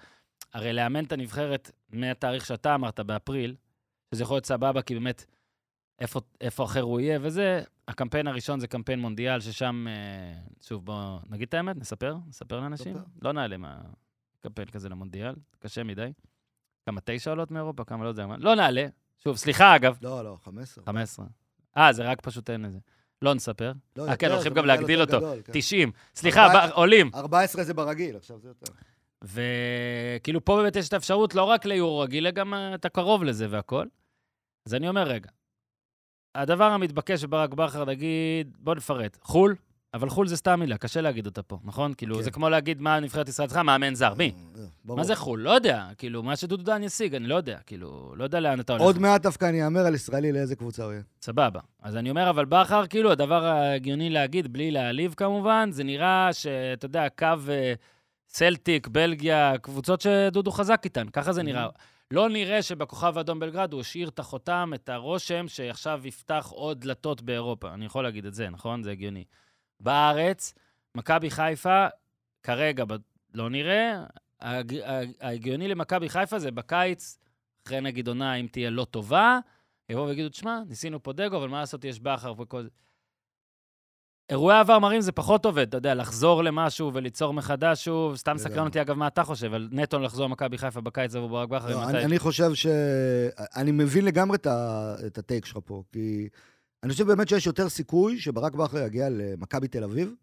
הרי 0.53 0.73
לאמן 0.73 1.03
את 1.03 1.11
הנבחרת 1.11 1.71
מהתאריך 1.89 2.45
שאתה 2.45 2.75
אמרת, 2.75 2.99
באפריל, 2.99 3.55
שזה 4.11 4.23
יכול 4.23 4.35
להיות 4.35 4.45
סבבה, 4.45 4.81
כי 4.81 4.93
באמת, 4.93 5.25
איפה, 5.99 6.21
איפה 6.41 6.63
אחר 6.63 6.81
הוא 6.81 6.99
יהיה 6.99 7.19
וזה, 7.21 7.63
הקמפיין 7.87 8.27
הראשון 8.27 8.59
זה 8.59 8.67
קמפיין 8.67 8.99
מונדיאל, 8.99 9.39
ששם, 9.39 9.85
אה, 9.89 10.33
שוב, 10.61 10.85
בואו 10.85 11.19
נגיד 11.29 11.47
את 11.47 11.53
האמת, 11.53 11.75
נספר, 11.75 12.17
נספר 12.27 12.59
לאנשים. 12.59 12.93
ספר. 12.93 13.03
לא 13.21 13.31
נעלה 13.31 13.57
מהקמפיין 13.57 14.67
כזה 14.67 14.89
למונדיאל, 14.89 15.35
קשה 15.59 15.83
מדי. 15.83 16.11
כמה, 16.85 17.01
תשע 17.03 17.29
עולות 17.29 17.51
מאירופה? 17.51 17.83
כמה, 17.83 18.03
לא 18.03 18.09
יודע. 18.09 18.27
מה. 18.27 18.37
לא 18.37 18.55
נעלה. 18.55 18.87
שוב, 19.17 19.37
סליחה, 19.37 19.75
אגב, 19.75 19.97
לא, 20.01 20.23
לא, 20.23 20.37
15. 20.43 20.83
15. 20.85 21.25
אה, 21.77 21.93
זה 21.93 22.03
רק 22.03 22.21
פשוט 22.21 22.49
אין 22.49 22.61
לזה. 22.61 22.79
לא 23.21 23.33
נספר. 23.33 23.71
לא, 23.97 24.07
אה, 24.07 24.15
כן, 24.15 24.31
הולכים 24.31 24.53
גם 24.53 24.65
להגדיל 24.65 25.01
אותו. 25.01 25.17
גדול, 25.17 25.37
כן. 25.45 25.51
90. 25.53 25.91
סליחה, 26.15 26.45
ארבע- 26.45 26.67
ב- 26.67 26.71
עולים. 26.71 27.11
14 27.15 27.63
זה 27.63 27.73
ברגיל, 27.73 28.15
עכשיו 28.15 28.39
זה 28.39 28.47
יותר. 28.47 28.73
וכאילו 29.23 30.45
פה 30.45 30.55
באמת 30.57 30.75
יש 30.75 30.87
את 30.87 30.93
האפשרות 30.93 31.35
לא 31.35 31.43
רק 31.43 31.65
ליורו 31.65 31.99
רגיל, 31.99 32.23
אלא 32.27 32.31
גם 32.31 32.53
אה, 32.53 32.75
אתה 32.75 32.89
קרוב 32.89 33.23
לזה 33.23 33.47
והכל. 33.49 33.85
אז 34.67 34.73
אני 34.73 34.89
אומר, 34.89 35.03
רגע, 35.03 35.29
הדבר 36.35 36.63
המתבקש 36.63 37.23
בברק 37.23 37.53
בכר, 37.53 37.85
נגיד, 37.85 38.57
בוא 38.59 38.75
נפרט, 38.75 39.17
חו"ל, 39.21 39.55
אבל 39.93 40.09
חו"ל 40.09 40.27
זה 40.27 40.37
סתם 40.37 40.59
מילה, 40.59 40.77
קשה 40.77 41.01
להגיד 41.01 41.25
אותה 41.25 41.41
פה, 41.41 41.59
נכון? 41.63 41.93
כאילו, 41.93 42.15
כן. 42.15 42.21
זה 42.21 42.31
כמו 42.31 42.49
להגיד 42.49 42.81
מה 42.81 42.99
נבחרת 42.99 43.29
ישראל 43.29 43.47
צריכה, 43.47 43.63
מאמן 43.63 43.95
זר, 43.95 44.13
מי? 44.13 44.31
אה, 44.55 44.61
ברור. 44.85 44.97
מה 44.97 45.03
זה 45.03 45.15
חו"ל? 45.15 45.39
לא 45.39 45.49
יודע, 45.49 45.87
כאילו, 45.97 46.23
מה 46.23 46.35
שדודו 46.35 46.63
דן 46.63 46.83
ישיג, 46.83 47.15
אני 47.15 47.27
לא 47.27 47.35
יודע, 47.35 47.57
כאילו, 47.65 48.13
לא 48.17 48.23
יודע 48.23 48.39
לאן 48.39 48.59
אתה 48.59 48.73
הולך. 48.73 48.83
עוד 48.83 48.99
מעט 48.99 49.21
דווקא 49.21 49.45
אני 49.45 49.65
אאמר 49.65 49.79
על 49.85 49.95
ישראלי 49.95 50.31
לאיזה 50.31 50.55
קבוצה 50.55 50.83
הוא 50.83 50.91
יהיה. 50.91 51.03
סבבה. 51.21 51.59
אז 51.81 51.95
אני 51.95 52.09
אומר, 52.09 52.29
אבל 52.29 52.45
בכר, 52.45 52.87
כאילו, 52.87 53.11
הדבר 53.11 53.45
ההגיוני 53.45 54.09
להגיד, 54.09 54.53
בלי 54.53 54.71
להעליב 54.71 55.13
כמובן, 55.17 55.69
זה 55.71 55.83
נראה 55.83 56.29
שאתה 56.33 56.85
יודע, 56.85 57.09
קו 57.09 57.25
אה, 57.49 57.73
סלטיק, 58.29 58.87
בלגיה, 58.87 59.53
קבוצות 59.61 60.01
שדודו 60.01 60.51
חזק 60.51 60.81
איתן, 60.85 61.07
ככה 61.13 61.33
זה 61.33 61.43
נראה. 61.43 61.67
לא 62.11 62.29
נראה 62.29 62.61
שבכוכב 62.61 63.17
האדום 63.17 63.39
בלגרד 63.39 63.73
הוא 63.73 63.81
השאיר 63.81 64.09
את 64.09 64.19
החותם, 64.19 64.71
את 64.75 64.89
הרושם 64.89 65.47
שעכשיו 65.47 66.01
יפתח 66.03 66.47
עוד 66.51 66.79
דלתות 66.79 67.21
באירופה. 67.21 67.73
אני 67.73 67.85
יכול 67.85 68.03
להגיד 68.03 68.25
את 68.25 68.33
זה, 68.33 68.49
נכון? 68.49 68.83
זה 68.83 68.91
הגיוני. 68.91 69.23
בארץ, 69.83 70.53
מכבי 70.95 71.29
חיפה, 71.31 71.85
כרגע 72.43 72.85
ב- 72.87 72.95
לא 73.33 73.49
נראה. 73.49 74.03
ההג- 74.41 74.81
ההגיוני 75.21 75.67
למכבי 75.67 76.09
חיפה 76.09 76.39
זה 76.39 76.51
בקיץ, 76.51 77.17
אחרי 77.67 77.81
נגיד 77.81 78.07
עונה, 78.07 78.33
אם 78.35 78.47
תהיה 78.51 78.69
לא 78.69 78.85
טובה, 78.85 79.39
יבואו 79.89 80.07
ויגידו, 80.07 80.29
תשמע, 80.29 80.59
ניסינו 80.67 81.03
פה 81.03 81.13
דגו, 81.13 81.37
אבל 81.37 81.47
מה 81.49 81.59
לעשות, 81.59 81.85
יש 81.85 81.99
בכר 81.99 82.33
וכל 82.39 82.63
זה. 82.63 82.69
אירועי 84.29 84.59
עבר 84.59 84.79
מראים 84.79 85.01
זה 85.01 85.11
פחות 85.11 85.45
עובד, 85.45 85.67
אתה 85.67 85.77
יודע, 85.77 85.93
לחזור 85.95 86.43
למשהו 86.43 86.91
וליצור 86.93 87.33
מחדש 87.33 87.85
שוב. 87.85 88.15
סתם. 88.15 88.37
סקרן 88.37 88.67
אותי, 88.67 88.81
אגב, 88.81 88.95
מה 88.95 89.07
אתה 89.07 89.23
חושב, 89.23 89.53
על 89.53 89.69
נטו 89.71 89.99
לחזור 89.99 90.25
למכבי 90.25 90.57
חיפה 90.57 90.81
בקיץ 90.81 91.15
עבור 91.15 91.29
ברק 91.29 91.49
בכר, 91.49 91.69
לא, 91.69 91.89
אני, 91.89 92.05
אני 92.05 92.19
חושב 92.19 92.53
ש... 92.53 92.67
אני 93.55 93.71
מבין 93.71 94.05
לגמרי. 94.05 94.37
את 95.07 95.17
הטייק 95.17 95.45
שלך 95.45 95.57
פה, 95.65 95.83
כי 95.91 96.29
אני 96.83 96.91
חושב 96.91 97.07
באמת 97.07 97.29
שיש 97.29 97.45
יותר 97.45 97.69
סיכוי 97.69 98.19
שברק 98.19 98.53
בכר 98.53 98.77
יגיע 98.77 99.09
למכבי 99.09 99.67
תל 99.67 99.83
אביב. 99.83 100.13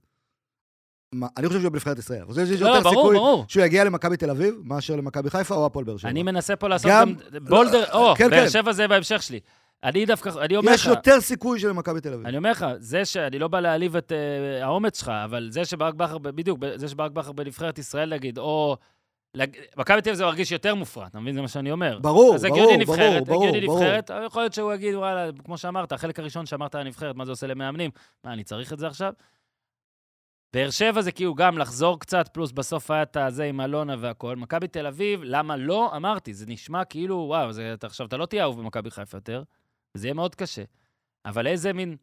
מה, 1.12 1.27
אני 1.37 1.49
חושב 1.49 1.61
שהוא 1.61 1.73
בנבחרת 1.73 1.99
ישראל. 1.99 2.18
אני 2.18 2.27
חושב 2.27 2.47
שיש 2.47 2.61
לא, 2.61 2.68
יותר 2.68 2.81
ברור, 2.81 2.94
סיכוי 2.94 3.16
ברור. 3.16 3.44
שהוא 3.49 3.64
יגיע 3.64 3.85
למכבי 3.85 4.16
תל 4.16 4.31
אביב 4.31 4.55
מאשר 4.64 4.97
למכבי 4.97 5.31
חיפה 5.31 5.55
או 5.55 5.66
הפועל 5.66 5.85
באר 5.85 5.97
שבע. 5.97 6.11
אני 6.11 6.23
מנסה 6.23 6.57
פה 6.57 6.68
לעשות 6.68 6.90
גם... 6.90 7.14
גם- 7.33 7.44
בולדר, 7.44 7.85
לא, 7.92 8.11
או, 8.11 8.16
כן, 8.16 8.31
באר 8.31 8.44
כן. 8.44 8.51
שבע 8.51 8.73
זה 8.73 8.88
בהמשך 8.88 9.23
שלי. 9.23 9.40
אני 9.85 10.07
דווקא, 10.07 10.31
אני 10.40 10.57
אומר 10.57 10.73
לך... 10.73 10.81
יש 10.81 10.87
יותר 10.87 11.21
סיכוי 11.21 11.61
שלמכבי 11.61 12.01
תל 12.01 12.12
אביב. 12.12 12.27
אני 12.27 12.37
אומר 12.37 12.51
לך, 12.51 12.66
זה 12.79 13.05
שאני 13.05 13.38
לא 13.38 13.49
בא 13.49 13.61
להעליב 13.61 13.97
את 13.97 14.12
uh, 14.12 14.64
האומץ 14.64 14.99
שלך, 14.99 15.09
אבל 15.25 15.49
זה 15.51 15.64
שברק 15.64 15.94
בכר, 15.94 16.18
בדיוק, 16.18 16.59
זה 16.77 16.88
שברק 16.88 17.11
בכר 17.11 17.33
בנבחרת 17.33 17.79
ישראל, 17.79 18.14
נגיד, 18.14 18.38
או... 18.38 18.77
מכבי 19.77 20.03
תל 20.03 20.09
אביב 20.09 20.14
זה 20.14 20.25
מרגיש 20.25 20.53
יותר 20.53 20.75
מופרע, 20.75 21.07
אתה 21.07 21.21
מבין? 21.21 21.35
זה 21.35 21.41
מה 21.43 21.49
שאני 21.49 21.73
אומר. 21.73 21.99
ברור, 21.99 22.35
אז 22.35 22.45
ברור, 22.45 22.57
הגיוני 22.57 22.85
ברור, 22.85 22.97
נבחרת, 22.97 23.29
ברור, 23.29 23.45
הגיוני 23.45 23.67
ברור. 23.67 23.79
נבחרת, 23.79 24.11
אבל 24.11 24.25
יכול 24.25 24.43
להיות 24.43 24.53
שהוא 24.53 24.73
יגיד, 24.73 24.95
וואלה, 24.95 25.31
כמו 25.45 25.59
שאמרת, 25.59 25.93
החלק 25.93 26.19
הראשון 26.19 26.47
שאמרת 26.47 26.75
על 26.75 26.81
הנבחרת, 26.81 27.17
מה 27.17 27.25
זה 27.25 27.33
עושה 27.33 27.47
למאמנים? 27.47 27.91
מה, 28.25 28.33
אני 28.33 28.45
צריך 28.45 28.73
את 28.73 28.79
זה 28.79 28.87
עכשיו? 28.87 29.12
באר 30.53 30.71
שבע 30.71 31.01
זה 31.01 31.12
כאילו 31.12 31.35
גם 31.35 31.59
לחזור 31.59 32.01
קצת, 32.01 32.29
פלוס 32.29 32.53
בסוף 32.53 32.91
היה 32.91 33.03
את 33.03 33.17
הזה 33.17 33.45
עם 33.45 33.61
אלונה 33.61 33.95
והכול. 33.99 34.37
מכבי 34.37 34.69
תל 34.69 34.87
אביב, 34.87 35.21
למה 35.25 35.57
לא? 35.57 35.97
אמרתי, 35.97 36.35
זה 36.35 36.47
נשמע 36.49 36.85
כאילו, 36.85 37.17
וואו, 37.17 37.53
זה, 37.53 37.75
אתה, 37.75 37.87
עכשיו 37.87 38.07
אתה 38.07 38.17
לא 38.17 38.27
תהיה 38.27 38.43
אהוב 38.43 38.61
במכבי 38.61 38.91
חיפה 38.91 39.17
יותר, 39.17 39.43
זה 39.95 40.07
יהיה 40.07 40.14
מאוד 40.14 40.35
קשה. 40.35 40.62
אבל 41.25 41.47
איזה 41.47 41.73
מין... 41.73 41.97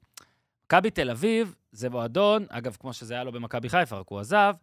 מכבי 0.65 0.89
תל 0.89 1.09
אביב 1.09 1.55
זה 1.71 1.89
מועדון, 1.89 2.45
אגב, 2.49 2.77
כמו 2.79 2.93
שזה 2.93 3.13
היה 3.13 3.23
לו 3.23 3.31
במכבי 3.31 3.69
חיפה, 3.69 3.99
רק 3.99 4.07
הוא 4.07 4.19
עזב, 4.19 4.53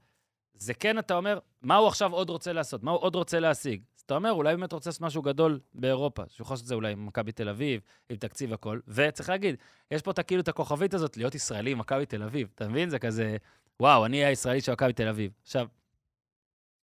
זה 0.55 0.75
כן, 0.75 0.99
אתה 0.99 1.15
אומר, 1.15 1.38
מה 1.62 1.77
הוא 1.77 1.88
עכשיו 1.88 2.12
עוד 2.12 2.31
רוצה 2.31 2.53
לעשות? 2.53 2.83
מה 2.83 2.91
הוא 2.91 3.01
עוד 3.01 3.15
רוצה 3.15 3.41
להשיג? 3.41 3.83
אז 3.97 4.03
אתה 4.03 4.15
אומר, 4.15 4.33
אולי 4.33 4.57
באמת 4.57 4.73
רוצה 4.73 4.91
לעשות 4.91 5.03
משהו 5.03 5.23
גדול 5.23 5.61
באירופה, 5.75 6.23
שהוא 6.29 6.45
יכול 6.45 6.55
לעשות 6.55 6.65
את 6.65 6.69
זה 6.69 6.75
אולי 6.75 6.93
עם 6.93 7.07
מכבי 7.07 7.33
תל 7.33 7.49
אביב, 7.49 7.81
עם 8.09 8.17
תקציב 8.17 8.53
הכל, 8.53 8.81
וצריך 8.88 9.29
להגיד, 9.29 9.57
יש 9.91 10.03
פה 10.03 10.11
את, 10.11 10.21
כאילו 10.21 10.41
את 10.41 10.49
הכוכבית 10.49 10.95
הזאת, 10.95 11.17
להיות 11.17 11.35
ישראלי 11.35 11.71
עם 11.71 11.79
מכבי 11.79 12.07
תל 12.07 12.23
אביב, 12.23 12.49
אתה 12.55 12.69
מבין? 12.69 12.91
זה 12.91 12.99
כזה, 12.99 13.37
וואו, 13.81 14.07
אני 14.07 14.25
הישראלי 14.25 14.61
של 14.61 14.73
מכבי 14.73 14.93
תל 14.93 15.09
אביב. 15.09 15.33
עכשיו, 15.43 15.67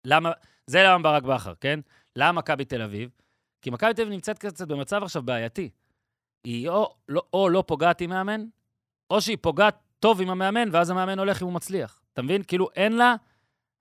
למה, 0.05 0.31
זה 0.67 0.83
למה 0.83 1.03
ברק 1.03 1.23
בכר, 1.23 1.53
כן? 1.61 1.79
למה 2.15 2.31
מכבי 2.31 2.65
תל 2.65 2.81
אביב? 2.81 3.09
כי 3.61 3.69
מכבי 3.69 3.93
תל 3.93 4.01
אביב 4.01 4.13
נמצאת 4.13 4.37
קצת 4.37 4.67
במצב 4.67 5.03
עכשיו 5.03 5.23
בעייתי. 5.23 5.69
היא 6.43 6.69
או 6.69 6.95
לא, 7.09 7.21
או 7.33 7.49
לא 7.49 7.63
פוגעת 7.67 8.01
עם 8.01 8.09
מאמן, 8.09 8.45
או 9.09 9.21
שהיא 9.21 9.37
פוגעת 9.41 9.77
טוב 9.99 10.21
עם 10.21 10.29
המאמן, 10.29 10.69
ואז 10.71 10.89
המאמן 10.89 11.19
הולך 11.19 11.41
אם 11.41 11.47
הוא 11.47 11.53
מצליח. 11.53 12.01
אתה 12.13 12.21
מבין? 12.21 12.43
כאילו 12.43 12.69
אין 12.75 12.97
לה... 12.97 13.15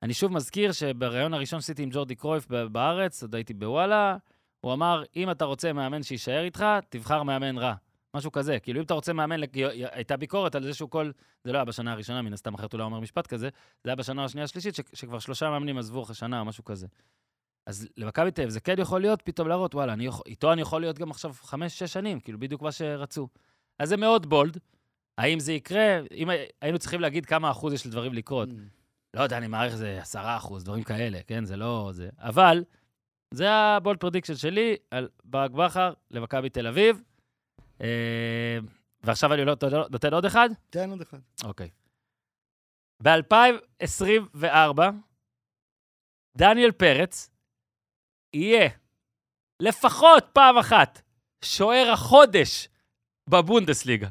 אני 0.03 0.15
שוב 0.15 0.33
מזכיר 0.33 0.73
שבריאיון 0.73 1.35
הראשון 1.35 1.61
שעשיתי 1.61 1.83
עם 1.83 1.89
ג'ורדי 1.93 2.15
קרויף 2.15 2.47
בארץ, 2.73 3.23
עוד 3.23 3.35
הייתי 3.35 3.55
בוואלה, 3.55 4.17
הוא 4.61 4.73
אמר, 4.73 5.03
אם 5.17 5.31
אתה 5.31 5.45
רוצה 5.45 5.73
מאמן 5.73 6.03
שיישאר 6.03 6.43
איתך, 6.45 6.65
תבחר 6.89 7.23
מאמן 7.23 7.59
רע. 7.59 7.75
משהו 8.15 8.33
כזה. 8.33 8.59
כאילו, 8.61 8.81
אם 8.81 8.85
אתה 8.85 8.95
רוצה 8.95 9.13
מאמן, 9.13 9.41
הייתה 9.93 10.17
ביקורת 10.17 10.55
על 10.55 10.63
זה 10.63 10.75
שהוא 10.75 10.91
כל... 10.91 11.11
זה 11.45 11.53
לא 11.53 11.59
היה 11.59 11.65
בשנה 11.65 11.93
הראשונה, 11.93 12.23
מן 12.23 12.33
הסתם 12.33 12.55
אחרת 12.55 12.73
הוא 12.73 12.79
לא 12.79 12.85
אומר 12.85 13.01
משפט 13.01 13.27
כזה, 13.27 13.49
זה 13.85 13.91
היה 13.91 13.97
בשנה 13.97 14.25
השנייה 14.25 14.45
השלישית, 14.45 14.75
ש- 14.75 14.81
שכבר 14.93 15.19
שלושה 15.19 15.51
מאמנים 15.51 15.79
עזבו 15.79 16.03
אחרי 16.03 16.15
שנה 16.15 16.41
או 16.41 16.45
משהו 16.45 16.65
כזה. 16.65 16.87
אז 17.67 17.89
למכבי 17.97 18.31
תל 18.31 18.41
אביב 18.43 18.51
זה 18.51 18.61
כן 18.61 18.75
יכול 18.79 19.01
להיות 19.01 19.23
פתאום 19.23 19.49
להראות, 19.49 19.75
וואלה, 19.75 19.93
אני 19.93 20.07
יכול, 20.07 20.23
איתו 20.27 20.53
אני 20.53 20.63
יכול 20.63 20.81
להיות 20.81 20.99
גם 20.99 21.11
עכשיו 21.11 21.33
חמש-שש 21.35 21.93
שנים, 21.93 22.21
כאילו, 22.21 22.39
בדיוק 22.41 22.63
מה 22.63 22.73
שרצו. 22.73 23.29
אז 23.79 23.89
זה 23.89 23.97
מאוד 23.97 24.27
בולד. 24.27 24.59
האם 25.19 25.41
זה 25.41 25.53
יקרה? 25.53 26.01
אם 26.15 26.29
הי- 26.31 26.47
היינו 26.63 26.79
צריכים 26.79 27.01
להגיד 27.01 27.27
כמה 27.27 27.51
אחוז 27.51 27.73
יש 27.73 27.87
לדברים 27.87 28.15
לקרות. 28.15 28.49
לא 29.15 29.23
יודע, 29.23 29.39
אני 29.39 29.47
מעריך 29.47 29.75
זה 29.77 29.99
עשרה 30.01 30.37
אחוז, 30.37 30.65
דברים 30.65 30.85
כאלה, 30.85 31.19
כן? 31.27 31.45
זה 31.45 31.57
לא 31.57 31.91
זה. 31.93 32.11
אבל, 32.19 32.65
זה 33.35 33.51
ה 33.53 33.62
bold 33.62 33.99
prediction 34.01 34.35
שלי 34.35 34.77
על 34.91 35.09
ברק 35.25 35.51
בכר 35.51 35.93
למכבי 36.11 36.51
תל 36.51 36.67
אביב. 36.67 37.03
אה, 37.81 38.59
ועכשיו 39.03 39.35
אני 39.35 39.45
לא- 39.45 39.55
נותן 39.91 40.13
עוד 40.15 40.25
אחד? 40.25 40.49
תן 40.71 40.91
עוד 40.91 41.01
אחד. 41.01 41.19
אוקיי. 41.45 41.71
ב-2024, 43.03 44.81
דניאל 46.37 46.73
פרץ 46.73 47.31
יהיה 48.35 48.69
לפחות 49.63 50.25
פעם 50.33 50.59
אחת 50.59 51.03
שוער 51.45 51.91
החודש 51.93 52.69
בבונדסליגה, 53.31 54.09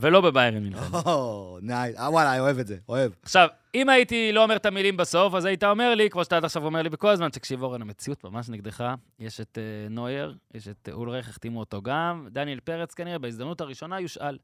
ולא 0.00 0.20
בביירן 0.20 0.62
מינכן. 0.62 0.94
או, 1.06 1.58
nice. 1.62 1.96
אה, 1.96 2.10
וואלה, 2.10 2.32
אני 2.32 2.40
אוהב 2.40 2.58
את 2.58 2.66
זה, 2.66 2.76
אוהב. 2.88 3.12
עכשיו, 3.22 3.48
אם 3.74 3.88
הייתי 3.88 4.32
לא 4.32 4.42
אומר 4.42 4.56
את 4.56 4.66
המילים 4.66 4.96
בסוף, 4.96 5.34
אז 5.34 5.44
היית 5.44 5.64
אומר 5.64 5.94
לי, 5.94 6.10
כמו 6.10 6.24
שאתה 6.24 6.36
עד 6.36 6.44
עכשיו 6.44 6.64
אומר 6.64 6.82
לי 6.82 6.88
בכל 6.88 7.08
הזמן, 7.08 7.28
תקשיב, 7.28 7.62
אורן, 7.62 7.82
המציאות 7.82 8.24
ממש 8.24 8.48
נגדך. 8.48 8.94
יש 9.18 9.40
את 9.40 9.58
uh, 9.58 9.92
נוייר, 9.92 10.36
יש 10.54 10.68
את 10.68 10.88
uh, 10.88 10.92
אולריך, 10.92 11.28
החתימו 11.28 11.60
אותו 11.60 11.82
גם. 11.82 12.28
דניאל 12.30 12.60
פרץ 12.60 12.94
כנראה 12.94 13.18
בהזדמנות 13.18 13.60
הראשונה 13.60 14.00
יושאל. 14.00 14.38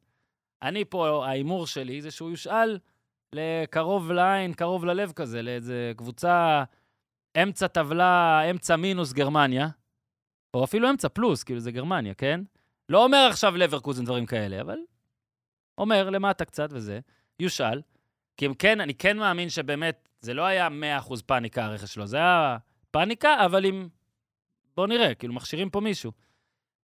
אני 0.63 0.85
פה, 0.85 1.27
ההימור 1.27 1.67
שלי 1.67 2.03
זה 2.03 2.11
שהוא 2.11 2.31
יושאל 2.31 2.79
לקרוב 3.33 4.13
לעין, 4.13 4.53
קרוב 4.53 4.85
ללב 4.85 5.13
כזה, 5.13 5.43
לאיזה 5.43 5.93
קבוצה 5.97 6.65
אמצע 7.43 7.67
טבלה, 7.67 8.43
אמצע 8.51 8.77
מינוס 8.77 9.13
גרמניה, 9.13 9.69
או 10.55 10.65
אפילו 10.65 10.91
אמצע 10.91 11.09
פלוס, 11.09 11.43
כאילו 11.43 11.61
זה 11.61 11.71
גרמניה, 11.73 12.15
כן? 12.15 12.41
לא 12.89 13.05
אומר 13.05 13.27
עכשיו 13.31 13.57
לברקוזן 13.57 14.05
דברים 14.05 14.27
כאלה, 14.27 14.61
אבל 14.61 14.79
אומר 15.79 16.11
למטה 16.11 16.45
קצת 16.45 16.69
וזה, 16.73 17.01
יושאל. 17.41 17.83
כי 18.37 18.47
אם 18.47 18.55
כן, 18.55 18.81
אני 18.81 18.95
כן 18.95 19.17
מאמין 19.17 19.51
שבאמת, 19.51 20.09
זה 20.21 20.35
לא 20.35 20.43
היה 20.43 20.69
100% 21.09 21.15
פאניקה 21.27 21.65
הרכש 21.65 21.95
שלו, 21.95 22.07
זה 22.07 22.17
היה 22.17 22.57
פאניקה, 22.91 23.45
אבל 23.45 23.65
עם... 23.65 23.89
בוא 24.77 24.87
נראה, 24.87 25.15
כאילו, 25.15 25.35
מכשירים 25.35 25.71
פה 25.71 25.81
מישהו. 25.81 26.13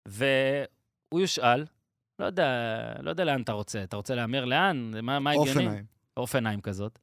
והוא 0.08 1.20
יושאל, 1.20 1.66
לא 2.20 2.26
יודע, 2.26 2.48
לא 3.00 3.10
יודע 3.10 3.24
לאן 3.24 3.42
אתה 3.42 3.52
רוצה. 3.52 3.84
אתה 3.84 3.98
רוצה 3.98 4.16
להמר 4.16 4.46
לאן? 4.46 4.92
מה, 5.02 5.20
מה 5.20 5.32
הגיוני? 5.32 5.50
אופנהיים. 5.50 5.86
אופנהיים 6.18 6.62
כזאת. 6.62 7.00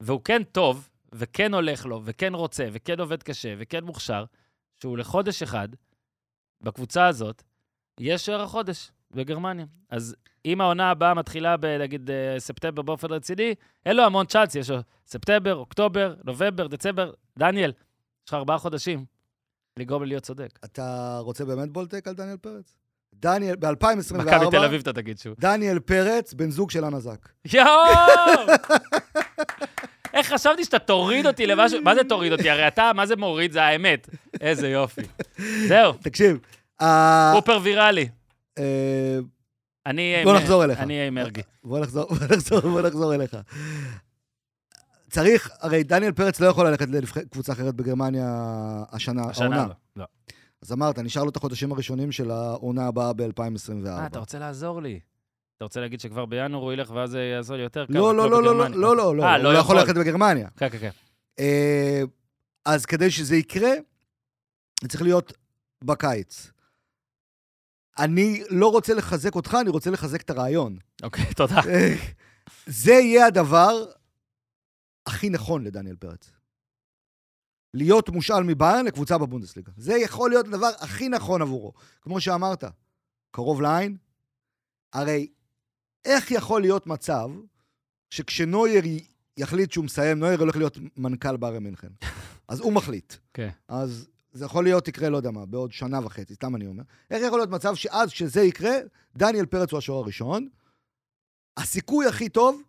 והוא 0.00 0.20
כן 0.24 0.44
טוב, 0.44 0.90
וכן 1.12 1.54
הולך 1.54 1.86
לו, 1.86 2.00
וכן 2.04 2.34
רוצה, 2.34 2.68
וכן 2.72 3.00
עובד 3.00 3.22
קשה, 3.22 3.54
וכן 3.58 3.84
מוכשר, 3.84 4.24
שהוא 4.76 4.98
לחודש 4.98 5.42
אחד, 5.42 5.68
בקבוצה 6.60 7.06
הזאת, 7.06 7.42
יהיה 8.00 8.18
שוער 8.18 8.42
החודש 8.42 8.92
בגרמניה. 9.14 9.66
אז 9.90 10.16
אם 10.44 10.60
העונה 10.60 10.90
הבאה 10.90 11.14
מתחילה 11.14 11.56
בנגיד 11.56 12.10
אה, 12.10 12.40
ספטמבר 12.40 12.82
באופן 12.82 13.12
רציני, 13.12 13.54
אין 13.86 13.96
לו 13.96 14.02
המון 14.02 14.26
צ'אנס, 14.26 14.54
יש 14.54 14.70
לו 14.70 14.78
ספטמבר, 15.06 15.54
אוקטובר, 15.54 16.14
נובמבר, 16.24 16.66
דצמבר. 16.66 17.12
דניאל, 17.38 17.70
יש 17.70 18.28
לך 18.28 18.34
ארבעה 18.34 18.58
חודשים 18.58 19.04
לגרום 19.76 20.02
לי 20.02 20.08
להיות 20.08 20.22
צודק. 20.22 20.58
אתה 20.64 21.18
רוצה 21.20 21.44
באמת 21.44 21.70
בולטק 21.70 22.08
על 22.08 22.14
דניאל 22.14 22.36
פרץ? 22.36 22.76
דניאל, 23.14 23.56
ב-2024, 23.56 24.16
מכבי 24.16 24.46
תל 24.50 24.64
אביב 24.64 24.80
אתה 24.80 24.92
תגיד 24.92 25.18
שהוא. 25.18 25.34
דניאל 25.38 25.78
פרץ, 25.78 26.34
בן 26.34 26.50
זוג 26.50 26.70
של 26.70 26.84
אנה 26.84 27.00
זק. 27.00 27.28
יואו! 27.52 27.66
איך 30.14 30.32
חשבתי 30.32 30.64
שאתה 30.64 30.78
תוריד 30.78 31.26
אותי 31.26 31.46
למשהו, 31.46 31.82
מה 31.82 31.94
זה 31.94 32.00
תוריד 32.08 32.32
אותי? 32.32 32.50
הרי 32.50 32.68
אתה, 32.68 32.90
מה 32.94 33.06
זה 33.06 33.16
מוריד? 33.16 33.52
זה 33.52 33.62
האמת. 33.62 34.08
איזה 34.40 34.68
יופי. 34.68 35.02
זהו, 35.68 35.92
תקשיב, 35.92 36.38
סופר 37.32 37.58
ויראלי. 37.62 38.08
אה, 38.58 39.18
אני 39.86 40.12
אהיה 40.12 40.24
בוא 40.24 40.36
נחזור 40.36 40.64
אליך. 40.64 40.80
אני 40.80 40.94
אהיה 40.94 41.06
עם 41.06 41.14
מרגי. 41.14 41.42
בוא 41.64 41.78
נחזור, 41.80 42.08
בוא 42.14 42.26
נחזור, 42.36 42.60
בוא 42.60 42.80
נחזור 42.82 43.14
אליך. 43.14 43.36
צריך, 45.10 45.50
הרי 45.60 45.82
דניאל 45.82 46.12
פרץ 46.12 46.40
לא 46.40 46.46
יכול 46.46 46.68
ללכת 46.68 46.88
לקבוצה 46.88 47.52
אחרת 47.52 47.74
בגרמניה 47.74 48.24
השנה, 48.92 49.22
השנה 49.24 49.44
העונה. 49.44 49.62
הבאה. 49.62 49.74
לא. 49.96 50.04
אז 50.62 50.72
אמרת, 50.72 50.98
נשאר 50.98 51.24
לו 51.24 51.30
את 51.30 51.36
החודשים 51.36 51.72
הראשונים 51.72 52.12
של 52.12 52.30
העונה 52.30 52.86
הבאה 52.86 53.12
ב-2024. 53.12 53.86
אה, 53.86 54.06
אתה 54.06 54.18
רוצה 54.18 54.38
לעזור 54.38 54.82
לי. 54.82 55.00
אתה 55.56 55.64
רוצה 55.64 55.80
להגיד 55.80 56.00
שכבר 56.00 56.26
בינואר 56.26 56.62
הוא 56.62 56.72
ילך 56.72 56.90
ואז 56.90 57.10
זה 57.10 57.20
יעזור 57.20 57.56
לי 57.56 57.62
יותר? 57.62 57.84
לא, 57.88 58.08
רק 58.08 58.16
לא, 58.16 58.30
לא, 58.30 58.30
לא, 58.30 58.42
לא, 58.42 58.52
בגרמניה. 58.52 58.78
לא, 58.78 58.96
לא, 58.96 59.16
לא, 59.16 59.24
אה, 59.24 59.36
הוא 59.36 59.42
לא 59.42 59.58
יכול 59.58 59.76
ללכת 59.76 59.94
בגרמניה. 59.94 60.48
כן, 60.56 60.68
כן, 60.68 60.78
כן. 60.78 60.90
אה, 61.38 62.02
אז 62.64 62.86
כדי 62.86 63.10
שזה 63.10 63.36
יקרה, 63.36 63.70
זה 64.82 64.88
צריך 64.88 65.02
להיות 65.02 65.32
בקיץ. 65.84 66.50
אני 67.98 68.42
לא 68.50 68.68
רוצה 68.68 68.94
לחזק 68.94 69.34
אותך, 69.34 69.56
אני 69.60 69.70
רוצה 69.70 69.90
לחזק 69.90 70.20
את 70.22 70.30
הרעיון. 70.30 70.78
אוקיי, 71.02 71.34
תודה. 71.34 71.60
אה, 71.68 71.94
זה 72.66 72.92
יהיה 72.92 73.26
הדבר 73.26 73.84
הכי 75.06 75.30
נכון 75.30 75.64
לדניאל 75.64 75.96
פרץ. 75.96 76.30
להיות 77.74 78.08
מושאל 78.08 78.42
מביירן 78.42 78.84
לקבוצה 78.84 79.18
בבונדסליגה. 79.18 79.72
זה 79.76 79.94
יכול 79.94 80.30
להיות 80.30 80.46
הדבר 80.46 80.70
הכי 80.78 81.08
נכון 81.08 81.42
עבורו. 81.42 81.72
כמו 82.00 82.20
שאמרת, 82.20 82.64
קרוב 83.30 83.60
לעין. 83.60 83.96
הרי 84.92 85.26
איך 86.04 86.30
יכול 86.30 86.60
להיות 86.60 86.86
מצב 86.86 87.30
שכשנויר 88.10 88.82
יחליט 89.36 89.72
שהוא 89.72 89.84
מסיים, 89.84 90.18
נויר 90.18 90.40
הולך 90.40 90.56
להיות 90.56 90.78
מנכ"ל 90.96 91.36
ביירן 91.36 91.62
מינכן. 91.62 91.88
אז 92.48 92.60
הוא 92.60 92.72
מחליט. 92.72 93.14
כן. 93.34 93.48
אז 93.68 94.08
זה 94.34 94.44
יכול 94.44 94.64
להיות 94.64 94.88
יקרה, 94.88 95.08
לא 95.08 95.16
יודע 95.16 95.30
מה, 95.30 95.46
בעוד 95.46 95.72
שנה 95.72 96.06
וחצי, 96.06 96.34
סתם 96.34 96.56
אני 96.56 96.66
אומר. 96.66 96.82
איך 97.10 97.22
יכול 97.26 97.38
להיות 97.38 97.50
מצב 97.50 97.74
שעד 97.74 98.08
שזה 98.08 98.40
יקרה, 98.42 98.72
דניאל 99.16 99.46
פרץ 99.46 99.72
הוא 99.72 99.78
השוער 99.78 99.98
הראשון, 100.02 100.48
הסיכוי 101.56 102.06
הכי 102.06 102.28
טוב 102.28 102.62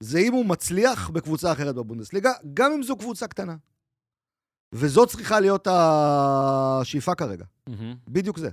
זה 0.00 0.18
אם 0.18 0.32
הוא 0.32 0.46
מצליח 0.46 1.10
בקבוצה 1.10 1.52
אחרת 1.52 1.74
בבונדסליגה, 1.74 2.32
גם 2.54 2.72
אם 2.72 2.82
זו 2.82 2.96
קבוצה 2.96 3.28
קטנה. 3.28 3.56
וזאת 4.72 5.08
צריכה 5.08 5.40
להיות 5.40 5.68
השאיפה 5.70 7.14
כרגע. 7.14 7.44
מהמם. 7.68 7.96
בדיוק 8.08 8.38
זה. 8.38 8.50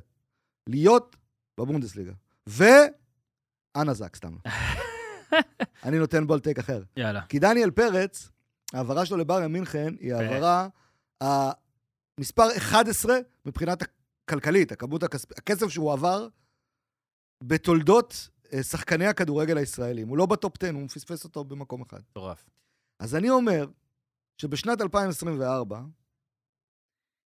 להיות 0.67 1.15
בבונדסליגה. 1.59 2.11
ואנה 2.47 3.93
זק, 3.93 4.15
סתם. 4.15 4.35
אני 5.85 5.99
נותן 5.99 6.27
בולטק 6.27 6.59
אחר. 6.59 6.83
יאללה. 6.97 7.21
כי 7.21 7.39
דניאל 7.39 7.71
פרץ, 7.71 8.29
ההעברה 8.73 9.05
שלו 9.05 9.17
לביירן 9.17 9.51
מינכן 9.51 9.93
היא 9.99 10.13
כן. 10.13 10.59
המספר 12.19 12.57
11 12.57 13.15
מבחינת 13.45 13.83
הכלכלית, 14.25 14.71
הכמות 14.71 15.03
הכספ... 15.03 15.31
הכסף 15.37 15.67
שהוא 15.67 15.93
עבר 15.93 16.27
בתולדות 17.43 18.29
אה, 18.53 18.63
שחקני 18.63 19.05
הכדורגל 19.07 19.57
הישראלים. 19.57 20.07
הוא 20.07 20.17
לא 20.17 20.25
בטופ 20.25 20.63
10, 20.63 20.73
הוא 20.73 20.87
פספס 20.87 21.23
אותו 21.23 21.43
במקום 21.43 21.81
אחד. 21.81 21.99
מטורף. 22.11 22.49
אז 22.99 23.15
אני 23.15 23.29
אומר 23.29 23.67
שבשנת 24.37 24.81
2024 24.81 25.81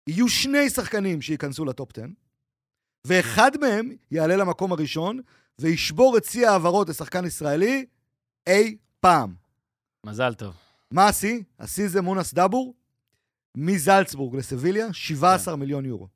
יהיו 0.06 0.28
שני 0.28 0.70
שחקנים 0.70 1.22
שייכנסו 1.22 1.64
לטופ 1.64 1.90
10, 1.98 2.06
ואחד 3.06 3.50
מהם 3.60 3.96
יעלה 4.10 4.36
למקום 4.36 4.72
הראשון 4.72 5.20
וישבור 5.58 6.16
את 6.16 6.24
שיא 6.24 6.48
ההעברות 6.48 6.88
לשחקן 6.88 7.24
ישראלי 7.24 7.86
אי 8.46 8.76
פעם. 9.00 9.34
מזל 10.06 10.34
טוב. 10.34 10.54
מה 10.90 11.06
השיא? 11.08 11.42
השיא 11.58 11.88
זה 11.88 12.00
מונס 12.02 12.34
דאבור, 12.34 12.74
מזלצבורג 13.56 14.36
לסביליה, 14.36 14.86
17 14.92 15.56
מיליון 15.56 15.84
יורו. 15.84 16.08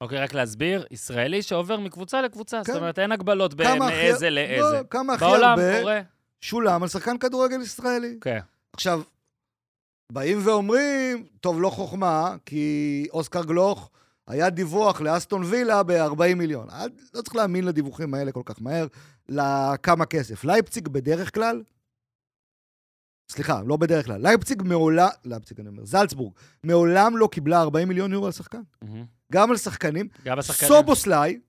אוקיי, 0.00 0.18
רק 0.18 0.34
להסביר, 0.34 0.86
ישראלי 0.90 1.42
שעובר 1.42 1.80
מקבוצה 1.80 2.22
לקבוצה, 2.22 2.58
זאת 2.62 2.66
כן. 2.66 2.76
אומרת, 2.76 2.98
אין 2.98 3.12
הגבלות 3.12 3.54
ב- 3.54 3.62
כמה 3.64 3.86
הכי- 3.86 3.94
מאיזה 3.96 4.30
לאיזה. 4.30 4.62
לא, 4.78 4.80
כמה 4.90 5.12
הכי 5.14 5.24
הרבה 5.24 5.80
קורה. 5.80 6.00
שולם 6.40 6.82
על 6.82 6.88
שחקן 6.88 7.18
כדורגל 7.18 7.60
ישראלי. 7.60 8.18
כן. 8.20 8.38
עכשיו, 8.72 9.02
באים 10.12 10.38
ואומרים, 10.44 11.26
טוב, 11.40 11.60
לא 11.60 11.70
חוכמה, 11.70 12.36
כי 12.46 13.06
אוסקר 13.10 13.44
גלוך 13.44 13.90
היה 14.28 14.50
דיווח 14.50 15.00
לאסטון 15.00 15.42
וילה 15.44 15.82
ב-40 15.82 16.34
מיליון. 16.36 16.68
לא 17.14 17.22
צריך 17.22 17.36
להאמין 17.36 17.64
לדיווחים 17.64 18.14
האלה 18.14 18.32
כל 18.32 18.42
כך 18.44 18.62
מהר, 18.62 18.86
לכמה 19.28 20.06
כסף. 20.06 20.44
לייפציג 20.44 20.88
בדרך 20.88 21.34
כלל 21.34 21.62
סליחה, 23.28 23.62
לא 23.66 23.76
בדרך 23.76 24.06
כלל. 24.06 24.22
לייפציג 24.22 24.62
מעולם, 24.62 25.08
לייפציג 25.24 25.60
אני 25.60 25.68
אומר, 25.68 25.84
זלצבורג, 25.84 26.32
מעולם 26.64 27.16
לא 27.16 27.28
קיבלה 27.32 27.60
40 27.60 27.88
מיליון 27.88 28.12
יורו 28.12 28.26
על 28.26 28.32
שחקן. 28.32 28.62
מהמם. 28.82 29.04
גם 29.32 29.50
על 29.50 29.56
שחקנים. 29.56 30.08
גם 30.24 30.38
השחקנים. 30.38 30.68
סובוסליי, 30.68 31.40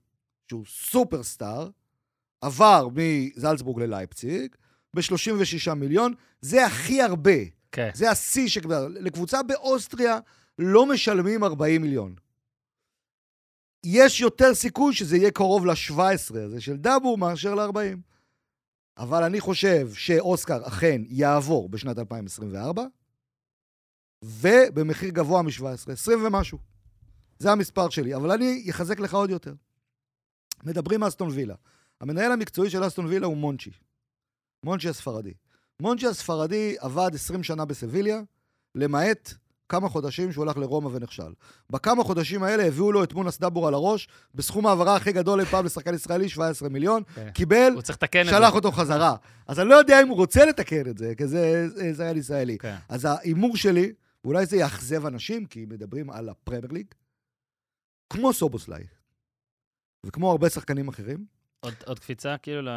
שהוא 0.49 0.63
סופרסטאר, 0.67 1.69
עבר 2.41 2.87
מזלצבורג 2.95 3.81
ללייפציג 3.81 4.55
ב-36 4.95 5.73
מיליון, 5.73 6.13
זה 6.41 6.65
הכי 6.65 7.01
הרבה. 7.01 7.31
כן. 7.71 7.89
זה 7.93 8.11
השיא 8.11 8.47
שכבר... 8.47 8.87
לקבוצה 8.87 9.43
באוסטריה 9.43 10.19
לא 10.59 10.85
משלמים 10.85 11.43
40 11.43 11.81
מיליון. 11.81 12.15
יש 13.85 14.21
יותר 14.21 14.53
סיכוי 14.53 14.93
שזה 14.93 15.17
יהיה 15.17 15.31
קרוב 15.31 15.65
ל-17 15.65 16.37
הזה 16.37 16.61
של 16.61 16.77
דאבור 16.77 17.17
מאשר 17.17 17.55
ל-40. 17.55 17.97
אבל 18.97 19.23
אני 19.23 19.39
חושב 19.39 19.93
שאוסקר 19.93 20.67
אכן 20.67 21.01
יעבור 21.07 21.69
בשנת 21.69 21.99
2024, 21.99 22.83
ובמחיר 24.23 25.09
גבוה 25.09 25.41
מ-17, 25.41 25.91
20 25.91 26.25
ומשהו. 26.25 26.57
זה 27.39 27.51
המספר 27.51 27.89
שלי, 27.89 28.15
אבל 28.15 28.31
אני 28.31 28.65
אחזק 28.69 28.99
לך 28.99 29.13
עוד 29.13 29.29
יותר. 29.29 29.53
מדברים 30.63 30.99
מאסטון 30.99 31.29
וילה. 31.29 31.55
המנהל 32.01 32.31
המקצועי 32.31 32.69
של 32.69 32.87
אסטון 32.87 33.05
וילה 33.05 33.27
הוא 33.27 33.37
מונצ'י. 33.37 33.71
מונצ'י 34.63 34.89
הספרדי. 34.89 35.33
מונצ'י 35.79 36.07
הספרדי 36.07 36.75
עבד 36.79 37.11
20 37.13 37.43
שנה 37.43 37.65
בסביליה, 37.65 38.21
למעט 38.75 39.33
כמה 39.69 39.89
חודשים 39.89 40.31
שהוא 40.31 40.45
הלך 40.45 40.57
לרומא 40.57 40.87
ונכשל. 40.87 41.33
בכמה 41.69 42.03
חודשים 42.03 42.43
האלה 42.43 42.63
הביאו 42.65 42.91
לו 42.91 43.03
את 43.03 43.13
מונס 43.13 43.39
דבור 43.39 43.67
על 43.67 43.73
הראש, 43.73 44.07
בסכום 44.35 44.65
ההעברה 44.67 44.95
הכי 44.95 45.11
גדול 45.11 45.39
אי 45.39 45.45
פעם 45.45 45.65
לשחקן 45.65 45.93
ישראלי, 45.93 46.29
17 46.29 46.69
מיליון, 46.69 47.03
כן. 47.15 47.29
קיבל. 47.33 47.73
שלח 48.29 48.53
אותו 48.55 48.71
חזרה. 48.71 49.15
אז 49.47 49.59
אני 49.59 49.69
לא 49.69 49.75
יודע 49.75 50.01
אם 50.01 50.07
הוא 50.07 50.17
רוצה 50.17 50.45
לתקן 50.45 50.89
את 50.89 50.97
זה, 50.97 51.13
כי 51.17 51.27
זה 51.27 51.67
זריין 51.93 52.17
ישראלי. 52.17 52.57
כן. 52.57 52.75
אז 52.89 53.05
ההימור 53.05 53.57
שלי, 53.57 53.93
ואולי 54.23 54.45
זה 54.45 54.57
יאכזב 54.57 55.05
אנשים, 55.05 55.45
כי 55.45 55.65
מדברים 55.69 56.09
על 56.09 56.29
הפרמייר 56.29 56.71
ליג, 56.71 56.85
כמו 58.09 58.33
סובוסליי, 58.33 58.83
וכמו 60.05 60.31
הרבה 60.31 60.49
שחקנים 60.49 60.87
אחרים, 60.87 61.25
עוד- 61.59 61.73
עוד 61.85 61.99
קפיצה, 61.99 62.35
כאילו, 62.37 62.61
ל... 62.61 62.69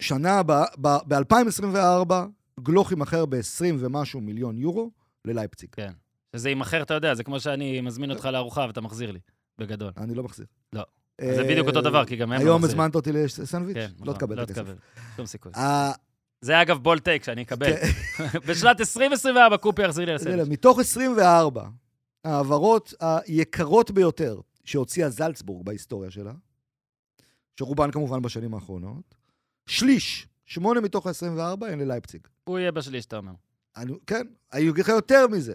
שנה 0.00 0.38
הבאה, 0.38 0.64
ב-2024, 0.80 2.12
גלוך 2.60 2.90
יימכר 2.90 3.26
ב-20 3.26 3.40
ומשהו 3.78 4.20
מיליון 4.20 4.58
יורו 4.58 4.90
ללייפציג. 5.24 5.68
כן. 5.72 5.92
שזה 6.36 6.48
יימכר, 6.48 6.82
אתה 6.82 6.94
יודע, 6.94 7.14
זה 7.14 7.24
כמו 7.24 7.40
שאני 7.40 7.80
מזמין 7.80 8.10
אותך 8.10 8.24
לארוחה 8.24 8.64
ואתה 8.66 8.80
מחזיר 8.80 9.10
לי, 9.10 9.18
בגדול. 9.58 9.92
אני 9.96 10.14
לא 10.14 10.22
מחזיר. 10.22 10.46
לא. 10.72 10.82
אה, 11.20 11.34
זה 11.34 11.44
בדיוק 11.44 11.68
אותו 11.68 11.80
דבר, 11.80 12.04
כי 12.04 12.16
גם 12.16 12.32
הם 12.32 12.40
לא 12.40 12.46
היום. 12.46 12.64
הזמנת 12.64 12.94
אותי 12.94 13.12
לסנדוויץ'? 13.12 13.76
כן, 13.76 13.90
לא 13.98 14.02
נכון, 14.02 14.14
תקבל 14.14 14.36
לא 14.36 14.42
את 14.42 14.50
הכסף. 14.50 14.62
תקבל. 14.62 14.74
שום 15.16 15.26
סיכוי. 15.26 15.52
אה, 15.56 15.92
זה 16.40 16.62
אגב 16.62 16.78
בול 16.78 16.98
טייק 16.98 17.24
שאני 17.24 17.42
אקבל. 17.42 17.76
כן. 17.76 17.86
בשנת 18.48 18.80
2024 18.80 19.56
קופי 19.56 19.82
יחזיר 19.82 20.04
לי 20.04 20.14
לסנדוויץ'. 20.14 20.48
מתוך 20.48 20.78
24 20.78 21.68
ההעברות 22.24 22.94
היקרות 23.00 23.90
ביותר 23.90 24.40
שהוציאה 24.64 25.10
זלצבורג 25.10 25.66
בהיסטוריה 25.66 26.10
שלה, 26.10 26.32
שרובן 27.58 27.90
כמובן 27.90 28.22
בשנים 28.22 28.54
האחרונות, 28.54 29.14
שליש, 29.66 30.28
שמונה 30.46 30.80
מתוך 30.80 31.06
ה-24 31.06 31.66
הן 31.66 31.78
ללייפציג. 31.78 32.20
הוא 32.44 32.58
יהיה 32.58 32.72
בשליש, 32.72 33.06
אתה 33.06 33.16
אומר. 33.16 33.32
אני, 33.76 33.92
כן, 34.06 34.26
אני 34.52 34.70
אגיד 34.70 34.78
לך 34.78 34.88
יותר 34.88 35.26
מזה. 35.26 35.54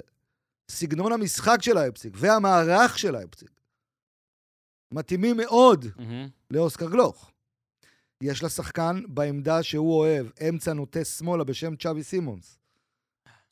סגנון 0.71 1.11
המשחק 1.11 1.57
של 1.61 1.73
לייפציג 1.73 2.13
והמערך 2.19 2.99
של 2.99 3.11
לייפציג 3.11 3.49
מתאימים 4.93 5.37
מאוד 5.37 5.85
מהמם. 5.95 6.27
לאוסקר 6.51 6.89
גלוך. 6.89 7.31
יש 8.23 8.43
לה 8.43 8.49
שחקן 8.49 9.01
בעמדה 9.07 9.63
שהוא 9.63 9.99
אוהב, 9.99 10.27
אמצע 10.49 10.73
נוטה 10.73 11.05
שמאלה 11.05 11.43
בשם 11.43 11.75
צ'אבי 11.75 12.03
סימונס. 12.03 12.57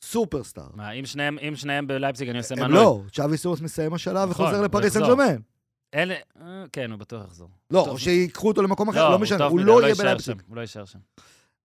סופרסטאר. 0.02 0.68
מה, 0.74 0.92
אם 0.92 1.06
שניהם- 1.06 1.38
אם 1.48 1.56
שניהם 1.56 1.88
בלייפציג, 1.88 2.30
אני 2.30 2.38
עושה 2.38 2.56
הם 2.56 2.62
מנוי. 2.62 2.76
לא, 2.76 3.02
צ'אבי 3.14 3.38
סימונס 3.38 3.62
מסיים 3.62 3.94
השאלה 3.94 4.26
נכון, 4.26 4.46
וחוזר 4.46 4.62
לפריס 4.62 4.94
סן 4.94 5.00
יחזור. 5.00 5.16
ג'רמן. 5.18 5.36
אלה... 5.96 6.16
אה, 6.42 6.64
כן, 6.74 6.92
הוא 6.92 7.00
בטוח 7.00 7.26
יחזור. 7.28 7.50
לא. 7.72 7.86
או 7.88 8.00
שיקחו 8.00 8.48
אותו 8.48 8.62
למקום 8.62 8.90
אחר, 8.90 9.10
לא 9.10 9.20
משנה, 9.20 9.38
טוב 9.38 9.52
הוא 9.52 9.60
לא 9.60 9.84
יהיה 9.84 9.96
בלייפציג. 9.96 10.26
שם, 10.40 10.46
הוא 10.48 10.56
לא 10.56 10.62
יישאר 10.62 10.86
שם. 10.86 11.00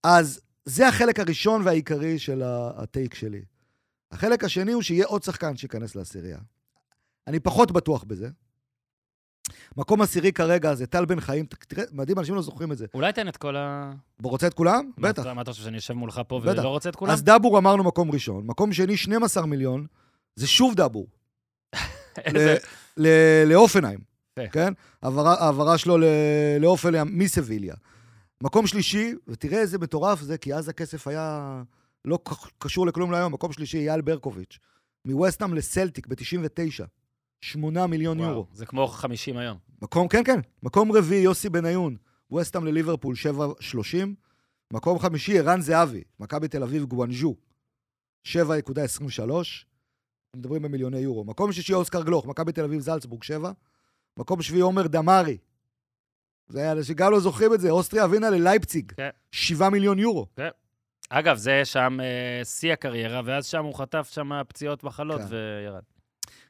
אז 0.02 0.40
זה 0.64 0.88
החלק 0.88 1.20
הראשון 1.20 1.62
והעיקרי 1.64 2.18
של 2.18 2.42
הטייק 2.76 3.14
שלי. 3.14 3.42
החלק 4.14 4.44
השני 4.44 4.72
הוא 4.72 4.82
שיהיה 4.82 5.06
עוד 5.06 5.22
שחקן 5.22 5.56
שייכנס 5.56 5.96
לעשירייה. 5.96 6.38
אני 7.26 7.40
פחות 7.40 7.72
בטוח 7.72 8.04
בזה. 8.04 8.28
מקום 9.76 10.02
עשירי 10.02 10.32
כרגע 10.32 10.74
זה 10.74 10.86
טל 10.86 11.04
בן 11.04 11.20
חיים, 11.20 11.46
תראה, 11.46 11.84
מדהים, 11.92 12.18
אנשים 12.18 12.34
לא 12.34 12.42
זוכרים 12.42 12.72
את 12.72 12.78
זה. 12.78 12.86
אולי 12.94 13.12
תן 13.12 13.28
את 13.28 13.36
כל 13.36 13.56
ה... 13.56 13.92
רוצה 14.22 14.46
את 14.46 14.54
כולם? 14.54 14.90
מה 14.96 15.08
בטח. 15.08 15.26
מה 15.26 15.42
אתה 15.42 15.50
חושב, 15.50 15.64
שאני 15.64 15.76
יושב 15.76 15.94
מולך 15.94 16.20
פה 16.28 16.40
בטח. 16.40 16.60
ולא 16.60 16.68
רוצה 16.68 16.88
את 16.88 16.96
כולם? 16.96 17.12
אז 17.12 17.22
דאבור 17.22 17.58
אמרנו 17.58 17.84
מקום 17.84 18.10
ראשון, 18.10 18.46
מקום 18.46 18.72
שני 18.72 18.96
12 18.96 19.46
מיליון, 19.46 19.86
זה 20.36 20.46
שוב 20.46 20.74
דאבור. 20.74 21.06
לאופנהיים. 23.46 24.00
כן? 24.52 24.72
העברה 25.02 25.78
שלו 25.78 25.96
לאופנהיים 26.60 27.18
מסביליה. 27.18 27.74
מקום 28.40 28.66
שלישי, 28.66 29.14
ותראה 29.28 29.58
איזה 29.58 29.78
מטורף 29.78 30.20
זה, 30.20 30.38
כי 30.38 30.54
אז 30.54 30.68
הכסף 30.68 31.08
היה 31.08 31.62
לא 32.04 32.18
קשור 32.58 32.86
לכלום 32.86 33.12
להיום, 33.12 33.32
מקום 33.32 33.52
שלישי, 33.52 33.78
אייל 33.78 34.00
ברקוביץ', 34.00 34.58
מווסטהאם 35.04 35.54
לסלטיק 35.54 36.06
ב-99, 36.06 36.84
8 37.40 37.86
מיליון 37.86 38.20
וואו, 38.20 38.30
יורו. 38.30 38.46
זה 38.52 38.66
כמו 38.66 38.86
50 38.86 39.36
היום. 39.36 39.58
מקום, 39.82 40.08
כן, 40.08 40.24
כן, 40.24 40.40
מקום 40.62 40.92
רביעי, 40.92 41.22
יוסי 41.22 41.48
בניון, 41.48 41.96
ווסטהאם 42.30 42.64
לליברפול, 42.66 43.14
7.30. 43.14 43.96
מקום 44.72 44.98
חמישי, 44.98 45.38
ערן 45.38 45.60
זהבי, 45.60 46.02
מכבי 46.20 46.48
תל 46.48 46.62
אביב, 46.62 46.84
גואנז'ו, 46.84 47.36
7.23. 48.26 48.34
מדברים 50.36 50.62
במיליוני 50.62 50.98
יורו. 50.98 51.24
מקום 51.24 51.52
שישי, 51.52 51.74
אוסקר 51.74 52.02
גלוך, 52.02 52.26
מכבי 52.26 52.52
תל 52.52 52.64
אביב, 52.64 52.80
זלצבורג, 52.80 53.22
7. 53.22 53.52
מקום 54.18 54.42
שביעי, 54.42 54.62
עומר 54.62 54.86
דמארי. 54.86 55.38
זה 56.48 56.60
היה, 56.60 56.84
שגם 56.84 57.12
לא 57.12 57.20
זוכרים 57.20 57.54
את 57.54 57.60
זה, 57.60 57.70
אוסטריה 57.70 58.06
ווינה 58.06 58.30
ללייפציג, 58.30 58.92
כן. 58.92 59.08
7 59.32 59.68
מיליון 59.68 59.98
יורו. 59.98 60.26
אגב, 61.10 61.36
זה 61.36 61.64
שם 61.64 61.98
אה, 62.00 62.44
שיא 62.44 62.72
הקריירה, 62.72 63.20
ואז 63.24 63.46
שם 63.46 63.64
הוא 63.64 63.74
חטף 63.74 64.08
שם 64.12 64.30
פציעות 64.48 64.84
מחלות 64.84 65.20
כן. 65.20 65.26
וירד. 65.30 65.82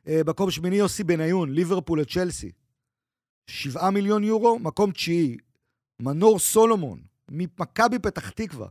אה, 0.08 0.20
מקום 0.26 0.50
שמיני, 0.50 0.76
יוסי 0.76 1.04
בניון, 1.04 1.52
ליברפול 1.52 2.00
לצ'לסי, 2.00 2.50
7 3.46 3.90
מיליון 3.90 4.24
יורו. 4.24 4.58
מקום 4.58 4.92
תשיעי, 4.92 5.36
מנור 6.00 6.38
סולומון, 6.38 7.00
ממכבי 7.30 7.98
פתח 7.98 8.30
תקווה, 8.30 8.68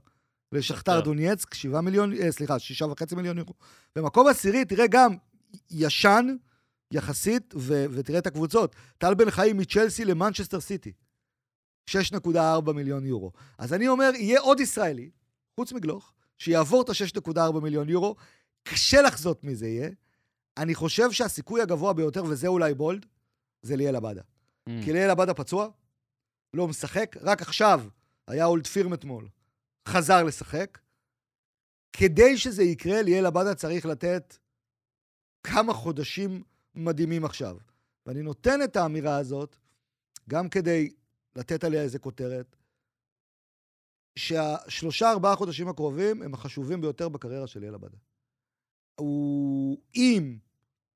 לשכתר 0.52 0.78
שכתר. 0.78 1.02
דונייצק, 1.02 1.54
7 1.54 1.82
מיליון, 1.82 2.14
אה, 2.14 2.32
סליחה, 2.32 2.60
6.5 2.60 3.16
מיליון 3.16 3.38
יורו. 3.38 3.54
במקום 3.96 4.28
עשירי, 4.28 4.66
תראה 4.66 4.88
גם, 4.88 5.16
ישן 5.72 6.36
יחסית, 6.92 7.54
ו- 7.58 7.86
ותראה 7.92 8.20
את 8.20 8.28
הקבוצות. 8.28 8.76
טל 8.98 9.14
בן 9.14 9.32
חיים 9.32 9.58
מצ'לסי 9.58 10.06
למנצ'סטר 10.06 10.60
סיטי, 10.60 10.92
6.4 11.90 12.74
מיליון 12.74 13.06
יורו. 13.06 13.32
אז 13.58 13.74
אני 13.74 13.88
אומר, 13.88 14.12
יהיה 14.16 14.40
עוד 14.40 14.60
ישראלי, 14.60 15.10
חוץ 15.56 15.72
מגלוך, 15.72 16.14
שיעבור 16.38 16.82
את 16.82 16.90
ה-6.4 16.90 17.60
מיליון 17.60 17.90
יורו, 17.90 18.16
קשה 18.64 19.02
לחזות 19.02 19.44
מי 19.44 19.56
זה 19.56 19.68
יהיה. 19.68 19.90
אני 20.58 20.76
חושב 20.76 21.12
שהסיכוי 21.12 21.62
הגבוה 21.62 21.94
ביותר, 21.94 22.24
וזה 22.24 22.48
אולי 22.48 22.74
בולד, 22.74 23.06
זה 23.62 23.76
ליאל 23.76 23.96
עבדה. 23.96 24.22
Mm. 24.22 24.72
כי 24.86 24.94
ליאל 24.94 25.10
עבדה 25.10 25.34
פצוע, 25.34 25.70
לא 26.54 26.68
משחק, 26.68 27.16
רק 27.22 27.42
עכשיו 27.42 27.82
היה 28.28 28.46
אולד 28.46 28.68
פירם 28.68 28.94
אתמול, 28.94 29.28
חזר 29.88 30.24
לשחק. 30.24 30.80
כדי 31.94 32.38
שזה 32.38 32.64
יקרה, 32.64 33.02
ליאל 33.02 33.26
עבדה 33.26 33.56
צריך 33.56 33.86
לתת 33.86 34.38
כמה 35.44 35.74
חודשים 35.74 36.44
מדהימים 36.76 37.26
עכשיו. 37.26 37.58
ואני 38.06 38.22
נותן 38.22 38.64
את 38.64 38.76
האמירה 38.76 39.18
הזאת 39.18 39.56
גם 40.30 40.50
כדי 40.50 40.90
לתת 41.36 41.64
עליה 41.64 41.82
איזה 41.82 42.00
כותרת, 42.00 42.56
שהשלושה, 44.16 45.12
ארבעה 45.12 45.36
חודשים 45.36 45.68
הקרובים 45.68 46.22
הם 46.22 46.34
החשובים 46.34 46.82
ביותר 46.82 47.10
בקריירה 47.10 47.48
של 47.48 47.60
ליאל 47.60 47.74
עבדה. 47.74 47.98
הוא, 49.00 49.78
אם 49.96 50.38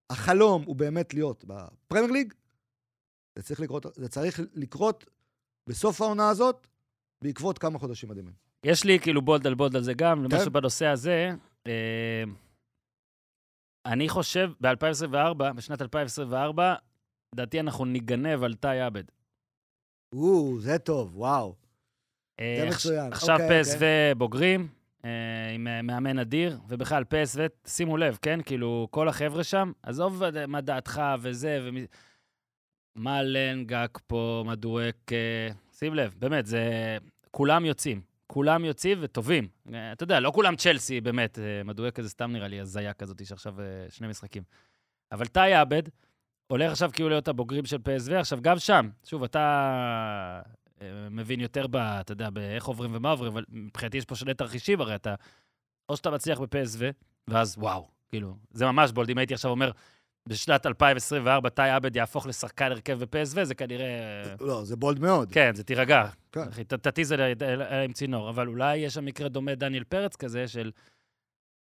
החלום 0.10 0.64
הוא 0.64 0.76
באמת 0.76 1.14
להיות 1.14 1.46
בפרמייר 1.48 2.12
ליג, 2.12 2.34
זה 3.36 3.44
צריך 3.44 3.60
לקרות, 3.60 3.86
זה 3.96 4.10
צריך 4.10 4.40
לקרות 4.54 5.06
בסוף 5.70 6.02
העונה 6.02 6.30
הזאת, 6.30 6.68
בעקבות 7.22 7.58
כמה 7.58 7.80
חודשים 7.80 8.10
מדהימים. 8.10 8.34
יש 8.64 8.84
לי 8.84 9.00
כאילו 9.00 9.22
בולד 9.22 9.48
על 9.48 9.56
בולד 9.56 9.76
על 9.76 9.84
זה 9.84 9.94
גם, 9.94 10.26
כן. 10.30 10.36
משהו 10.36 10.52
בנושא 10.52 10.86
הזה. 10.86 11.30
אה, 11.68 12.24
אני 13.86 14.10
חושב, 14.10 14.52
ב-2024, 14.62 15.34
בשנת 15.56 15.82
2024, 15.82 16.76
לדעתי 17.36 17.60
אנחנו 17.60 17.86
ניגנב 17.86 18.44
על 18.44 18.54
תאי 18.54 18.82
עבד. 18.82 19.04
או, 20.14 20.60
זה 20.60 20.80
טוב, 20.80 21.18
וואו. 21.18 21.56
אה, 22.40 22.56
זה 22.58 22.68
עכש- 22.68 22.76
מצוין. 22.76 23.14
עכשיו 23.14 23.42
אוקיי, 23.42 23.64
פסו 23.64 23.78
בוגרים, 24.18 24.68
אה, 25.06 25.10
עם 25.54 25.68
אה, 25.68 25.82
מאמן 25.82 26.20
אדיר, 26.20 26.60
ובכלל 26.68 27.04
פסו, 27.04 27.42
שימו 27.68 27.98
לב, 27.98 28.18
כן? 28.22 28.40
כאילו, 28.46 28.88
כל 28.92 29.10
החבר'ה 29.10 29.44
שם, 29.44 29.72
עזוב 29.84 30.24
מה 30.48 30.62
דעתך 30.62 31.02
וזה, 31.22 31.60
ומי... 31.64 31.86
מלן, 32.96 33.64
גג 33.66 33.88
פה, 34.08 34.44
מדואק, 34.48 35.12
שים 35.74 35.94
לב, 35.94 36.14
באמת, 36.20 36.46
זה... 36.46 36.98
כולם 37.32 37.66
יוצאים. 37.66 38.02
כולם 38.28 38.66
יוצאים 38.66 38.98
וטובים. 39.02 39.48
אתה 39.92 40.04
יודע, 40.04 40.20
לא 40.20 40.32
כולם 40.32 40.56
צ'לסי, 40.56 41.02
באמת. 41.02 41.40
מדואק 41.66 42.02
זה 42.02 42.10
סתם 42.10 42.32
נראה 42.32 42.48
לי 42.48 42.60
הזיה 42.60 42.94
כזאת 42.94 43.26
שעכשיו 43.26 43.56
שני 43.90 44.08
משחקים. 44.08 44.44
אבל 45.12 45.26
טאי 45.26 45.54
עבד 45.54 45.84
הולך 46.48 46.72
עכשיו 46.72 46.90
כאילו 46.94 47.10
להיות 47.10 47.28
הבוגרים 47.28 47.66
של 47.66 47.78
PSV. 47.78 48.14
עכשיו, 48.14 48.40
גם 48.42 48.60
שם, 48.60 48.90
שוב, 49.04 49.24
אתה 49.24 50.42
מבין 51.12 51.40
יותר 51.40 51.68
ב... 51.68 51.76
אתה 51.76 52.12
יודע, 52.12 52.30
באיך 52.30 52.66
עוברים 52.66 52.92
ומה 52.96 53.10
עוברים, 53.12 53.32
אבל 53.32 53.46
מבחינתי 53.50 53.98
יש 53.98 54.06
פה 54.06 54.16
שני 54.16 54.34
תרחישים, 54.34 54.82
הרי 54.82 54.96
אתה... 54.96 55.16
או 55.90 55.98
שאתה 55.98 56.12
מצליח 56.12 56.40
ב-PSV, 56.40 56.82
ואז 57.28 57.56
וואו, 57.58 57.88
כאילו, 58.10 58.36
זה 58.52 58.66
ממש 58.66 58.92
בולד. 58.92 59.10
אם 59.10 59.18
הייתי 59.18 59.34
עכשיו 59.34 59.52
אומר, 59.52 59.72
בשנת 60.30 60.66
2024 60.66 61.50
טאי 61.50 61.70
עבד 61.70 61.96
יהפוך 61.96 62.28
לשחקן 62.28 62.72
הרכב 62.72 63.04
ב-PSV, 63.04 63.44
זה 63.44 63.56
כנראה... 63.56 63.88
לא, 64.42 64.64
זה 64.64 64.76
בולד 64.76 65.00
מאוד. 65.00 65.32
כן, 65.32 65.56
זה 65.56 65.64
תירגע. 65.64 66.06
כן. 66.32 66.42
אחי, 66.50 66.64
ת- 66.64 66.74
תתיז 66.74 67.12
עליה 67.12 67.36
עליה 67.54 67.84
עם 67.84 67.94
צינור, 67.94 68.30
אבל 68.30 68.48
אולי 68.48 68.78
יש 68.78 68.94
שם 68.94 69.06
מקרה 69.06 69.30
דומה 69.30 69.56
דניאל 69.56 69.84
פרץ 69.84 70.16
כזה, 70.16 70.48
של 70.48 70.72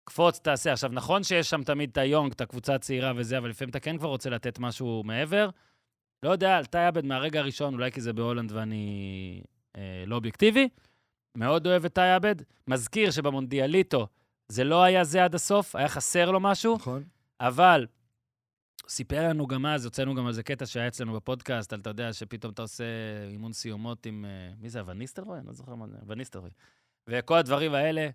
קפוץ, 0.04 0.38
תעשה. 0.38 0.72
עכשיו, 0.72 0.90
נכון 0.92 1.22
שיש 1.22 1.50
שם 1.50 1.62
תמיד 1.62 1.90
את 1.90 1.98
ה 1.98 2.04
Jong, 2.04 2.32
את 2.32 2.40
הקבוצה 2.40 2.74
הצעירה 2.74 3.12
וזה, 3.16 3.38
אבל 3.38 3.48
לפעמים 3.48 3.70
אתה 3.70 3.80
כן 3.80 3.98
כבר 3.98 4.08
רוצה 4.08 4.30
לתת 4.30 4.58
משהו 4.58 5.02
מעבר. 5.04 5.48
לא 6.22 6.30
יודע, 6.30 6.56
על 6.56 6.64
טאי 6.64 6.86
עבד 6.86 7.04
מהרגע 7.04 7.40
הראשון, 7.40 7.74
אולי 7.74 7.92
כי 7.92 8.00
זה 8.00 8.12
בהולנד 8.12 8.52
ואני 8.52 9.42
אה, 9.76 10.04
לא 10.06 10.14
אובייקטיבי, 10.14 10.68
מאוד 11.34 11.66
אוהב 11.66 11.84
את 11.84 11.92
טאי 11.92 12.12
עבד. 12.12 12.34
מזכיר 12.68 13.10
שבמונדיאליטו 13.10 14.06
זה 14.48 14.64
לא 14.64 14.82
היה 14.82 15.04
זה 15.04 15.24
עד 15.24 15.34
הסוף, 15.34 15.76
היה 15.76 15.88
חסר 15.88 16.30
לו 16.30 16.40
משהו. 16.40 16.76
נכון. 16.76 17.04
אבל 17.40 17.86
סיפר 18.88 19.28
לנו 19.28 19.46
גם 19.46 19.66
אז, 19.66 19.84
הוצאנו 19.84 20.14
גם 20.14 20.26
על 20.26 20.32
זה 20.32 20.42
קטע 20.42 20.66
שהיה 20.66 20.88
אצלנו 20.88 21.12
בפודקאסט, 21.12 21.72
על 21.72 21.80
אתה 21.80 21.90
יודע 21.90 22.12
שפתאום 22.12 22.52
אתה 22.52 22.62
עושה 22.62 22.84
אימון 23.30 23.52
סיומות 23.52 24.06
עם... 24.06 24.24
אה, 24.24 24.54
מי 24.58 24.68
זה, 24.68 24.82
וניסטרוי? 24.86 25.38
אני 25.38 25.46
לא 25.46 25.52
זוכר 25.52 25.74
מה 25.74 25.86
זה, 25.86 25.96
וניסטרוי. 26.06 26.50
וכל 27.08 27.36
הדברים 27.36 27.74
האלה, 27.74 28.08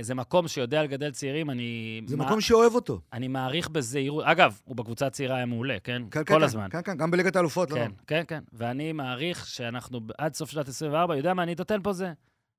זה 0.00 0.14
מקום 0.14 0.48
שיודע 0.48 0.82
לגדל 0.82 1.10
צעירים, 1.10 1.50
אני... 1.50 2.00
זה 2.06 2.16
מה- 2.16 2.24
מקום 2.26 2.40
שאוהב 2.40 2.74
אותו. 2.74 3.00
אני 3.12 3.28
מעריך 3.28 3.68
בזהירות, 3.68 4.24
אגב, 4.26 4.60
הוא 4.64 4.76
בקבוצה 4.76 5.06
הצעירה 5.06 5.36
היה 5.36 5.46
מעולה, 5.46 5.76
כן? 5.84 6.02
כן, 6.10 6.24
כל 6.24 6.34
כן, 6.34 6.42
הזמן. 6.42 6.68
כן, 6.70 6.80
כן, 6.84 6.96
גם 6.96 7.10
בליגת 7.10 7.36
האלופות, 7.36 7.70
לא? 7.70 7.76
כן, 7.76 7.90
כן, 8.06 8.22
כן. 8.28 8.42
ואני 8.52 8.92
מעריך 8.92 9.46
שאנחנו 9.46 10.00
עד 10.18 10.34
סוף 10.34 10.50
שנת 10.50 10.68
24, 10.68 11.16
יודע 11.16 11.34
מה 11.34 11.42
אני 11.42 11.54
נותן 11.58 11.82
פה 11.82 11.92
זה? 11.92 12.12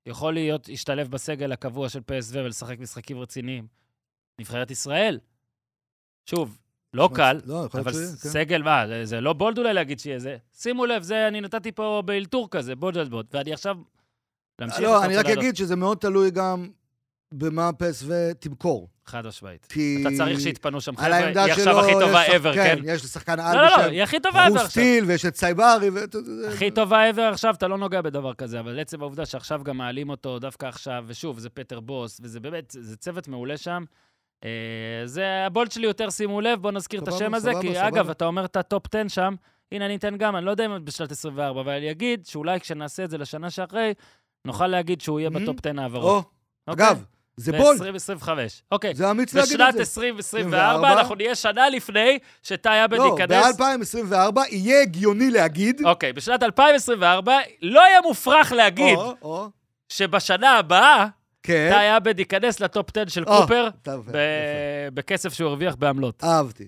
יכול 0.05 0.33
להיות, 0.33 0.69
להשתלב 0.69 1.07
בסגל 1.11 1.51
הקבוע 1.51 1.89
של 1.89 1.99
PSV 1.99 2.35
ולשחק 2.37 2.79
משחקים 2.79 3.17
רציניים. 3.19 3.67
נבחרת 4.39 4.71
ישראל. 4.71 5.19
שוב, 6.29 6.57
לא 6.93 7.09
קל, 7.15 7.39
לא, 7.45 7.65
אבל 7.73 7.93
שיהיה, 7.93 8.05
כן. 8.07 8.29
סגל, 8.29 8.61
מה, 8.61 8.87
זה, 8.87 9.05
זה 9.05 9.21
לא 9.21 9.33
בולד 9.33 9.57
אולי 9.57 9.73
להגיד 9.73 9.99
שיהיה 9.99 10.19
זה. 10.19 10.37
שימו 10.53 10.85
לב, 10.85 11.03
זה, 11.03 11.27
אני 11.27 11.41
נתתי 11.41 11.71
פה 11.71 12.03
באלתור 12.05 12.49
כזה, 12.49 12.75
בולד 12.75 13.09
בולד, 13.09 13.25
ואני 13.33 13.53
עכשיו... 13.53 13.77
להמשיך, 14.59 14.79
לא, 14.79 15.05
אני 15.05 15.17
רק? 15.17 15.25
אגיד 15.25 15.55
שזה 15.55 15.75
מאוד 15.75 15.97
תלוי 15.97 16.31
גם 16.31 16.69
במה 17.33 17.69
PSV 17.69 18.11
תמכור. 18.39 18.89
חד 19.05 19.27
משמעית. 19.27 19.65
כי... 19.69 19.97
אתה 20.01 20.09
צריך 20.17 20.39
שיתפנו 20.39 20.81
שם 20.81 20.97
חבר'ה, 20.97 21.15
היא 21.17 21.37
עכשיו 21.51 21.79
הכי 21.79 21.91
טובה 21.93 22.25
ever, 22.25 22.31
שחקן, 22.31 22.53
כן? 22.53 22.77
יש 22.85 23.03
לשחקן 23.03 23.37
לא, 23.37 23.43
על 23.43 23.55
לא, 23.57 23.63
לא, 23.63 23.77
בשם, 23.77 23.89
היא 23.89 24.03
הכי 24.03 24.19
טובה 24.19 24.45
ever 24.45 24.49
עכשיו. 24.49 24.61
חוס 24.65 24.82
טיל, 24.82 25.05
ויש 25.05 25.25
את 25.25 25.35
סייברי, 25.35 25.89
ו... 25.89 25.99
הכי 26.47 26.71
טובה 26.71 27.09
ever 27.09 27.21
עכשיו, 27.21 27.53
אתה 27.53 27.67
לא 27.67 27.77
נוגע 27.77 28.01
בדבר 28.01 28.33
כזה, 28.33 28.59
אבל 28.59 28.79
עצם 28.79 29.01
העובדה 29.01 29.25
שעכשיו 29.25 29.61
גם 29.63 29.77
מעלים 29.77 30.09
אותו 30.09 30.39
דווקא 30.39 30.65
עכשיו, 30.65 31.03
ושוב, 31.07 31.39
זה 31.39 31.49
פטר 31.49 31.79
בוס, 31.79 32.19
וזה 32.23 32.39
באמת, 32.39 32.75
זה 32.79 32.97
צוות 32.97 33.27
מעולה 33.27 33.57
שם. 33.57 33.83
אה, 34.43 34.49
זה 35.05 35.43
ה 35.45 35.50
bold 35.50 35.71
שלי 35.71 35.87
יותר, 35.87 36.09
שימו 36.09 36.41
לב, 36.41 36.61
בואו 36.61 36.73
נזכיר 36.73 36.99
את 36.99 37.05
סבבה, 37.05 37.15
השם 37.17 37.33
הזה, 37.33 37.49
סבבה, 37.51 37.61
כי 37.61 37.67
סבבה. 37.75 37.87
אגב, 37.87 38.09
אתה 38.09 38.25
אומר 38.25 38.45
את 38.45 38.55
הטופ 38.55 38.95
10 38.95 39.07
שם, 39.07 39.35
הנה 39.71 39.85
אני 39.85 39.95
אתן 39.95 40.17
גם, 40.17 40.35
אני 40.35 40.45
לא 40.45 40.51
יודע 40.51 40.65
אם 40.65 40.85
בשנת 40.85 41.11
24, 41.11 41.61
אבל 41.61 41.71
אני 41.73 41.91
אגיד 41.91 42.25
שאולי 42.25 42.59
כשנעשה 42.59 43.03
את 43.03 43.09
זה 43.09 43.17
לשנה 43.17 43.49
שאחרי, 43.49 43.93
נוכל 44.45 44.67
להגיד 44.67 45.01
שהוא 45.01 45.19
יהיה 45.19 45.29
Mhm. 45.29 45.39
בטופ 45.39 45.59
10 45.65 45.81
העברות. 45.81 46.25
או, 46.67 46.73
אגב, 46.73 47.03
זה 47.39 47.51
bold. 47.51 47.81
ב-2025. 47.81 48.29
אוקיי. 48.71 48.95
זה 48.95 49.11
אמיץ 49.11 49.33
להגיד 49.33 49.61
את 49.61 49.67
בשנת 49.67 49.73
זה. 49.73 49.79
2024 49.79 50.57
24. 50.57 50.99
אנחנו 50.99 51.15
נהיה 51.15 51.35
שנה 51.35 51.69
לפני 51.69 52.19
שטאי 52.43 52.79
עבד 52.79 52.97
לא, 52.97 53.15
ייכנס. 53.19 53.57
ב-2024 53.59 54.39
יהיה 54.49 54.81
הגיוני 54.81 55.31
להגיד... 55.31 55.81
אוקיי, 55.85 56.13
בשנת 56.13 56.43
2024 56.43 57.37
לא 57.61 57.79
יהיה 57.79 58.01
מופרך 58.01 58.51
להגיד 58.51 58.97
או, 58.97 59.15
או, 59.21 59.49
שבשנה 59.89 60.57
הבאה 60.57 61.07
כן. 61.43 61.69
טאי 61.71 61.89
עבד 61.89 62.19
ייכנס 62.19 62.59
לטופ 62.59 62.97
10 62.97 63.07
של 63.09 63.23
או, 63.23 63.41
קופר 63.41 63.69
ב-. 63.87 64.89
בכסף 64.93 65.33
שהוא 65.33 65.47
הרוויח 65.47 65.75
בעמלות. 65.75 66.23
אהבתי. 66.23 66.67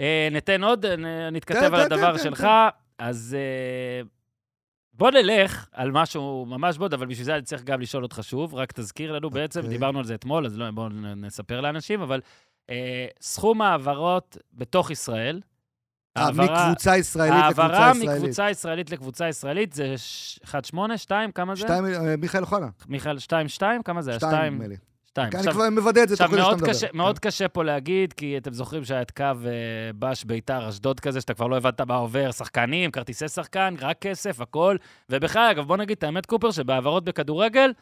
אה, 0.00 0.28
ניתן 0.30 0.64
עוד, 0.64 0.86
נתכתב 1.32 1.60
תן, 1.60 1.74
על 1.74 1.88
תן, 1.88 1.92
הדבר 1.92 2.16
תן, 2.16 2.22
שלך. 2.22 2.46
אז 2.98 3.36
אה, 3.38 4.02
בוא 4.94 5.10
נלך 5.10 5.66
על 5.72 5.90
משהו 5.90 6.46
ממש 6.48 6.78
בוד, 6.78 6.94
אבל 6.94 7.06
בשביל 7.06 7.24
זה 7.24 7.34
אני 7.34 7.42
צריך 7.42 7.62
גם 7.64 7.80
לשאול 7.80 8.02
אותך 8.02 8.18
שוב. 8.22 8.54
רק 8.54 8.72
תזכיר 8.72 9.12
לנו 9.12 9.30
בעצם, 9.30 9.60
אוקיי. 9.60 9.70
דיברנו 9.70 9.98
על 9.98 10.04
זה 10.04 10.14
אתמול, 10.14 10.46
אז 10.46 10.58
לא, 10.58 10.70
בואו 10.70 10.88
נספר 11.16 11.60
לאנשים, 11.60 12.00
אבל 12.00 12.20
אה, 12.70 13.06
סכום 13.20 13.62
העברות 13.62 14.36
בתוך 14.52 14.90
ישראל, 14.90 15.40
אה, 16.16 16.22
העברה- 16.24 16.66
מקבוצה 16.68 16.96
ישראלית 16.96 17.34
לקבוצה 17.34 17.62
העברה 17.64 17.90
ישראלית. 17.94 18.22
מקבוצה 18.22 18.50
ישראלית 18.50 18.90
לקבוצה 18.90 19.28
ישראלית 19.28 19.72
זה 19.72 19.94
1.8, 20.44 20.78
2, 20.96 21.32
כמה 21.32 21.54
זה? 21.54 21.60
שתיים, 21.60 21.84
אה, 21.86 22.16
מיכאל 22.16 22.40
אוחנה. 22.40 22.68
מיכאל, 22.88 23.18
2, 23.18 23.48
2, 23.48 23.82
כמה 23.82 24.02
זה? 24.02 24.12
שתיים, 24.12 24.54
נדמה 24.54 24.66
לי. 24.68 24.76
2. 25.12 25.28
אני 25.34 25.52
כבר 25.52 25.70
מוודא 25.70 26.02
את 26.02 26.08
זה 26.08 26.14
עכשיו, 26.14 26.28
כדי 26.28 26.42
שאתה 26.42 26.56
מדבר. 26.56 26.68
קשה, 26.68 26.86
מאוד 26.92 27.18
קשה 27.18 27.48
פה 27.48 27.64
להגיד, 27.64 28.12
כי 28.12 28.38
אתם 28.38 28.52
זוכרים 28.52 28.84
שהיה 28.84 29.02
את 29.02 29.10
קו 29.10 29.24
אה, 29.24 29.30
בש 29.98 30.24
ביתר 30.24 30.68
אשדוד 30.68 31.00
כזה, 31.00 31.20
שאתה 31.20 31.34
כבר 31.34 31.46
לא 31.46 31.56
הבנת 31.56 31.80
מה 31.80 31.94
עובר, 31.94 32.30
שחקנים, 32.32 32.90
כרטיסי 32.90 33.28
שחקן, 33.28 33.74
רק 33.80 33.98
כסף, 34.00 34.40
הכל. 34.40 34.76
ובכלל, 35.10 35.48
אגב, 35.50 35.64
בוא 35.64 35.76
נגיד 35.76 35.96
את 35.96 36.02
האמת, 36.02 36.26
קופר, 36.26 36.50
שבהעברות 36.50 37.04
בכדורגל, 37.04 37.72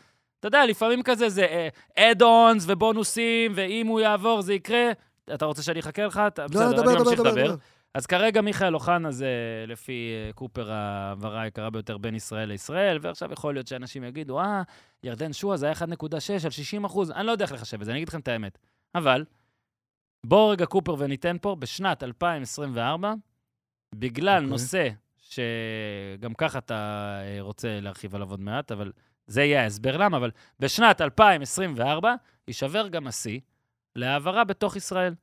אתה 0.40 0.48
יודע, 0.48 0.66
לפעמים 0.66 1.02
כזה 1.02 1.28
זה 1.28 1.68
אד-אונס 1.98 2.64
ובונוסים, 2.66 3.52
ואם 3.54 3.86
הוא 3.86 4.00
יעבור 4.00 4.42
זה 4.42 4.54
יקרה. 4.54 4.90
אתה 5.34 5.44
רוצה 5.44 5.62
שאני 5.62 5.80
אחכה 5.80 6.06
לך? 6.06 6.22
לא, 6.38 6.46
בסדר, 6.46 6.72
דבר, 6.72 6.90
אני 6.90 6.98
ממשיך 6.98 7.20
דבר, 7.20 7.30
לדבר. 7.30 7.54
אז 7.94 8.06
כרגע 8.06 8.40
מיכאל 8.40 8.74
אוחנה 8.74 9.10
זה, 9.10 9.64
לפי 9.68 10.12
אה, 10.12 10.32
קופר, 10.32 10.72
ההעברה 10.72 11.40
היקרה 11.40 11.70
ביותר 11.70 11.98
בין 11.98 12.14
ישראל 12.14 12.48
לישראל, 12.48 12.98
ועכשיו 13.02 13.32
יכול 13.32 13.54
להיות 13.54 13.66
שאנשים 13.66 14.04
יגידו, 14.04 14.40
אה, 14.40 14.62
ירדן 15.02 15.32
שועה 15.32 15.56
זה 15.56 15.66
היה 15.66 15.74
1.6 15.74 16.44
על 16.44 16.50
60 16.50 16.84
אחוז, 16.84 17.10
אני 17.10 17.26
לא 17.26 17.32
יודע 17.32 17.44
איך 17.44 17.52
לחשב 17.52 17.80
את 17.80 17.84
זה, 17.84 17.90
אני 17.90 17.98
אגיד 17.98 18.08
לכם 18.08 18.20
את 18.20 18.28
האמת. 18.28 18.58
אבל, 18.94 19.24
בואו 20.26 20.48
רגע 20.48 20.66
קופר 20.66 20.94
וניתן 20.98 21.36
פה, 21.40 21.56
בשנת 21.58 22.02
2024, 22.02 23.14
בגלל 23.94 24.34
אוקיי. 24.36 24.50
נושא 24.50 24.88
שגם 25.18 26.34
ככה 26.34 26.58
אתה 26.58 26.74
אה, 27.22 27.36
רוצה 27.40 27.80
להרחיב 27.80 28.14
עליו 28.14 28.30
עוד 28.30 28.40
מעט, 28.40 28.72
אבל 28.72 28.92
זה 29.26 29.42
יהיה 29.42 29.62
ההסבר 29.62 29.96
למה, 29.96 30.16
אבל 30.16 30.30
בשנת 30.60 31.00
2024 31.00 32.14
יישבר 32.48 32.88
גם 32.88 33.06
השיא 33.06 33.40
להעברה 33.96 34.44
בתוך 34.44 34.76
ישראל, 34.76 35.14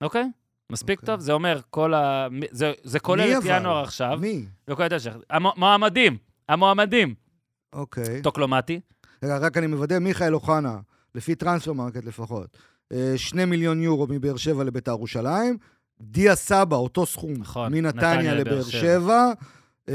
אוקיי? 0.00 0.30
מספיק 0.70 1.00
אוקיי. 1.00 1.06
טוב? 1.14 1.20
זה 1.20 1.32
אומר, 1.32 1.60
כל 1.70 1.94
ה... 1.94 2.28
זה, 2.50 2.72
זה 2.84 3.00
כולל 3.00 3.38
את? 3.38 3.42
ינואר 3.44 3.82
עכשיו, 3.82 4.18
מי? 4.20 4.44
וכל 4.68 4.86
את 4.86 4.92
השאר. 4.92 5.20
המועמדים, 5.30 6.16
המועמדים, 6.48 7.14
אוקיי. 7.72 8.22
טוקלומטי, 8.22 8.80
רגע, 9.24 9.38
רק 9.38 9.56
אני 9.56 9.66
מוודא, 9.66 9.98
מיכאל 9.98 10.34
אוחנה, 10.34 10.78
לפי 11.14 11.34
טרנספר 11.34 11.72
מרקט 11.72 12.04
לפחות, 12.04 12.56
אה, 12.92 13.12
שני 13.16 13.44
מיליון 13.44 13.82
יורו 13.82 14.06
מבאר 14.10 14.36
שבע 14.36 14.64
לביתר 14.64 14.90
ירושלים, 14.90 15.56
דיה 16.00 16.34
סבא, 16.34 16.76
אותו 16.76 17.06
סכום, 17.06 17.32
נכון, 17.38 17.72
מנתניה 17.74 18.12
נתניה 18.14 18.34
לבאר 18.34 18.62
שבע. 18.62 18.80
שבע. 18.80 19.32
אה, 19.88 19.94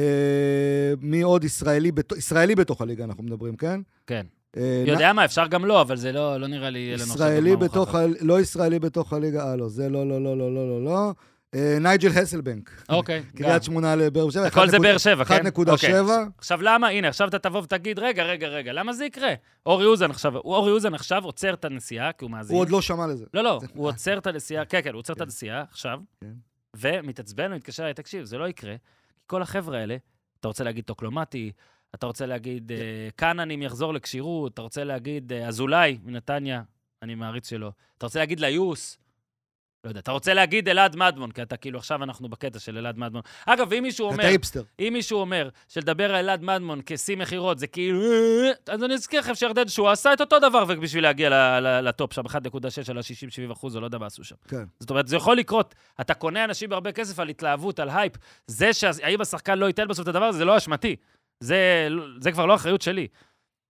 מי 1.02 1.22
עוד 1.22 1.44
ישראלי, 1.44 1.92
בת- 1.92 2.12
ישראלי 2.18 2.56
בתוך 2.56 2.82
הליגה 2.82 3.04
אנחנו 3.04 3.24
מדברים, 3.24 3.56
כן? 3.56 3.82
כן. 4.08 4.26
אה, 4.58 4.84
יודע 4.88 5.14
מה, 5.14 5.26
אפשר 5.26 5.48
גם 5.48 5.66
לא, 5.66 5.82
אבל 5.82 5.96
זה 5.96 6.12
לא, 6.12 6.38
לא 6.38 6.48
נראה 6.48 6.70
לי 6.70 6.94
ישראלי 6.96 7.56
בתוך. 7.56 7.96
ה... 7.96 8.06
לא 8.22 8.42
ישראלי 8.42 8.80
בתוך 8.80 9.14
הליגה, 9.14 9.50
אה, 9.50 9.56
לא, 9.56 9.70
זה 9.70 9.90
לא, 9.90 10.08
לא, 10.08 10.24
לא, 10.24 10.38
לא, 10.38 10.54
לא, 10.54 10.70
לא, 10.70 10.86
לא. 10.86 11.14
אה, 11.56 11.78
נייג'ל 11.82 12.10
הסלבנק, 12.10 12.84
אוקיי. 12.90 13.24
קריית 13.38 13.64
שמונה 13.64 13.96
לבאר 13.96 14.30
שבע. 14.30 14.46
הכל 14.48 14.70
זה 14.70 14.80
באר 14.80 14.98
שבע, 14.98 15.26
כן? 15.26 15.48
1.7. 15.48 15.70
אוקיי. 15.70 15.94
עכשיו 16.38 16.62
למה? 16.62 16.88
הנה, 16.88 17.08
עכשיו 17.08 17.28
אתה 17.28 17.40
תבוא 17.40 17.62
ותגיד, 17.62 18.00
רגע, 18.00 18.24
רגע, 18.24 18.48
רגע, 18.48 18.74
למה 18.74 18.94
זה 18.94 19.06
יקרה? 19.06 19.34
אורי 19.66 19.86
אוזן 19.86 20.12
עכשיו, 20.12 20.36
אורי 20.36 20.72
אוזן 20.72 20.94
עכשיו 20.94 21.24
עוצר 21.24 21.54
את 21.54 21.66
הנסיעה, 21.66 22.12
כי 22.12 22.26
הוא 22.26 22.32
מאזין. 22.32 22.56
הוא 22.56 22.62
עוד 22.62 22.70
לא 22.70 22.82
שמע 22.82 23.08
לזה. 23.08 23.26
לא, 23.34 23.44
לא, 23.44 23.60
הוא 23.76 23.88
עוצר 23.88 24.18
את 24.18 24.28
הנסיעה, 24.28 24.66
כן, 24.66 24.80
כן, 24.84 24.94
הוא 24.94 25.00
עוצר 25.00 25.14
את 25.14 25.22
הנסיעה 25.22 25.64
עכשיו, 25.72 26.00
כן. 26.22 26.34
ומתעצבן 26.76 27.52
ומתקשר 27.52 27.84
אליי, 27.84 27.94
תקשיב, 27.94 28.24
זה 28.24 28.38
לא 28.38 28.48
יקרה, 28.48 28.76
כי 29.18 29.24
כל 29.28 29.42
החבר'ה 29.42 29.80
האלה, 29.80 29.98
אתה 30.40 30.48
רוצה 30.48 30.64
להגיד 30.64 30.84
טוקלומטי, 30.84 31.52
אתה 31.96 32.06
רוצה 32.06 32.26
להגיד 32.26 32.72
אה, 32.72 32.78
קאננים 33.16 33.62
יחזור 33.62 33.94
לכשירות, 33.94 34.54
אתה 34.54 34.62
רוצה 34.62 34.84
להגיד 34.84 35.34
אה, 35.34 35.48
אזולאי 35.48 35.98
מנתניה, 36.04 36.62
אני 37.02 37.16
מעריץ 37.16 37.50
שלו, 37.50 37.72
אתה 37.98 38.06
רוצה 38.06 38.20
להגיד 38.20 38.40
ליוסי, 38.40 38.98
לא 39.88 39.92
יודע, 39.92 40.00
אתה 40.00 40.12
רוצה 40.12 40.34
להגיד 40.34 40.70
אלעד 40.70 40.96
מדמון, 40.96 41.32
כי 41.32 41.42
אתה 41.42 41.58
כאילו, 41.58 41.80
עכשיו 41.80 42.04
אנחנו 42.04 42.30
בקטע 42.30 42.60
של 42.60 42.78
אלעד 42.78 42.98
מדמון. 42.98 43.22
אגב, 43.46 43.74
אם 43.74 43.84
מישהו 43.84 44.08
אומר, 44.08 44.20
אתה 44.20 44.28
היפסטר. 44.28 44.64
אם 44.80 44.90
מישהו 44.94 45.20
אומר 45.20 45.50
שלדבר 45.68 46.10
על 46.10 46.16
אלעד 46.16 46.44
מדמון 46.44 46.82
כשיא 46.86 47.18
מכירות 47.18 47.60
זה 47.60 47.68
כאילו... 47.68 48.00
אז 48.70 48.84
אני 48.84 48.94
אזכיר 48.94 49.20
לכם 49.20 49.36
שירדן 49.36 49.68
שואה 49.68 49.92
עשה 49.92 50.14
את 50.14 50.22
אותו 50.22 50.40
דבר 50.40 50.66
בשביל 50.66 51.04
להגיע 51.04 51.60
לטופ 51.82 52.14
שם, 52.14 52.26
1.6 52.26 52.32
על 52.90 52.98
ה-60-70 52.98 53.54
אחוז, 53.54 53.76
או 53.76 53.82
לא 53.82 53.86
יודע 53.86 53.98
מה 53.98 54.06
עשו 54.06 54.24
שם. 54.24 54.36
כן. 54.48 54.64
זאת 54.80 54.90
אומרת, 54.90 55.08
זה 55.08 55.16
יכול 55.16 55.38
לקרות. 55.38 55.76
אתה 56.02 56.14
קונה 56.14 56.44
אנשים 56.44 56.70
בהרבה 56.70 56.92
כסף 56.92 57.20
על 57.20 57.30
התלהבות, 57.30 57.80
על 57.80 57.90
הייפ. 57.90 58.14
זה 58.48 58.74
שהאם 58.74 59.22
השחקן 59.22 59.60
לא 59.60 59.66
ייתן 59.66 59.88
בסוף 59.88 60.04
את 60.04 60.08
הדבר 60.08 60.26
הזה, 60.26 60.38
זה 60.38 60.46
לא 60.46 60.58
אשמתי. 60.58 60.96
זה, 61.40 61.88
זה 62.22 62.32
כבר 62.32 62.46
לא 62.46 62.56
אחריות 62.56 62.82
שלי. 62.82 63.08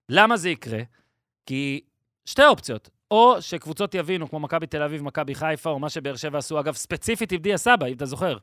למה 0.09 0.38
זה 0.38 0.49
יקרה? 0.49 0.80
כי 1.45 1.82
שתי 2.26 2.45
אופציות. 2.45 2.89
או 3.11 3.41
שקבוצות 3.41 3.95
יבינו, 3.95 4.30
כמו 4.30 4.39
מכבי 4.39 4.68
תל 4.68 4.82
אביב, 4.84 5.01
מכבי 5.03 5.36
חיפה, 5.36 5.70
או 5.70 5.80
מה 5.80 5.89
שבאר 5.89 6.15
שבע 6.15 6.38
עשו, 6.38 6.59
אגב, 6.59 6.74
ספציפית 6.76 7.32
עם 7.32 7.38
דיה 7.41 7.57
סבא, 7.57 7.86
אם 7.88 7.93
אתה 7.93 8.05
זוכר. 8.05 8.38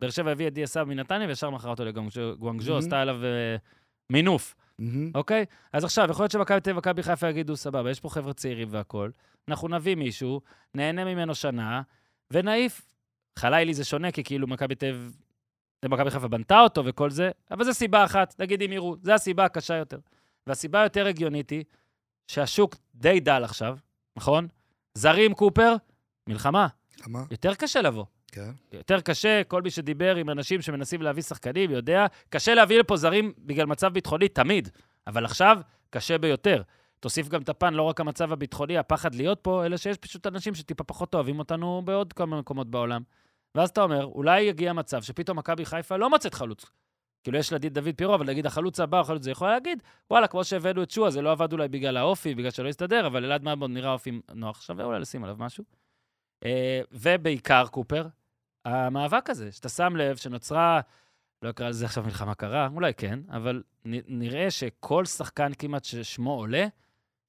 באר 0.00 0.10
שבע 0.10 0.30
הביא 0.30 0.48
את 0.48 0.54
דיה 0.54 0.66
סבא 0.66 0.84
מנתניה, 0.84 1.28
וישר 1.28 1.50
מכר 1.50 1.68
אותו 1.68 1.84
לגואנגז'ו, 1.84 2.74
Mhm. 2.76 2.78
עשתה 2.78 3.00
עליו 3.00 3.24
אה, 3.24 3.56
מינוף. 4.10 4.54
מהמם. 4.78 5.10
אוקיי? 5.14 5.44
אז 5.72 5.84
עכשיו, 5.84 6.10
יכול 6.10 6.22
להיות 6.22 6.32
שמכבי 6.32 6.60
תל 6.60 6.70
אביב 6.70 6.76
ומכבי 6.76 7.02
חיפה 7.02 7.28
יגידו, 7.28 7.56
סבבה, 7.56 7.90
יש 7.90 8.00
פה 8.00 8.08
חבר'ה 8.08 8.32
צעירים 8.32 8.68
והכול, 8.70 9.12
אנחנו 9.48 9.68
נביא 9.68 9.94
מישהו, 9.94 10.40
נהנה 10.74 11.04
ממנו 11.04 11.34
שנה, 11.34 11.82
ונעיף. 12.30 12.82
חלילי 13.38 13.74
זה 13.74 13.84
שונה, 13.84 14.12
כי 14.12 14.24
כאילו 14.24 14.46
מכבי 14.46 14.74
תל 14.74 14.86
אביב, 14.86 15.16
מכבי 15.84 16.10
חיפה 16.10 16.28
בנתה 16.28 16.60
אותו 16.60 16.84
וכל 16.84 17.10
זה, 17.10 17.30
אבל 17.50 17.64
זו 17.64 17.74
סיבה 17.74 18.04
אחת, 18.04 18.34
נגיד 18.38 18.62
אם 18.62 18.72
יראו, 18.72 18.96
זו 19.02 19.12
הסיבה 19.12 19.44
הקשה 19.44 19.74
יותר. 19.74 19.98
והסיבה 20.46 20.80
היותר 20.80 21.06
הגיונית 21.06 21.50
היא 21.50 21.64
שהשוק 22.26 22.76
די 22.94 23.20
דל 23.20 23.44
עכשיו, 23.44 23.78
נכון? 24.16 24.48
זרים, 24.94 25.34
קופר, 25.34 25.74
מלחמה. 26.26 26.66
למה? 27.06 27.22
יותר 27.30 27.54
קשה 27.54 27.82
לבוא. 27.82 28.04
כן. 28.32 28.50
יותר 28.72 29.00
קשה, 29.00 29.42
כל 29.48 29.62
מי 29.62 29.70
שדיבר 29.70 30.16
עם 30.16 30.30
אנשים 30.30 30.62
שמנסים 30.62 31.02
להביא 31.02 31.22
שחקנים 31.22 31.70
יודע, 31.70 32.06
קשה 32.28 32.54
להביא 32.54 32.78
לפה 32.78 32.96
זרים 32.96 33.32
בגלל 33.38 33.66
מצב 33.66 33.92
ביטחוני 33.92 34.28
תמיד, 34.28 34.68
אבל 35.06 35.24
עכשיו 35.24 35.58
קשה 35.90 36.18
ביותר. 36.18 36.62
תוסיף 37.00 37.28
גם 37.28 37.42
את 37.42 37.48
הפן, 37.48 37.74
לא 37.74 37.82
רק 37.82 38.00
המצב 38.00 38.32
הביטחוני, 38.32 38.78
הפחד 38.78 39.14
להיות 39.14 39.38
פה, 39.42 39.66
אלא 39.66 39.76
שיש 39.76 39.96
פשוט 39.96 40.26
אנשים 40.26 40.54
שטיפה 40.54 40.84
פחות 40.84 41.14
אוהבים 41.14 41.38
אותנו 41.38 41.82
בעוד 41.84 42.12
כמה 42.12 42.38
מקומות 42.38 42.70
בעולם. 42.70 43.02
ואז 43.54 43.68
אתה 43.68 43.82
אומר, 43.82 44.04
אולי 44.04 44.40
יגיע 44.40 44.72
מצב 44.72 45.02
שפתאום 45.02 45.38
מכבי 45.38 45.64
חיפה 45.64 45.96
לא 45.96 46.10
מוצאת 46.10 46.34
חלוץ. 46.34 46.70
כאילו, 47.22 47.38
יש 47.38 47.52
לה 47.52 47.58
דוד 47.58 47.94
פירו, 47.96 48.14
אבל 48.14 48.26
להגיד, 48.26 48.46
החלוץ 48.46 48.80
הבא, 48.80 49.00
החלוץ 49.00 49.22
זה 49.22 49.30
יכול 49.30 49.48
להגיד, 49.48 49.82
וואלה, 50.10 50.26
כמו 50.26 50.44
שהבאנו 50.44 50.82
את 50.82 50.90
שועה, 50.90 51.10
זה 51.10 51.22
לא 51.22 51.32
עבד 51.32 51.52
אולי 51.52 51.68
בגלל 51.68 51.96
האופי, 51.96 52.34
בגלל 52.34 52.50
שלא 52.50 52.68
הסתדר, 52.68 53.06
אבל 53.06 53.24
אלעד 53.24 53.42
מעבוד 53.42 53.70
נראה 53.70 53.92
אופי 53.92 54.20
נוח, 54.34 54.60
שווה 54.60 54.84
אולי 54.84 55.00
לשים 55.00 55.24
עליו 55.24 55.36
משהו. 55.38 55.64
אה, 56.44 56.80
ובעיקר, 56.92 57.66
קופר, 57.66 58.06
המאבק 58.64 59.30
הזה, 59.30 59.52
שאתה 59.52 59.68
שם 59.68 59.96
לב 59.96 60.16
שנוצרה, 60.16 60.80
לא 61.42 61.50
אקרא 61.50 61.68
לזה 61.68 61.84
עכשיו 61.84 62.04
מלחמה 62.04 62.34
קרה, 62.34 62.68
אולי 62.74 62.94
כן, 62.94 63.20
אבל 63.30 63.62
נראה 63.84 64.50
שכל 64.50 65.04
שחקן 65.04 65.52
כמעט 65.58 65.84
ששמו 65.84 66.34
עולה, 66.34 66.66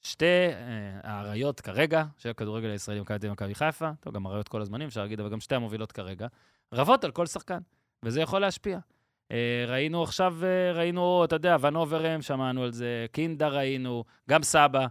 שתי 0.02 0.26
אה, 0.26 1.00
האריות 1.04 1.62
כרגע, 1.62 2.04
של 2.18 2.30
הכדורגל 2.30 2.70
הישראלי, 2.70 3.02
מכבי 3.02 3.20
תל 3.20 3.28
אביב 3.28 3.54
חיפה, 3.54 3.90
טוב, 4.00 4.14
גם 4.14 4.28
אריות 4.28 4.48
כל 4.48 4.62
הזמנים, 4.62 4.88
אפשר 4.88 5.02
להגיד, 5.02 5.20
אבל 5.20 5.30
גם 5.30 5.40
שתי 5.40 5.56
המובילות 5.56 5.92
כרגע, 5.92 6.28
רבות 6.74 7.04
על 7.04 7.12
כל 7.12 7.26
שחקן, 7.26 7.60
וזה 8.06 8.22
יכול 8.22 8.42
להשפיע. 8.42 8.80
אה, 9.32 9.66
ראינו 9.68 10.04
עכשיו, 10.04 10.36
אה, 10.44 10.72
ראינו, 10.72 11.26
אתה 11.26 11.36
יודע, 11.36 11.58
ונוברם, 11.62 12.22
שמענו 12.22 12.64
על 12.64 12.72
זה, 12.72 13.06
קינדה 13.12 13.48
ראינו, 13.48 14.04
גם 14.30 14.44
סבא, 14.44 14.88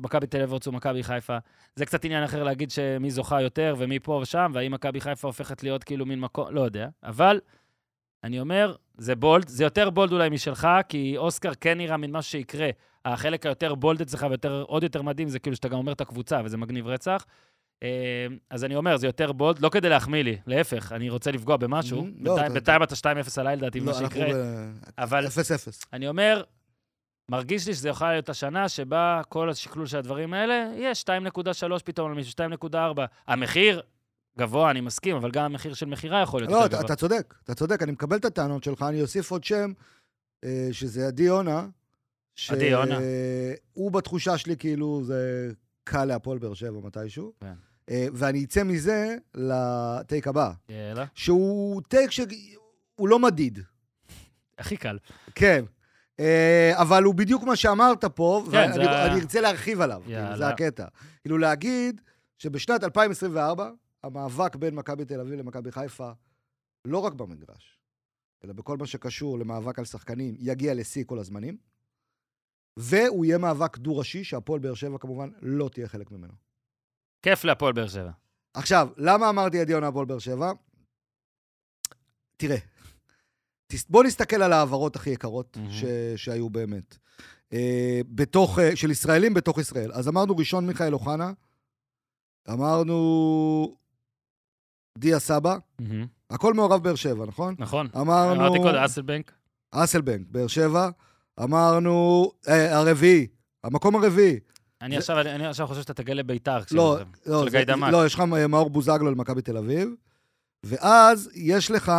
מכבי 0.00 0.26
תל 0.26 0.36
אביב 0.36 0.54
רצו 0.54 0.72
מכבי 0.72 1.02
חיפה. 1.02 1.38
זה 1.74 1.86
קצת 1.86 2.04
עניין 2.04 2.24
אחר 2.24 2.42
להגיד 2.42 2.70
שמי 2.70 3.10
זוכה 3.10 3.42
יותר 3.42 3.74
ומי 3.78 3.98
פה 3.98 4.18
ושם, 4.22 4.50
והאם 4.54 4.72
מכבי 4.72 5.00
חיפה 5.00 5.28
הופכת 5.28 5.62
להיות 5.62 5.84
כאילו 5.84 6.06
מין 6.06 6.20
מקום, 6.20 6.54
לא 6.54 6.60
יודע. 6.60 6.88
אבל 7.02 7.40
אני 8.26 8.40
אומר, 8.40 8.74
זה 8.98 9.14
בולד, 9.14 9.48
זה 9.48 9.64
יותר 9.64 9.90
בולד 9.90 10.12
אולי 10.12 10.28
משלך, 10.28 10.68
כי 10.88 11.14
אוסקר 11.16 11.52
כן 11.60 11.78
נראה 11.78 11.96
מין 11.96 12.10
משהו 12.12 12.30
שיקרה. 12.30 12.68
החלק 13.04 13.46
היותר 13.46 13.74
בולד 13.74 14.00
אצלך 14.00 14.26
ועוד 14.42 14.82
יותר 14.82 15.02
מדהים, 15.02 15.28
זה 15.28 15.38
כאילו 15.38 15.56
שאתה 15.56 15.68
גם 15.68 15.78
אומר 15.78 15.92
את 15.92 16.00
הקבוצה, 16.00 16.40
וזה 16.44 16.56
מגניב 16.56 16.86
רצח. 16.86 17.24
אה, 17.82 17.88
אז 18.50 18.64
אני 18.64 18.76
אומר, 18.76 18.96
זה 18.96 19.06
יותר 19.06 19.32
בולד, 19.32 19.58
לא 19.58 19.68
כדי 19.68 19.88
להחמיא 19.88 20.22
לי, 20.22 20.36
להפך, 20.46 20.92
אני 20.92 21.10
רוצה 21.10 21.30
לפגוע 21.30 21.56
במשהו. 21.56 22.00
Mhm, 22.00 22.04
לא, 22.04 22.10
בינתיים- 22.34 22.46
אתה- 22.46 22.54
בינתיים 22.54 22.82
אתה 22.82 22.94
2-0 22.96 23.38
עליי, 23.38 23.56
לדעתי, 23.56 23.80
מה 23.80 23.92
לא, 23.92 23.98
אנחנו 23.98 24.08
שיקרה. 24.20 24.30
אבל 24.98 25.26
אפס 25.26 25.50
אפס. 25.52 25.84
אני 25.92 26.08
אומר, 26.08 26.42
מרגיש 27.30 27.66
לי 27.68 27.74
שזה 27.74 27.88
יכול 27.88 28.08
להיות 28.08 28.28
השנה 28.28 28.68
שבה 28.68 29.20
כל 29.28 29.50
השקלול 29.50 29.86
של 29.86 29.98
הדברים 29.98 30.34
האלה 30.34 30.68
יהיה 30.76 30.92
2.3 30.94 31.82
פתאום 31.84 32.12
למישהו, 32.12 32.32
2.4. 32.32 32.76
המחיר 33.26 33.80
גבוה, 34.38 34.70
אני 34.70 34.80
מסכים, 34.80 35.16
אבל 35.16 35.30
גם 35.30 35.44
המחיר 35.44 35.74
של 35.74 35.86
מכירה 35.86 36.22
יכול 36.22 36.40
להיות 36.40 36.52
לא, 36.52 36.56
יותר 36.56 36.66
אתה, 36.66 36.76
גבוה. 36.76 36.86
אתה 36.86 36.96
צודק, 36.96 37.34
אתה 37.44 37.54
צודק, 37.54 37.82
אני 37.82 37.92
מקבל 37.92 38.16
את 38.16 38.24
הטענות 38.24 38.64
שלך, 38.64 38.82
אני 38.88 39.02
אוסיף 39.02 39.30
עוד 39.30 39.44
שם, 39.44 39.72
אה, 40.44 40.68
שזה 40.72 41.06
עדי 41.06 41.22
יונה. 41.22 41.66
ש- 42.34 42.50
עדי 42.50 42.64
יונה. 42.64 42.98
הוא 43.72 43.90
בתחושה 43.92 44.38
שלי 44.38 44.56
כאילו 44.56 45.02
זה 45.04 45.50
קל 45.84 46.04
להפועל 46.04 46.38
באר 46.38 46.54
שבע 46.54 46.80
מתישהו. 46.84 47.32
כן. 47.40 47.52
אה, 47.90 48.06
ואני 48.12 48.44
אצא 48.44 48.62
מזה 48.64 49.16
לטייק 49.34 50.28
הבא, 50.28 50.50
יאללה, 50.68 51.04
שהוא 51.14 51.82
טייק 51.88 52.10
שהוא 52.10 52.28
לא 53.08 53.18
מדיד, 53.18 53.58
הכי 54.58 54.76
קל. 54.76 54.98
כן. 55.34 55.64
אה, 56.20 56.72
אבל 56.74 57.02
הוא 57.04 57.14
בדיוק 57.14 57.42
מה 57.42 57.56
שאמרת 57.56 58.04
פה, 58.04 58.42
כן, 58.44 58.50
ואני 58.56 58.74
זה 58.74 58.90
ארצה 59.12 59.40
להרחיב 59.40 59.80
עליו, 59.80 60.00
כאילו, 60.04 60.18
יאללה. 60.18 60.36
זה 60.36 60.48
הקטע. 60.48 60.84
כאילו 61.22 61.38
להגיד 61.38 62.00
שבשנת 62.38 62.84
2024, 62.84 63.70
המאבק 64.06 64.56
בין 64.56 64.74
מכבי 64.74 65.04
תל 65.04 65.20
אביב 65.20 65.34
למכבי 65.34 65.72
חיפה, 65.72 66.10
לא 66.84 66.98
רק 66.98 67.12
במגרש, 67.12 67.80
אלא 68.44 68.52
בכל 68.52 68.76
מה 68.76 68.86
שקשור 68.86 69.38
למאבק 69.38 69.78
על 69.78 69.84
שחקנים, 69.84 70.34
יגיע 70.38 70.74
לשיא 70.74 71.04
כל 71.04 71.18
הזמנים, 71.18 71.56
והוא 72.78 73.24
יהיה 73.24 73.38
מאבק 73.38 73.78
דו-ראשי, 73.78 74.24
שהפועל 74.24 74.60
באר 74.60 74.74
שבע 74.74 74.98
כמובן 74.98 75.30
לא 75.42 75.68
תהיה 75.68 75.88
חלק 75.88 76.10
ממנו. 76.10 76.32
כיף 77.22 77.44
להפועל 77.44 77.72
באר 77.72 77.88
שבע. 77.88 78.10
עכשיו, 78.54 78.88
למה 78.96 79.28
אמרתי 79.28 79.60
עדי 79.60 79.72
יונה 79.72 79.88
הפועל 79.88 80.06
באר 80.06 80.18
שבע? 80.18 80.52
תראה, 82.36 82.56
בוא 83.88 84.04
נסתכל 84.04 84.42
על 84.42 84.52
ההעברות 84.52 84.96
הכי 84.96 85.10
יקרות 85.10 85.56
מהמם. 85.56 85.70
ש... 85.70 85.84
שהיו 86.16 86.50
באמת. 86.50 86.96
אה, 87.52 88.00
בתוך, 88.08 88.58
אה, 88.58 88.76
של 88.76 88.90
ישראלים 88.90 89.34
בתוך 89.34 89.58
ישראל. 89.58 89.92
אז 89.92 90.08
אמרנו 90.08 90.36
ראשון 90.36 90.66
מיכאל 90.66 90.94
אוחנה, 90.94 91.32
אמרנו 92.52 93.76
דיה 94.96 95.18
סבא. 95.18 95.56
הכל 96.30 96.54
מעורב 96.54 96.82
באר 96.82 96.94
שבע, 96.94 97.26
נכון? 97.26 97.54
נכון. 97.58 97.88
אמרנו... 97.96 98.32
אמרתי 98.40 98.58
קודם, 98.58 98.74
אסלבנק. 98.78 99.32
אסלבנק, 99.70 100.26
באר 100.30 100.46
שבע, 100.46 100.88
אמרנו 101.42 102.30
אה, 102.48 102.78
הרביעי, 102.78 103.26
המקום 103.64 103.96
הרביעי. 103.96 104.38
אני 104.82 104.90
זה- 104.94 104.98
עכשיו 104.98 105.20
אני 105.20 105.46
עכשיו 105.46 105.66
חושב 105.66 105.80
שאתה 105.80 105.94
תגלה 105.94 106.22
בית"ר. 106.22 106.58
לא, 106.72 106.98
של 107.24 107.30
לא, 107.30 107.42
גיא 107.50 107.50
זה- 107.50 107.64
דמק. 107.64 107.92
לא, 107.92 108.06
יש 108.06 108.14
לך 108.14 108.20
מאור 108.48 108.70
בוזגלו 108.70 109.10
למכבי 109.10 109.42
תל 109.42 109.56
אביב, 109.56 109.88
ואז 110.64 111.30
יש 111.34 111.70
לך, 111.70 111.92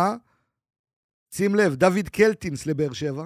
שים 1.34 1.54
לב, 1.54 1.74
דוד 1.74 2.08
קלטינס 2.12 2.66
לבאר 2.66 2.92
שבע, 2.92 3.24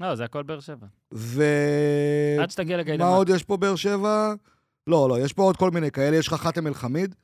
לא, 0.00 0.14
זה 0.14 0.24
הכל 0.24 0.42
באר 0.42 0.60
שבע. 0.60 0.86
ו... 1.14 1.44
עד 2.42 2.50
שתגיע 2.50 2.76
לגיא 2.76 2.96
מה. 2.96 3.04
עוד 3.08 3.28
יש 3.28 3.42
פה 3.42 3.56
באר 3.56 3.76
שבע? 3.76 4.34
לא, 4.86 5.08
לא, 5.08 5.20
יש 5.20 5.32
פה 5.32 5.42
עוד 5.42 5.56
כל 5.56 5.70
מיני 5.70 5.90
כאלה, 5.90 6.16
יש 6.16 6.26
לך 6.28 6.34
חאתם 6.34 6.66
אל-חמיד 6.66 7.14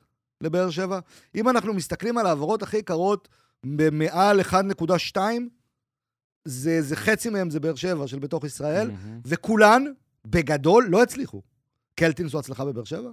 לבאר 0.41 0.69
שבע. 0.69 0.99
אם 1.35 1.49
אנחנו 1.49 1.73
מסתכלים 1.73 2.17
על 2.17 2.25
העברות 2.25 2.63
הכי 2.63 2.77
יקרות, 2.77 3.27
במעל 3.65 4.39
1.2, 4.41 5.17
זה, 6.45 6.81
זה 6.81 6.95
חצי 6.95 7.29
מהם 7.29 7.49
זה 7.49 7.59
באר 7.59 7.75
שבע 7.75 8.07
של 8.07 8.19
בתוך 8.19 8.43
ישראל, 8.43 8.91
מהמם. 8.91 9.19
וכולן, 9.25 9.83
בגדול, 10.25 10.85
לא 10.89 11.03
הצליחו. 11.03 11.41
קלטינס 11.95 12.33
הוא 12.33 12.39
הצלחה 12.39 12.65
בבאר 12.65 12.83
שבע? 12.83 13.09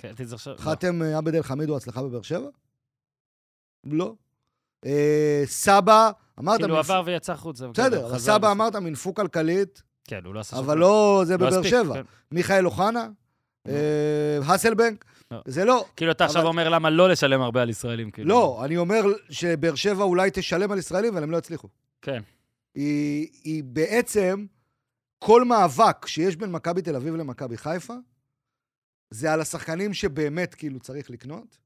כן, 0.00 0.12
תזכר 0.16 0.34
עכשיו. 0.34 0.52
לא. 0.54 0.58
חאתם 0.58 1.02
אה, 1.02 1.18
עבד 1.18 1.34
אל-חמיד 1.34 1.68
הוא 1.68 1.76
הצלחה 1.76 2.02
בבאר 2.02 2.22
שבע? 2.22 2.48
לא. 3.84 4.14
אה, 4.86 5.42
סבא, 5.46 6.10
אמרת... 6.38 6.60
כאילו 6.60 6.74
מנפ- 6.76 6.78
עבר 6.78 7.02
ויצא 7.06 7.32
החוצה. 7.32 7.68
בסדר, 7.68 8.06
אבל 8.06 8.18
סבא. 8.18 8.50
אמרת 8.52 8.76
מנפוק 8.76 9.16
כלכלית, 9.16 9.82
כן, 10.04 10.20
הוא 10.24 10.34
לא 10.34 10.40
עשה 10.40 10.58
אבל 10.58 10.78
לא 10.78 11.22
זה 11.26 11.36
דבר. 11.36 11.46
בבאר 11.50 11.62
שבע. 11.62 11.94
כן. 11.94 12.02
מיכאל 12.32 12.66
אוחנה, 12.66 13.08
אה, 13.68 13.72
האסלבנק, 14.44 15.04
לא. 15.04 15.21
זה 15.46 15.64
לא. 15.64 15.84
כאילו, 15.96 16.12
אתה 16.12 16.24
עכשיו 16.24 16.40
אבל- 16.40 16.48
אומר 16.48 16.68
למה 16.68 16.90
לא 16.90 17.08
לשלם 17.08 17.40
הרבה 17.40 17.62
על 17.62 17.70
ישראלים, 17.70 18.10
כאילו. 18.10 18.28
לא, 18.28 18.64
אני 18.64 18.76
אומר 18.76 19.00
שבאר 19.30 19.74
שבע 19.74 20.04
אולי 20.04 20.30
תשלם 20.32 20.72
על 20.72 20.78
ישראלים, 20.78 21.12
אבל 21.14 21.22
הם 21.22 21.30
לא 21.30 21.36
יצליחו. 21.36 21.68
כן. 22.02 22.22
היא, 22.74 23.28
היא 23.44 23.64
בעצם, 23.64 24.46
כל 25.24 25.44
מאבק 25.44 26.06
שיש 26.06 26.36
בין 26.36 26.52
מכבי 26.52 26.82
תל 26.82 26.96
אביב 26.96 27.14
למכבי 27.16 27.56
חיפה, 27.56 27.94
זה 29.10 29.32
על 29.32 29.40
השחקנים 29.40 29.94
שבאמת 29.94 30.54
כאילו 30.54 30.80
צריך 30.80 31.10
לקנות, 31.10 31.58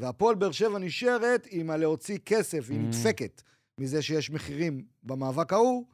והפועל 0.00 0.34
באר 0.34 0.52
שבע 0.52 0.78
נשארת 0.78 1.46
עם 1.50 1.70
הלהוציא 1.70 2.18
כסף, 2.26 2.66
היא 2.70 2.78
Mm. 2.78 2.82
נדפקת 2.82 3.42
מזה 3.80 4.02
שיש 4.02 4.30
מחירים 4.30 4.84
במאבק 5.02 5.52
ההוא, 5.52 5.84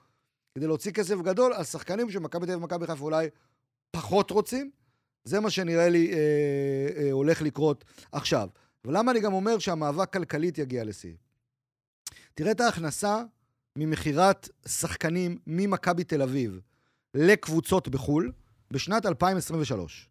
כדי 0.54 0.66
להוציא 0.66 0.92
כסף 0.92 1.14
גדול 1.24 1.52
על 1.52 1.64
שחקנים 1.64 2.10
שמכבי 2.10 2.46
תל 2.46 2.52
אביב 2.52 2.62
ומכבי 2.62 2.86
חיפה 2.86 3.04
אולי 3.04 3.26
פחות 3.90 4.30
רוצים. 4.30 4.70
זה 5.24 5.40
מה 5.40 5.50
שנראה 5.50 5.88
לי 5.88 6.12
אה, 6.12 6.18
אה, 6.96 7.12
הולך 7.12 7.42
לקרות 7.42 7.84
עכשיו. 8.12 8.48
ולמה 8.84 9.12
אני 9.12 9.20
גם 9.20 9.32
אומר 9.32 9.58
שהמאבק 9.58 10.12
כלכלית 10.12 10.58
יגיע 10.58 10.84
לשיא? 10.84 11.14
תראה 12.34 12.52
את 12.52 12.60
ההכנסה 12.60 13.22
ממכירת 13.76 14.48
שחקנים 14.68 15.38
ממכבי 15.46 16.04
תל 16.04 16.22
אביב 16.22 16.60
לקבוצות 17.14 17.88
בחו"ל 17.88 18.32
בשנת 18.70 19.06
2023. 19.06 20.08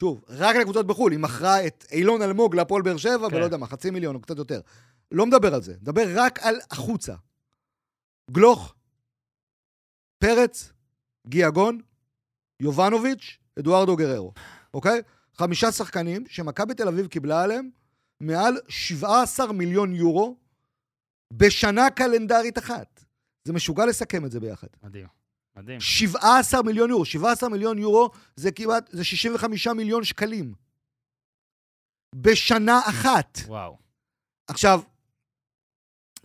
שוב, 0.00 0.24
רק 0.28 0.56
לקבוצות 0.56 0.86
בחו"ל, 0.86 1.12
היא 1.12 1.20
מכרה 1.20 1.66
את 1.66 1.84
אילון 1.92 2.22
אלמוג 2.22 2.54
להפועל 2.54 2.82
באר 2.82 2.96
שבע, 2.96 3.30
כן. 3.30 3.36
ולא 3.36 3.44
יודע 3.44 3.56
מה, 3.56 3.66
חצי 3.66 3.90
מיליון 3.90 4.14
או 4.14 4.20
קצת 4.20 4.38
יותר. 4.38 4.60
לא 5.12 5.26
מדבר 5.26 5.54
על 5.54 5.62
זה, 5.62 5.74
מדבר 5.80 6.04
רק 6.14 6.38
על 6.42 6.56
החוצה. 6.70 7.14
גלוך, 8.30 8.74
פרץ, 10.18 10.72
גיאגון, 11.26 11.80
יובנוביץ', 12.60 13.38
אדוארדו 13.58 13.96
גררו, 13.96 14.32
אוקיי? 14.74 15.02
חמישה 15.34 15.72
שחקנים 15.72 16.24
שמכבי 16.28 16.74
תל 16.74 16.88
אביב 16.88 17.06
קיבלה 17.06 17.42
עליהם 17.42 17.70
מעל 18.20 18.58
17 18.68 19.52
מיליון 19.52 19.94
יורו 19.94 20.36
בשנה 21.32 21.90
קלנדרית 21.90 22.58
אחת. 22.58 23.04
זה 23.44 23.52
משוגע 23.52 23.86
לסכם 23.86 24.24
את 24.24 24.30
זה 24.30 24.40
ביחד. 24.40 24.66
מדהים, 24.82 25.06
מדהים. 25.56 25.80
17 25.80 26.62
מיליון 26.62 26.90
יורו. 26.90 27.04
17 27.04 27.48
מיליון 27.48 27.78
יורו 27.78 28.10
זה 28.36 28.52
כמעט, 28.52 28.90
זה 28.92 29.04
65 29.04 29.66
מיליון 29.66 30.04
שקלים. 30.04 30.54
בשנה 32.14 32.80
אחת. 32.88 33.38
וואו. 33.46 33.78
עכשיו, 34.48 34.80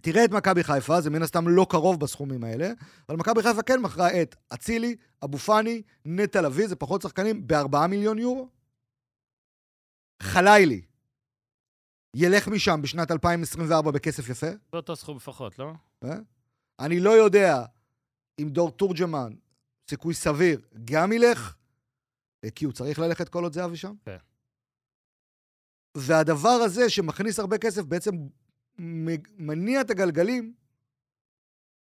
תראה 0.02 0.26
את 0.26 0.32
מכבי 0.32 0.64
חיפה, 0.64 1.02
זה 1.02 1.10
מן 1.10 1.22
הסתם 1.22 1.48
לא 1.48 1.66
קרוב 1.70 2.00
בסכומים 2.00 2.44
האלה, 2.44 2.72
אבל 3.10 3.18
מכבי 3.18 3.44
חיפה 3.44 3.62
כן 3.62 3.80
מכרה 3.82 4.22
את 4.22 4.36
אצילי, 4.54 4.96
אבו 5.24 5.38
פאני, 5.38 5.82
נטע 6.06 6.42
לביא, 6.42 6.68
זה 6.68 6.76
פחות 6.76 7.02
שחקנים, 7.02 7.48
ב-4 7.48 7.88
מיליון 7.88 8.20
יורו. 8.20 8.50
חלילי, 10.22 10.82
ילך 12.16 12.48
משם 12.48 12.82
בשנת 12.82 13.12
2024 13.12 13.92
בכסף 13.92 14.30
יפה. 14.30 14.48
באותו 14.72 14.96
סכום 14.96 15.18
לפחות, 15.18 15.60
לא? 15.60 15.72
אה? 16.04 16.18
אני 16.80 17.00
לא 17.00 17.10
יודע 17.10 17.66
אם 18.40 18.50
דור 18.50 18.72
תורג'מן, 18.72 19.34
סיכוי 19.90 20.14
סביר, 20.14 20.62
גם 20.86 21.12
ילך, 21.12 21.56
אה, 22.44 22.52
כי 22.52 22.66
הוא 22.66 22.74
צריך 22.74 23.00
ללכת 23.00 23.30
כל 23.30 23.44
עוד 23.44 23.54
זהבי 23.54 23.78
שם. 23.78 23.94
כן. 24.06 24.18
והדבר 25.98 26.50
הזה 26.50 26.90
שמכניס 26.90 27.40
הרבה 27.40 27.58
כסף 27.58 27.82
בעצם 27.82 28.12
מניע 29.38 29.82
את 29.82 29.90
הגלגלים 29.90 30.54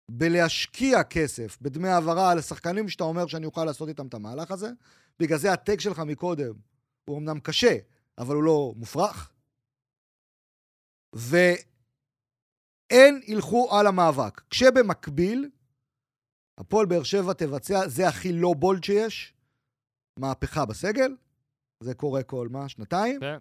בלהשקיע 0.09 1.03
כסף 1.03 1.57
בדמי 1.61 1.89
העברה 1.89 2.31
על 2.31 2.37
השחקנים 2.37 2.89
שאתה 2.89 3.03
אומר 3.03 3.27
שאני 3.27 3.45
אוכל 3.45 3.65
לעשות 3.65 3.89
איתם 3.89 4.07
את 4.07 4.13
המהלך 4.13 4.51
הזה. 4.51 4.71
בגלל 5.19 5.37
זה 5.37 5.53
הטק 5.53 5.79
שלך 5.79 5.99
מקודם 5.99 6.53
הוא 7.05 7.17
אמנם 7.17 7.39
קשה, 7.39 7.77
אבל 8.17 8.35
הוא 8.35 8.43
לא 8.43 8.73
מופרך. 8.75 9.31
ואין 11.13 11.61
ילכו 13.27 13.69
על 13.71 13.87
המאבק. 13.87 14.41
כשבמקביל, 14.49 15.49
הפועל 16.57 16.85
באר 16.85 17.03
שבע 17.03 17.33
תבצע, 17.33 17.87
זה 17.87 18.07
הכי 18.07 18.33
לא 18.33 18.53
בולד 18.53 18.83
שיש, 18.83 19.33
מהפכה 20.17 20.65
בסגל. 20.65 21.15
זה 21.83 21.93
קורה 21.93 22.23
כל 22.23 22.47
מה? 22.51 22.69
שנתיים? 22.69 23.19
כן. 23.19 23.37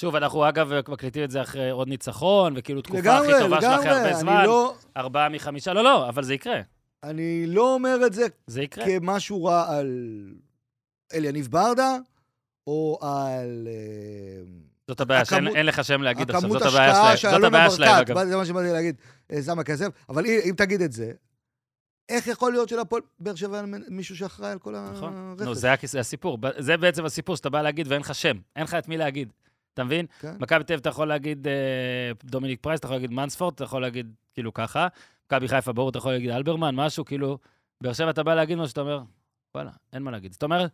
שוב, 0.00 0.14
אנחנו 0.16 0.48
אגב 0.48 0.70
מקליטים 0.88 1.24
את 1.24 1.30
זה 1.30 1.42
אחרי 1.42 1.70
עוד 1.70 1.88
ניצחון, 1.88 2.54
וכאילו 2.56 2.82
תקופה 2.82 2.98
לגמרי, 2.98 3.32
הכי 3.32 3.44
טובה 3.44 3.60
שלה 3.60 3.74
אחרי 3.74 3.84
לגמרי, 3.84 3.98
הרבה 4.00 4.10
אני 4.10 4.20
זמן. 4.20 4.44
לא, 4.44 4.76
ארבעה 4.96 5.28
מחמישה, 5.28 5.72
לא, 5.72 5.84
לא, 5.84 6.08
אבל 6.08 6.24
זה 6.24 6.34
יקרה. 6.34 6.60
אני 7.02 7.46
לא 7.46 7.74
אומר 7.74 8.06
את 8.06 8.12
זה 8.14 8.26
זה 8.46 8.62
יקרה. 8.62 8.84
כמשהו 8.86 9.44
רע 9.44 9.76
על 9.76 9.88
אליניב 11.14 11.48
ברדה, 11.50 11.96
או 12.66 12.98
על 13.02 13.68
אה, 13.70 14.42
זאת 14.88 15.00
הבעיה, 15.00 15.24
שאין 15.24 15.38
הכמות- 15.44 15.56
אין 15.56 15.66
לך 15.66 15.84
שם 15.84 16.02
להגיד 16.02 16.30
עכשיו, 16.30 16.50
זאת 16.50 16.62
הבעיה 16.62 16.94
שלהם. 16.94 17.16
של 17.16 17.30
זאת 17.30 17.44
הבעיה 17.44 17.70
שלהם. 17.70 18.00
אגב. 18.00 18.24
זה 18.24 18.36
מה 18.36 18.44
שבאתי 18.46 18.72
להגיד, 18.72 18.96
אה, 19.32 19.42
שמה 19.42 19.64
כסף. 19.64 19.86
אבל 20.08 20.24
אם 20.26 20.54
תגיד 20.56 20.80
את 20.82 20.92
זה, 20.92 21.12
איך 22.08 22.26
יכול 22.26 22.52
להיות 22.52 22.68
שלפועל 22.68 23.02
באר 23.18 23.34
שבע 23.34 23.60
אין 23.60 23.84
מישהו 23.88 24.16
שאחראי 24.16 24.50
על 24.50 24.58
כל 24.58 24.74
נכון. 24.92 25.14
הרכש? 25.16 25.42
נו, 25.42 25.54
זה 25.54 26.00
הסיפור. 26.00 26.38
זה 26.58 26.76
בעצם 26.76 27.04
הסיפור 27.04 27.36
שאתה 27.36 27.50
בא 27.50 27.62
להגיד 27.62 27.88
ואין 27.88 28.00
לך 28.00 28.14
שם. 28.14 28.36
אין 28.56 28.64
לך 28.64 28.74
את 28.74 28.88
מי 28.88 28.96
להגיד. 28.96 29.32
אתה 29.80 29.86
מבין? 29.86 30.06
כן. 30.20 30.34
מכבי 30.40 30.64
תל 30.64 30.72
אביב 30.72 30.80
אתה 30.80 30.88
יכול 30.88 31.08
להגיד 31.08 31.48
אה, 31.48 32.12
דומיניק 32.24 32.60
פרייס, 32.60 32.78
אתה 32.78 32.86
יכול 32.86 32.96
להגיד 32.96 33.12
מנספורד, 33.12 33.54
אתה 33.54 33.64
יכול 33.64 33.82
להגיד 33.82 34.14
כאילו 34.34 34.54
ככה. 34.54 34.88
מכבי 35.26 35.48
חיפה, 35.48 35.72
ברור, 35.72 35.90
אתה 35.90 35.98
יכול 35.98 36.12
להגיד 36.12 36.30
אלברמן, 36.30 36.74
משהו, 36.74 37.04
כאילו... 37.04 37.38
באר 37.82 37.92
שבע 37.92 38.10
אתה 38.10 38.22
בא 38.22 38.34
להגיד 38.34 38.58
משהו 38.58 38.68
שאתה 38.68 38.80
אומר, 38.80 39.02
וואלה, 39.54 39.70
אין 39.92 40.02
מה 40.02 40.10
להגיד. 40.10 40.32
זאת 40.32 40.42
אומרת, 40.42 40.70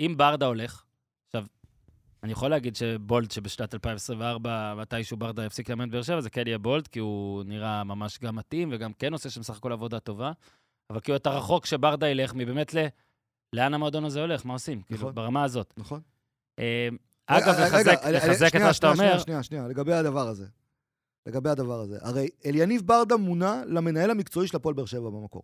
אם 0.00 0.14
ברדה 0.16 0.46
הולך, 0.46 0.84
עכשיו, 1.26 1.44
אני 2.22 2.32
יכול 2.32 2.50
להגיד 2.50 2.76
ש 2.76 2.91
bold, 2.91 3.30
שבשנת 3.30 3.74
2024, 3.74 4.74
מתישהו 4.74 5.16
ברדה 5.16 5.44
יפסיק 5.44 5.70
לאמן 5.70 5.90
באר 5.90 6.02
שבע, 6.02 6.20
זה 6.20 6.30
כן 6.30 6.46
יהיה 6.46 6.58
bold, 6.58 6.86
כי 6.86 6.98
הוא 6.98 7.44
נראה 7.44 7.84
ממש 7.84 8.18
גם 8.18 8.36
מתאים, 8.36 8.68
וגם 8.72 8.92
כן 8.92 9.12
עושה 9.12 9.30
שם 9.30 9.42
סך 9.42 9.56
הכל 9.56 9.72
עבודה 9.72 10.00
טובה. 10.00 10.32
אבל 10.90 11.00
כאילו 11.00 11.16
אתה 11.16 11.30
רחוק 11.30 11.66
שבברדה 11.66 12.08
ילך 12.08 12.34
מבאמת 12.34 12.74
ל... 12.74 12.86
לאן 13.52 13.74
המועדון 13.74 14.04
הזה 14.04 14.20
הולך, 14.20 14.46
מה 14.46 14.52
עושים? 14.52 14.82
כאילו, 14.82 15.00
נכון. 15.00 15.14
ברמה 15.14 15.44
הזאת. 15.44 15.74
נכון. 15.76 16.00
אה, 17.30 17.38
אגב, 17.38 17.48
רגע, 17.54 17.64
לחזק, 17.66 18.00
רגע, 18.04 18.16
לחזק 18.26 18.56
את 18.56 18.60
מה 18.60 18.72
שאתה 18.72 18.86
אומר, 18.86 18.96
שנייה, 18.96 19.20
שנייה, 19.20 19.42
שנייה, 19.42 19.68
לגבי 19.68 19.92
הדבר 19.92 20.28
הזה. 20.28 20.44
לגבי 21.26 21.50
הדבר 21.50 21.80
הזה. 21.80 21.98
הרי 22.02 22.28
אליניב 22.46 22.82
ברדה 22.86 23.16
מונה 23.16 23.62
למנהל 23.66 24.10
המקצועי 24.10 24.48
של 24.48 24.56
הפועל 24.56 24.74
באר 24.74 24.84
שבע 24.86 25.10
במקור. 25.10 25.42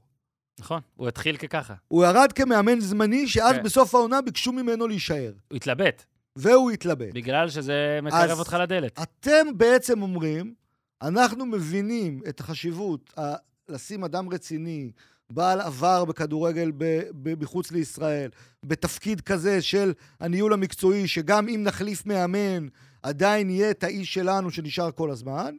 נכון, 0.61 0.80
הוא 0.95 1.09
התחיל 1.09 1.37
כככה. 1.37 1.74
הוא 1.89 2.05
ירד 2.05 2.33
כמאמן 2.33 2.80
זמני, 2.80 3.28
שאז 3.28 3.57
כן. 3.57 3.62
בסוף 3.62 3.95
העונה 3.95 4.22
ביקשו 4.22 4.53
ממנו 4.53 4.89
להישאר. 4.89 5.33
הוא 5.51 5.57
התלבט, 5.57 6.05
והוא 6.37 6.70
התלבט. 6.70 7.14
בגלל 7.14 7.49
שזה 7.51 7.99
מקרב 8.03 8.39
אותך 8.39 8.57
לדלת. 8.61 8.99
אתם 9.03 9.47
בעצם 9.59 10.03
אומרים, 10.03 10.55
אנחנו 11.03 11.47
מבינים 11.47 12.20
את 12.28 12.41
החשיבות 12.41 13.18
ה- 13.18 13.35
לשים 13.68 14.05
אדם 14.05 14.28
רציני, 14.28 14.93
בעל 15.35 15.61
עבר 15.61 16.05
בכדורגל 16.05 16.72
ב- 16.76 17.03
ב- 17.22 17.43
מחוץ 17.43 17.72
לישראל, 17.72 18.30
בתפקיד 18.66 19.20
כזה 19.20 19.62
של 19.62 19.93
הניהול 20.20 20.53
המקצועי, 20.53 21.09
שגם 21.09 21.49
אם 21.49 21.62
נחליף 21.64 22.07
מאמן, 22.07 22.66
עדיין 23.03 23.51
יהיה 23.51 23.70
את 23.70 23.85
האיש 23.85 24.14
שלנו 24.14 24.51
שנשאר 24.51 24.91
כל 24.93 25.11
הזמן, 25.11 25.55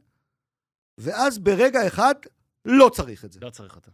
ואז 0.98 1.40
ברגע 1.40 1.88
אחד 1.88 2.16
לא 2.66 2.90
צריך 2.90 3.26
את 3.26 3.32
זה. 3.32 3.40
לא 3.42 3.50
צריך 3.50 3.76
אותו. 3.76 3.92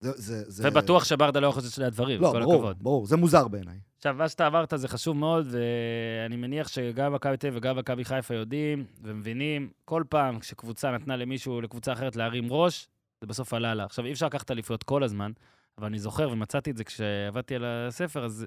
זה, 0.00 0.12
זה, 0.16 0.50
זה... 0.50 0.68
ובטוח 0.68 1.04
שברדה 1.04 1.40
לא 1.40 1.46
יכול 1.46 1.60
לעשות 1.60 1.74
שני 1.74 1.84
הדברים, 1.84 2.20
לא, 2.20 2.30
כל 2.32 2.40
ברור, 2.40 2.54
הכבוד. 2.54 2.82
ברור, 2.82 3.06
זה 3.06 3.16
מוזר 3.16 3.48
בעיניי. 3.48 3.78
עכשיו, 3.96 4.14
מה 4.14 4.28
שאתה 4.28 4.46
אמרת 4.46 4.72
זה 4.76 4.88
חשוב 4.88 5.16
מאוד, 5.16 5.46
ואני 5.50 6.36
מניח 6.36 6.68
שגם 6.68 7.14
מכבי 7.14 7.36
תל 7.36 7.50
וגם 7.52 7.76
מכבי 7.76 8.04
חיפה 8.04 8.34
יודעים 8.34 8.84
ומבינים, 9.02 9.70
כל 9.84 10.04
פעם 10.08 10.38
כשקבוצה 10.38 10.90
נתנה 10.90 11.16
למישהו, 11.16 11.60
לקבוצה 11.60 11.92
אחרת 11.92 12.16
להרים 12.16 12.52
ראש, 12.52 12.88
זה 13.26 13.28
בסוף 13.28 13.54
עלה 13.54 13.74
לה. 13.74 13.84
עכשיו, 13.84 14.04
אי 14.04 14.12
אפשר 14.12 14.26
לקחת 14.26 14.50
אליפויות 14.50 14.82
כל 14.82 15.02
הזמן, 15.02 15.32
אבל 15.78 15.86
אני 15.86 15.98
זוכר 15.98 16.30
ומצאתי 16.30 16.70
את 16.70 16.76
זה 16.76 16.84
כשעבדתי 16.84 17.54
על 17.54 17.64
הספר, 17.64 18.24
אז 18.24 18.46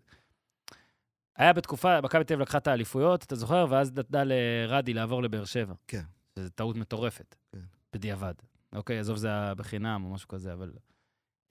היה 1.36 1.54
בתקופה, 1.54 2.02
מכבי 2.02 2.24
תל 2.24 2.34
אביב 2.34 2.42
לקחה 2.42 2.58
את 2.58 2.68
האליפויות, 2.68 3.24
אתה 3.24 3.36
זוכר? 3.36 3.66
ואז 3.70 3.92
נתנה 3.98 4.24
לרדי 4.26 4.94
לעבור 4.94 5.24
לבאר 5.24 5.46
שבע. 5.46 5.74
כן. 5.88 6.02
זו 6.36 6.50
טעות 6.50 6.76
מטורפת. 6.76 7.36
כן. 7.52 7.60
בדיעבד. 7.94 8.34
אוקיי, 8.76 9.00
עזוב, 9.00 9.18
זה 9.18 9.28
היה 9.28 9.56
בחינם 9.56 10.04
או 10.06 10.10
משהו 10.14 10.28
כזה, 10.28 10.54
אבל... 10.54 10.72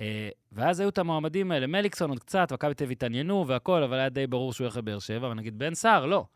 אה, 0.00 0.28
ואז 0.52 0.80
היו 0.80 0.88
את 0.88 0.98
המועמדים 0.98 1.52
האלה, 1.52 1.66
מליקסון 1.66 2.10
עוד 2.10 2.18
קצת, 2.18 2.52
מכבי 2.52 2.74
תל 2.74 2.84
אביב 2.84 2.96
התעניינו 2.96 3.44
והכל, 3.48 3.82
אבל 3.82 3.98
היה 3.98 4.08
די 4.08 4.26
ברור 4.26 4.52
שהוא 4.52 4.64
הולך 4.64 4.76
לבאר 4.76 4.98
שבע, 4.98 5.26
אבל 5.26 5.34
נגיד 5.34 5.58
בן 5.58 5.74
סער, 5.74 6.06
לא. 6.06 6.26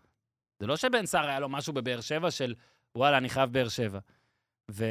זה 0.61 0.67
לא 0.67 0.77
שבן 0.77 1.07
סער 1.07 1.27
היה 1.27 1.41
לו 1.41 1.49
משהו 1.49 1.73
בבאר 1.73 2.01
שבע 2.01 2.31
של, 2.31 2.55
וואלה, 2.95 3.19
אני 3.19 3.29
חייב 3.29 3.53
באר 3.53 3.69
שבע. 3.69 3.99
ו... 4.71 4.85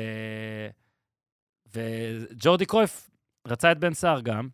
וג'ורדי 1.76 2.66
קרויף 2.66 3.10
רצה 3.48 3.72
את 3.72 3.80
בן 3.80 3.94
סער 3.94 4.22
גם, 4.22 4.50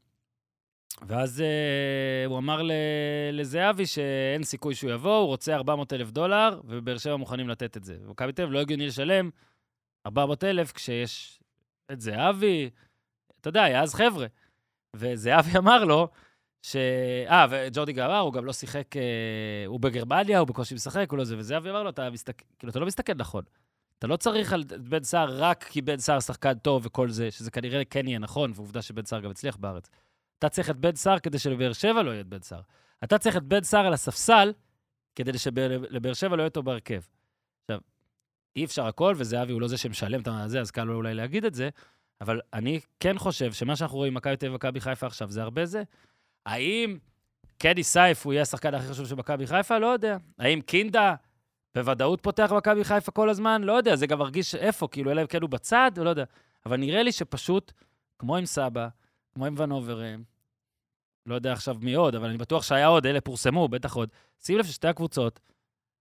ואז 1.07 1.41
אה, 1.41 2.25
הוא 2.25 2.37
אמר 2.37 2.61
ל... 2.61 2.71
לזהבי 3.31 3.85
שאין 3.85 4.43
סיכוי 4.43 4.75
שהוא 4.75 4.91
יבוא, 4.91 5.17
הוא 5.17 5.27
רוצה 5.27 5.55
400 5.55 5.93
אלף 5.93 6.11
דולר, 6.11 6.61
ובאר 6.65 6.97
שבע 6.97 7.15
מוכנים 7.15 7.49
לתת 7.49 7.77
את 7.77 7.83
זה. 7.83 7.97
ומכבי 8.05 8.31
תל 8.31 8.41
אביב 8.41 8.53
לא 8.53 8.59
הגיוני 8.59 8.87
לשלם 8.87 9.29
400 10.05 10.43
אלף 10.43 10.71
כשיש 10.71 11.39
את 11.91 12.01
זהבי, 12.01 12.69
אתה 13.41 13.49
יודע, 13.49 13.63
היה 13.63 13.81
אז 13.81 13.95
חבר'ה. 13.95 14.27
וזהבי 14.95 15.57
אמר 15.61 15.83
לו, 15.83 16.07
ש... 16.61 16.75
אה, 17.27 17.45
וג'ורדי 17.49 17.93
גאבר, 17.93 18.17
הוא 18.17 18.33
גם 18.33 18.45
לא 18.45 18.53
שיחק, 18.53 18.97
אה, 18.97 19.63
הוא 19.65 19.79
בגרמניה, 19.79 20.39
הוא 20.39 20.47
בקושי 20.47 20.75
משחק, 20.75 21.11
הוא 21.11 21.17
לא 21.17 21.23
זה, 21.23 21.37
וזהבי 21.37 21.69
אמר 21.69 21.83
לו, 21.83 21.89
אתה 21.89 22.09
מסתכל, 22.09 22.45
כאילו, 22.59 22.71
אתה 22.71 22.79
לא 22.79 22.85
מסתכל 22.85 23.13
נכון. 23.13 23.43
אתה 23.99 24.07
לא 24.07 24.17
צריך 24.17 24.53
על 24.53 24.63
בן 24.63 25.03
סער 25.03 25.43
רק 25.43 25.63
כי 25.63 25.81
בן 25.81 25.97
סער 25.97 26.19
שחקן 26.19 26.53
טוב 26.53 26.85
וכל 26.85 27.09
זה, 27.09 27.31
שזה 27.31 27.51
כנראה 27.51 27.85
כן 27.85 28.07
יהיה 28.07 28.19
נכון, 28.19 28.51
ועובדה 28.55 28.81
שבן 28.81 29.05
סער 29.05 29.19
גם 29.19 29.31
הצליח 29.31 29.55
בארץ. 29.55 29.89
אתה 30.39 30.49
צריך 30.49 30.69
את 30.69 30.77
בן 30.77 30.95
סער 30.95 31.19
כדי 31.19 31.39
שלבאר 31.39 31.73
שבע 31.73 32.03
לא 32.03 32.11
יהיה 32.11 32.21
את 32.21 32.27
בן 32.27 32.41
סער. 32.41 32.61
אתה 33.03 33.17
צריך 33.17 33.37
את 33.37 33.43
בן 33.43 33.63
סער 33.63 33.85
על 33.85 33.93
הספסל 33.93 34.53
כדי 35.15 35.37
שלבאר 35.37 36.13
שבע 36.13 36.35
לא 36.35 36.41
יהיה 36.41 36.47
אותו 36.47 36.63
בהרכב. 36.63 37.01
עכשיו, 37.63 37.79
אי 38.55 38.65
אפשר 38.65 38.87
הכל, 38.87 39.13
וזהבי 39.17 39.51
הוא 39.51 39.61
לא 39.61 39.67
זה 39.67 39.77
שמשלם 39.77 40.19
את 40.19 40.49
זה, 40.49 40.61
אז 40.61 40.71
קל 40.71 40.83
לו 40.83 40.95
אולי 40.95 41.13
להגיד 41.13 41.45
את 41.45 41.53
זה, 41.53 41.69
אבל 42.21 42.41
אני 42.53 42.79
כן 42.99 43.17
חושב 43.17 43.53
שמה 43.53 43.75
שאנחנו 43.75 43.97
רואים 43.97 44.13
במכבי 44.13 44.37
תל 44.37 44.45
אביב 44.45 44.53
ומכבי 44.53 44.81
חיפה 44.81 45.07
עכשיו 45.07 45.31
זה 45.31 45.41
הרבה 45.41 45.65
זה. 45.65 45.83
האם 46.45 46.97
קדי 47.57 47.83
סייף 47.83 48.25
הוא 48.25 48.33
יהיה 48.33 48.41
השחקן 48.41 48.73
הכי 48.73 48.87
חשוב 48.87 49.07
של 49.07 49.15
מכבי 49.15 49.47
חיפה? 49.47 49.79
לא 49.79 49.87
יודע. 49.87 50.17
האם 50.39 50.61
קינדה 50.61 51.15
בוודאות 51.77 52.21
פותח 52.21 52.51
במכבי 52.53 52.83
חיפה 52.83 53.11
כל 53.11 53.29
הזמן? 53.29 53.61
לא 53.63 53.73
יודע, 53.73 53.95
זה 53.95 54.07
גם 54.07 54.19
מרגיש 54.19 54.55
איפה, 54.55 54.87
כאילו, 54.87 55.11
אלא 55.11 55.21
אם 55.21 55.27
כן 55.27 55.41
הוא 55.41 55.49
בצד, 55.49 55.91
לא 55.97 56.09
יודע. 56.09 56.23
אבל 56.65 56.77
נראה 56.77 57.03
לי 57.03 57.11
שפשוט, 57.11 57.71
כמו 58.19 58.37
עם 58.37 58.45
סבא, 58.45 58.87
כמו 59.35 59.45
עם 59.45 59.55
ונוברם, 59.57 60.23
לא 61.25 61.35
יודע 61.35 61.53
עכשיו 61.53 61.75
מי 61.81 61.93
עוד, 61.93 62.15
אבל 62.15 62.29
אני 62.29 62.37
בטוח 62.37 62.63
שהיה 62.63 62.87
עוד, 62.87 63.05
אלה 63.05 63.21
פורסמו, 63.21 63.67
בטח 63.67 63.95
עוד. 63.95 64.09
שים 64.43 64.57
לב 64.57 64.65
ששתי 64.65 64.87
הקבוצות, 64.87 65.39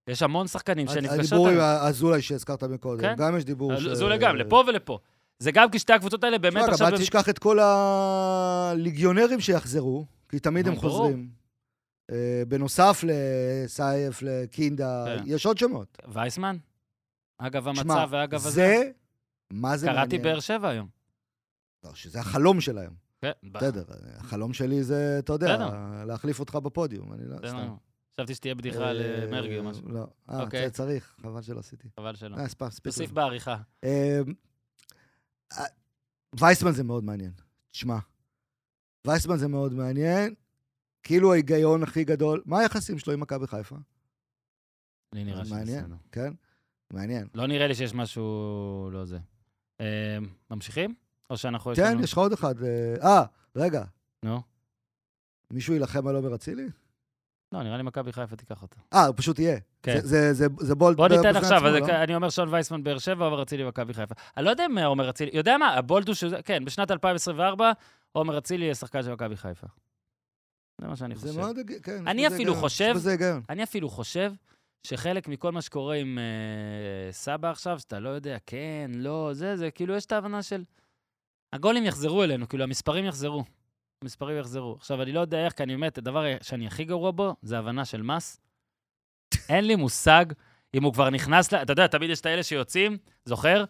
יש 0.07 0.23
המון 0.23 0.47
שחקנים 0.47 0.87
שנפגשות... 0.87 1.19
הדיבור 1.19 1.49
עם 1.49 1.59
אזולאי 1.59 2.21
שהזכרת 2.21 2.63
מקודם, 2.63 3.01
כן. 3.01 3.15
גם 3.17 3.37
יש 3.37 3.45
דיבור 3.45 3.79
ש... 3.79 3.87
זה 3.87 4.03
עולה 4.03 4.17
גם, 4.17 4.35
לפה 4.35 4.63
ולפה. 4.67 4.99
זה 5.39 5.51
גם 5.51 5.69
כי 5.69 5.79
שתי 5.79 5.93
הקבוצות 5.93 6.23
האלה 6.23 6.37
באמת 6.37 6.55
תשמע, 6.55 6.67
גם 6.67 6.73
עכשיו... 6.73 6.87
אל 6.87 6.97
תשכח 6.97 7.29
את 7.29 7.39
כל 7.39 7.59
הליגיונרים 7.61 9.39
שיחזרו, 9.39 10.05
כי 10.29 10.39
תמיד 10.39 10.67
הם. 10.67 10.75
חוזרים. 10.75 11.29
אה, 12.11 12.43
בנוסף 12.47 13.03
לסייף, 13.07 14.21
לקינדה, 14.21 15.05
כן. 15.05 15.23
יש 15.25 15.45
עוד 15.45 15.57
שמות. 15.57 15.97
וייסמן? 16.07 16.57
אגב 17.37 17.67
המצב 17.67 18.07
ואגב 18.11 18.33
הזה. 18.33 18.49
זה, 18.49 18.91
מה 19.51 19.77
זה 19.77 19.87
קראתי 19.87 20.17
מעניין? 20.17 20.21
באר 20.33 20.39
שבע 20.39 20.69
היום. 20.69 20.87
לא, 21.83 21.93
שזה 21.93 22.19
החלום 22.19 22.61
שלהם. 22.61 22.91
כן, 23.21 23.31
בסדר, 23.43 23.83
החלום 24.17 24.53
שלי 24.53 24.83
זה, 24.83 25.15
אתה 25.19 25.33
יודע. 25.33 25.69
להחליף 26.07 26.39
אותך 26.39 26.55
בפודיום. 26.55 27.13
אני 27.13 27.25
לא, 27.25 27.35
בסדר. 27.37 27.49
סתם. 27.49 27.75
חשבתי 28.15 28.35
שתהיה 28.35 28.55
בדיחה 28.55 28.89
על 28.89 29.01
אה, 29.01 29.21
אה, 29.21 29.31
מרגי 29.31 29.57
או 29.57 29.63
משהו. 29.63 29.89
לא. 29.89 30.07
אה, 30.29 30.41
אוקיי. 30.41 30.71
צריך, 30.71 31.15
חבל 31.21 31.41
שלא 31.41 31.59
עשיתי. 31.59 31.87
חבל 31.99 32.15
שלא. 32.15 32.37
אה, 32.37 32.45
תוסיף. 32.83 33.11
בעריכה. 33.11 33.57
אה, 33.83 34.21
וייסמן 36.39 36.71
זה 36.71 36.83
מאוד 36.83 37.03
מעניין. 37.03 37.31
תשמע, 37.71 37.97
וייסמן 39.07 39.37
זה 39.37 39.47
מאוד 39.47 39.73
מעניין. 39.73 40.33
כאילו 41.07 41.33
ההיגיון 41.33 41.83
הכי 41.83 42.03
גדול, 42.03 42.41
מה 42.45 42.59
היחסים 42.59 42.99
שלו 42.99 43.13
עם 43.13 43.19
מכבי 43.19 43.47
חיפה? 43.47 43.75
לי 45.13 45.23
נראה 45.23 45.43
מעניין, 45.49 45.79
שבסדר. 45.79 45.95
כן? 46.11 46.33
מעניין. 46.93 47.27
לא 47.35 47.47
נראה 47.47 47.67
לי 47.67 47.75
שיש 47.75 47.93
משהו 47.93 48.23
לא 48.91 49.05
זה. 49.05 49.17
אה, 49.81 50.17
ממשיכים? 50.51 50.93
או 51.29 51.37
שאנחנו... 51.37 51.71
כן, 51.75 51.91
לנו- 51.91 52.03
יש 52.03 52.11
לך 52.11 52.17
עוד 52.17 52.33
אחד. 52.33 52.55
אה, 52.63 52.95
אה, 53.03 53.23
רגע, 53.55 53.83
נו. 54.23 54.41
מישהו 55.53 55.73
יילחם 55.73 56.07
על 56.07 56.15
עומר 56.15 56.35
אצילי? 56.35 56.67
לא, 57.51 57.63
נראה 57.63 57.77
לי 57.77 57.83
מכבי 57.83 58.11
חיפה 58.13 58.35
תיקח 58.35 58.61
אותו. 58.61 58.77
אה, 58.93 59.05
הוא 59.05 59.13
פשוט 59.17 59.39
יהיה. 59.39 59.57
כן. 59.83 59.99
זה- 60.01 60.07
זה- 60.07 60.33
זה- 60.33 60.65
זה 60.65 60.75
בולט 60.75 60.97
בוא 60.97 61.07
ניתן 61.07 61.35
עכשיו, 61.35 61.67
עצמו, 61.67 61.87
לא? 61.87 62.03
אני 62.03 62.15
אומר 62.15 62.29
שון 62.29 62.53
וייסמן 62.53 62.83
באר 62.83 62.97
שבע, 62.99 63.25
עומר 63.25 63.43
אצילי 63.43 63.63
מכבי 63.67 63.93
חיפה. 63.93 64.15
אני 64.37 64.45
לא 64.45 64.49
יודע 64.49 64.65
אם 64.65 64.77
עומר 64.77 65.09
אצילי, 65.09 65.31
יודע 65.33 65.57
מה, 65.57 65.67
הבולט 65.73 66.07
הוא 66.07 66.15
שזה, 66.15 66.41
כן, 66.43 66.65
בשנת 66.65 66.91
2024, 66.91 67.71
עומר 68.11 68.37
אצילי 68.37 68.63
יהיה 68.65 68.75
שחקן 68.75 69.03
של 69.03 69.13
מכבי 69.13 69.35
חיפה. 69.37 69.67
זה 70.81 70.87
מה 70.87 70.95
שאני 70.95 71.15
זה 71.15 71.27
חושב. 71.27 71.39
מאוד, 71.39 71.57
הג- 71.57 71.81
כן. 71.83 72.07
אני 72.07 72.27
אפילו 72.27 72.39
היגיון, 72.39 72.59
חושב-. 72.59 72.93
אני 73.49 73.63
אפילו 73.63 73.89
חושב 73.89 74.33
שחלק 74.83 75.27
מכל 75.27 75.51
מה 75.51 75.61
שקורה 75.61 75.95
עם 75.95 76.19
אה, 76.19 77.11
סבא 77.11 77.49
עכשיו, 77.51 77.79
שאתה 77.79 77.99
לא 77.99 78.09
יודע, 78.09 78.37
כן, 78.45 78.91
לא, 78.95 79.29
זה, 79.33 79.57
זה, 79.57 79.71
כאילו, 79.71 79.95
יש 79.95 80.05
את 80.05 80.11
ההבנה 80.11 80.43
של... 80.43 80.63
הגולים 81.53 81.85
יחזרו 81.85 82.23
אלינו, 82.23 82.49
כאילו, 82.49 82.63
המספרים 82.63 83.05
יחזרו. 83.05 83.43
המספרים 84.01 84.37
יחזרו. 84.37 84.75
עכשיו, 84.79 85.01
אני 85.01 85.11
לא 85.11 85.19
יודע 85.19 85.45
איך, 85.45 85.53
כי 85.53 85.63
אני 85.63 85.73
באמת, 85.77 85.97
הדבר 85.97 86.23
שאני 86.41 86.67
הכי 86.67 86.83
גרוע 86.85 87.11
בו, 87.11 87.35
זה 87.41 87.59
הבנה 87.59 87.85
של 87.85 88.01
מס. 88.01 88.39
אין 89.49 89.65
לי 89.67 89.75
מושג 89.75 90.25
אם 90.73 90.83
הוא 90.83 90.93
כבר 90.93 91.09
נכנס 91.09 91.51
ל... 91.51 91.55
אתה 91.55 91.71
יודע, 91.73 91.87
תמיד 91.87 92.09
יש 92.09 92.21
את 92.21 92.25
האלה 92.25 92.43
שיוצאים, 92.43 92.97
זוכר? 93.25 93.63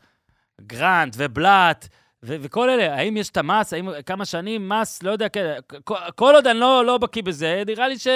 גרנט 0.61 1.15
ובלאט. 1.17 1.87
ו- 2.23 2.35
וכל 2.41 2.69
אלה, 2.69 2.95
האם 2.95 3.17
יש 3.17 3.29
את 3.29 3.37
המס, 3.37 3.73
האם 3.73 3.89
כמה 4.05 4.25
שנים 4.25 4.69
מס, 4.69 5.03
לא 5.03 5.11
יודע, 5.11 5.29
כן, 5.29 5.57
כל, 5.83 5.95
כל 6.15 6.35
עוד 6.35 6.47
אני 6.47 6.59
לא, 6.59 6.85
לא 6.85 6.97
בקיא 6.97 7.23
בזה, 7.23 7.63
נראה 7.67 7.87
לי 7.87 7.99
ש... 7.99 8.07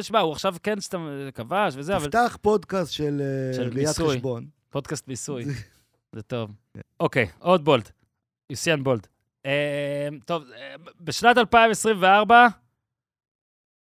שמע, 0.00 0.20
הוא 0.20 0.32
עכשיו 0.32 0.54
כן 0.62 0.80
סתם 0.80 1.28
כבש 1.34 1.74
וזה, 1.76 1.96
אבל 1.96 2.04
תפתח 2.04 2.38
פודקאסט 2.40 2.92
של 2.92 3.22
אה, 3.22 3.54
של 3.54 3.70
ראיית. 3.74 3.88
חשבון. 3.88 4.46
פודקאסט 4.70 5.08
מיסוי, 5.08 5.44
זה 6.12 6.22
טוב. 6.22 6.50
אוקיי, 7.00 7.28
עוד 7.38 7.64
בולט, 7.64 7.90
יוסיאן 8.50 8.84
בולט. 8.84 9.06
אה, 9.46 10.08
טוב, 10.24 10.44
אה, 10.56 10.74
בשנת 11.00 11.38
2024, 11.38 12.46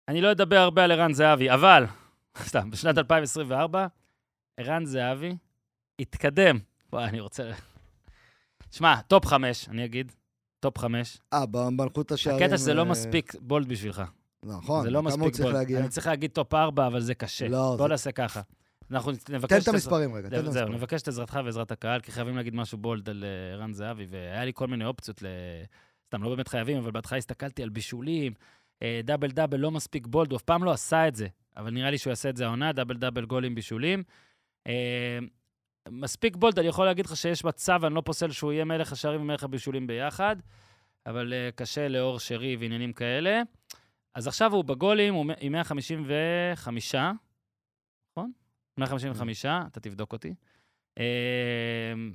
אני 0.08 0.20
לא 0.20 0.30
אדבר 0.30 0.58
הרבה 0.58 0.84
על 0.84 0.92
ערן 0.92 1.12
זהבי, 1.12 1.50
אבל, 1.50 1.84
סתם, 2.48 2.70
בשנת 2.70 2.98
2024, 2.98 3.86
ערן 4.56 4.84
זהבי 4.84 5.36
התקדם. 6.00 6.58
וואי, 6.92 7.04
אני 7.04 7.20
רוצה... 7.20 7.50
שמע, 8.70 9.00
טופ 9.08 9.26
חמש, 9.26 9.68
אני 9.68 9.84
אגיד. 9.84 10.12
טופ 10.60 10.78
חמש. 10.78 11.18
אה, 11.32 11.46
במלכות 11.46 12.12
השערים. 12.12 12.42
הקטע 12.42 12.58
שזה 12.58 12.74
לא 12.74 12.80
אה, 12.82 12.84
מספיק 12.84 13.34
bold 13.40 13.66
בשבילך. 13.66 14.02
נכון, 14.44 14.82
זה 14.82 14.90
לא 14.90 15.02
מספיק 15.02 15.32
צריך 15.32 15.40
bold. 15.44 15.54
להגיע? 15.54 15.80
אני 15.80 15.88
צריך 15.88 16.06
להגיד 16.06 16.30
טופ 16.30 16.54
ארבע, 16.54 16.86
אבל 16.86 17.00
זה 17.00 17.14
קשה. 17.14 17.48
לא, 17.48 17.74
בוא 17.78 17.86
זה- 17.86 17.88
נעשה 17.88 18.12
ככה. 18.12 18.40
אנחנו 18.90 19.12
נבקש... 19.28 19.52
תן 19.52 19.58
את 19.62 19.68
המספרים 19.68 20.14
רגע, 20.14 20.28
תן 20.28 20.36
את 20.38 20.44
זהו, 20.44 20.48
המספרים. 20.52 20.72
נבקש 20.74 21.02
את 21.02 21.08
עזרתך 21.08 21.40
ועזרת 21.44 21.70
הקהל, 21.70 22.00
כי 22.00 22.12
חייבים 22.12 22.36
להגיד 22.36 22.54
משהו 22.54 22.78
bold 22.78 23.08
על 23.10 23.24
אה, 23.24 23.54
ערן 23.54 23.72
זהבי, 23.72 24.06
והיה 24.10 24.44
לי 24.44 24.52
כל 24.54 24.66
מיני 24.66 24.84
אופציות 24.84 25.22
ל... 25.22 25.26
סתם, 26.06 26.22
לא 26.22 26.28
באמת 26.30 26.48
חייבים, 26.48 26.76
אבל 26.78 26.90
בהתחלה 26.90 27.18
הסתכלתי 27.18 27.62
על 27.62 27.68
בישולים, 27.68 28.32
אה, 28.82 29.00
דאבל 29.04 29.30
דאבל 29.30 29.58
לא 29.58 29.70
מספיק 29.70 30.06
בולד, 30.06 30.30
הוא 30.30 30.36
אף 30.36 30.42
פעם 30.42 30.64
לא 30.64 30.70
עשה 30.70 31.08
את 31.08 31.14
זה, 31.14 31.26
אבל 31.56 31.70
נראה 31.70 31.90
לי 31.90 31.98
שהוא 31.98 32.10
יעשה 32.10 32.30
את 32.30 32.36
זה 32.36 32.46
העונה, 32.46 32.72
דאבל 32.72 32.96
דאבל 32.96 33.24
גולים 33.24 33.54
בישולים. 33.54 34.02
מספיק 35.88 36.36
בולד, 36.36 36.58
אני 36.58 36.68
יכול 36.68 36.86
להגיד 36.86 37.06
לך 37.06 37.16
שיש 37.16 37.44
מצב, 37.44 37.84
אני 37.84 37.94
לא 37.94 38.02
פוסל 38.04 38.30
שהוא 38.30 38.52
יהיה 38.52 38.64
מלך 38.64 38.92
השערים 38.92 39.20
ומלך 39.20 39.44
הבישולים 39.44 39.86
ביחד, 39.86 40.36
אבל 41.06 41.32
אה, 41.32 41.50
קשה 41.54 41.88
לאור 41.88 42.18
שרי 42.18 42.56
ועניינים 42.56 42.92
כאלה. 42.92 43.42
אז 44.14 44.26
עכשיו 44.26 44.52
הוא 44.54 44.64
בגולים, 44.64 45.14
הוא 45.14 45.26
עם 45.40 45.52
155, 45.52 46.94
נכון? 48.12 48.32
155, 48.78 49.46
אתה 49.46 49.80
תבדוק 49.80 50.12
אותי. 50.12 50.34
אה, 50.98 51.04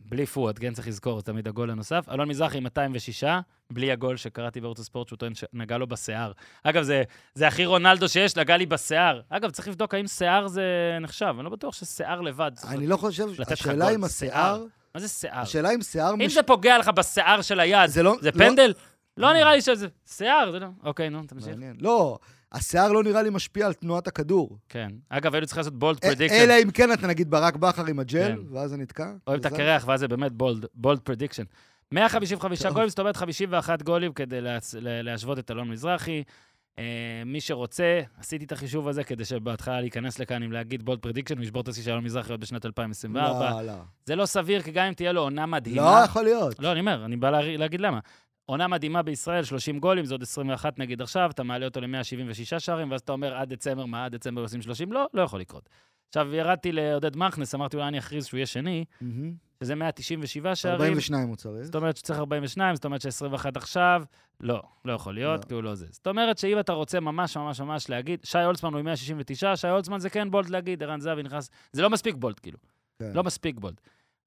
בלי 0.05 0.25
פואד, 0.25 0.59
כן, 0.59 0.73
צריך 0.73 0.87
לזכור, 0.87 1.19
זה 1.19 1.25
תמיד 1.25 1.47
הגול 1.47 1.69
הנוסף. 1.69 2.05
אלון 2.11 2.27
מזרחי 2.27 2.57
עם 2.57 2.63
206, 2.63 3.23
בלי 3.71 3.91
הגול 3.91 4.17
שקראתי 4.17 4.61
בערוץ 4.61 4.79
הספורט, 4.79 5.07
שהוא 5.07 5.17
טוען 5.17 5.33
שנגע 5.35 5.77
לו 5.77 5.87
בשיער. 5.87 6.31
אגב, 6.63 6.83
זה, 6.83 7.03
זה 7.33 7.47
הכי 7.47 7.65
רונלדו 7.65 8.09
שיש, 8.09 8.35
נגע 8.35 8.57
לי 8.57 8.65
בשיער. 8.65 9.21
אגב, 9.29 9.49
צריך 9.51 9.67
לבדוק 9.67 9.93
האם 9.93 10.07
שיער 10.07 10.47
זה 10.47 10.97
נחשב, 11.01 11.33
אני 11.35 11.43
לא 11.43 11.49
בטוח 11.49 11.75
ששיער 11.75 12.21
לבד. 12.21 12.51
אני 12.67 12.87
לא 12.87 12.97
חושב, 12.97 13.27
השאלה. 13.51 13.89
אם 13.89 14.07
שיער. 14.07 14.53
השיער, 14.53 14.65
מה 14.95 15.01
זה 15.01 15.07
שיער? 15.07 15.39
השאלה 15.41 15.71
אם 15.75 15.81
שיער... 15.81 16.13
אם 16.13 16.29
זה 16.29 16.43
פוגע 16.43 16.77
לך 16.77 16.87
בשיער 16.87 17.41
של 17.41 17.59
היד, 17.59 17.89
זה 17.89 18.03
לא... 18.03 18.15
זה 18.21 18.31
לא- 18.31 18.37
פנדל? 18.37 18.73
לא 19.17 19.33
נראה 19.33 19.55
לי 19.55 19.61
שזה... 19.61 19.87
שיער, 20.05 20.51
זה 20.51 20.59
לא... 20.59 20.67
אוקיי, 20.83 21.09
נו, 21.09 21.23
תמשיך. 21.27 21.55
לא, 21.79 22.17
השיער 22.55 22.91
לא 22.91 23.03
נראה 23.03 23.21
לי 23.23 23.29
משפיע 23.29 23.65
על 23.65 23.73
תנועת 23.73 24.07
הכדור. 24.07 24.57
כן. 24.69 24.87
אגב, 25.09 25.33
היינו 25.33 25.45
צריכים 25.47 25.59
לעשות 25.61 25.79
bold 25.79 25.99
prediction. 25.99 26.35
אלא 26.35 26.53
אם 26.63 26.71
כן 26.71 26.91
אתה 26.93 27.07
נגיד 27.07 27.29
ברק 27.31 27.55
בכר 27.55 27.85
עם 27.85 27.99
הג'ל, 27.99 28.35
כן. 28.35 28.55
ואז 28.55 28.69
זה 28.69 28.77
נתקע. 28.77 29.11
אוהב 29.27 29.39
את 29.39 29.45
הקרח, 29.45 29.87
ואז 29.87 29.99
זה 29.99 30.07
באמת 30.07 30.31
bold, 30.73 30.99
prediction. 31.03 31.43
155 31.91 32.63
טוב. 32.63 32.73
גולים, 32.73 32.89
זאת 32.89 32.99
אומרת 32.99 33.17
51 33.17 33.81
גולים 33.83 34.13
כדי 34.13 34.39
להשוות 34.81 35.39
את 35.39 35.51
אלון 35.51 35.69
מזרחי. 35.69 36.23
אה, 36.79 36.83
מי 37.25 37.41
שרוצה, 37.41 38.01
עשיתי 38.19 38.45
את 38.45 38.51
החישוב 38.51 38.87
הזה 38.87 39.03
כדי 39.03 39.25
שבהתחלה 39.25 39.81
להיכנס 39.81 40.19
לכאן 40.19 40.43
עם 40.43 40.51
להגיד 40.51 40.83
bold 40.83 40.99
prediction, 40.99 41.37
ולשבור 41.39 41.61
את 41.61 41.67
השיא 41.67 41.83
של 41.83 41.91
אלון 41.91 42.03
מזרחי 42.03 42.31
עוד 42.31 42.39
בשנת 42.41 42.65
2024. 42.65 43.49
לא, 43.51 43.61
לא. 43.61 43.73
זה 44.05 44.15
לא 44.15 44.25
סביר, 44.25 44.61
כי 44.61 44.71
גם 44.71 44.85
אם 44.85 44.93
תהיה 44.93 45.11
לו 45.11 45.21
עונה 45.21 45.45
מדהימה... 45.45 45.81
לא 45.99 46.05
יכול 46.05 46.23
להיות. 46.23 46.59
לא, 46.59 46.71
אני 46.71 46.79
אומר, 46.79 47.05
אני 47.05 47.15
בא 47.15 47.29
לה- 47.29 47.57
להגיד 47.57 47.81
למה. 47.81 47.99
עונה 48.45 48.67
מדהימה 48.67 49.01
בישראל, 49.01 49.43
30 49.43 49.79
גולים, 49.79 50.05
זה 50.05 50.13
עוד 50.13 50.21
21 50.21 50.79
נגיד 50.79 51.01
עכשיו, 51.01 51.29
אתה 51.31 51.43
מעלה 51.43 51.65
אותו 51.65 51.81
ל-176 51.81 52.59
שערים, 52.59 52.91
ואז 52.91 53.01
אתה 53.01 53.11
אומר, 53.11 53.35
עד 53.35 53.53
דצמבר, 53.53 53.85
מה, 53.85 54.05
עד 54.05 54.15
דצמבר 54.15 54.41
עושים 54.41 54.61
30? 54.61 54.93
לא, 54.93 55.07
לא 55.13 55.21
יכול 55.21 55.39
לקרות. 55.39 55.69
עכשיו, 56.07 56.35
ירדתי 56.35 56.71
לעודד 56.71 57.17
מכנס, 57.17 57.55
אמרתי, 57.55 57.77
אולי 57.77 57.87
אני 57.87 57.99
אכריז 57.99 58.25
שהוא 58.25 58.37
יהיה 58.37 58.45
שני. 58.45 58.85
שזה 59.63 59.75
197 59.75 60.55
שערים. 60.55 60.81
42 60.81 61.27
הוא 61.27 61.35
צריך. 61.35 61.65
זאת 61.65 61.75
אומרת 61.75 61.97
שצריך 61.97 62.19
42, 62.19 62.75
זאת 62.75 62.85
אומרת 62.85 63.01
ש-21 63.01 63.45
עכשיו, 63.55 64.03
לא, 64.39 64.61
לא 64.85 64.93
יכול 64.93 65.13
להיות, 65.13 65.41
לא. 65.43 65.47
כי 65.47 65.53
הוא 65.53 65.63
לא 65.63 65.75
זה. 65.75 65.85
זאת 65.89 66.07
אומרת 66.07 66.37
שאם 66.37 66.59
אתה 66.59 66.73
רוצה 66.73 66.99
ממש 66.99 67.37
ממש 67.37 67.61
ממש 67.61 67.89
להגיד, 67.89 68.19
שי 68.23 68.39
הולצמן 68.39 68.71
הוא 68.71 68.79
עם 68.79 68.85
169, 68.85 69.55
שי 69.55 69.67
הולצמן 69.67 69.99
זה 69.99 70.09
כן 70.09 70.31
בולד 70.31 70.49
להגיד, 70.49 70.83
ערן 70.83 70.99
זהבי 70.99 71.23
נכנס, 71.23 71.49
זה 71.71 71.81
לא 71.81 71.89
מספיק 71.89 72.15
בולד, 72.15 72.39
כאילו. 72.39 72.57
כן. 72.99 73.11
לא 73.13 73.23
מספיק 73.23 73.59
בולד. 73.59 73.81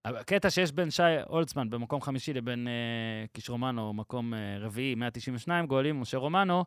הקטע 0.04 0.50
שיש 0.50 0.72
בין 0.72 0.90
שי 0.90 1.02
הולצמן 1.26 1.70
במקום 1.70 2.00
חמישי 2.00 2.32
לבין 2.32 2.68
אה, 2.68 3.26
קיש 3.32 3.50
רומנו, 3.50 3.92
מקום 3.92 4.34
אה, 4.34 4.58
רביעי, 4.60 4.94
192 4.94 5.66
גולים, 5.66 6.00
משה 6.00 6.18
רומנו, 6.18 6.64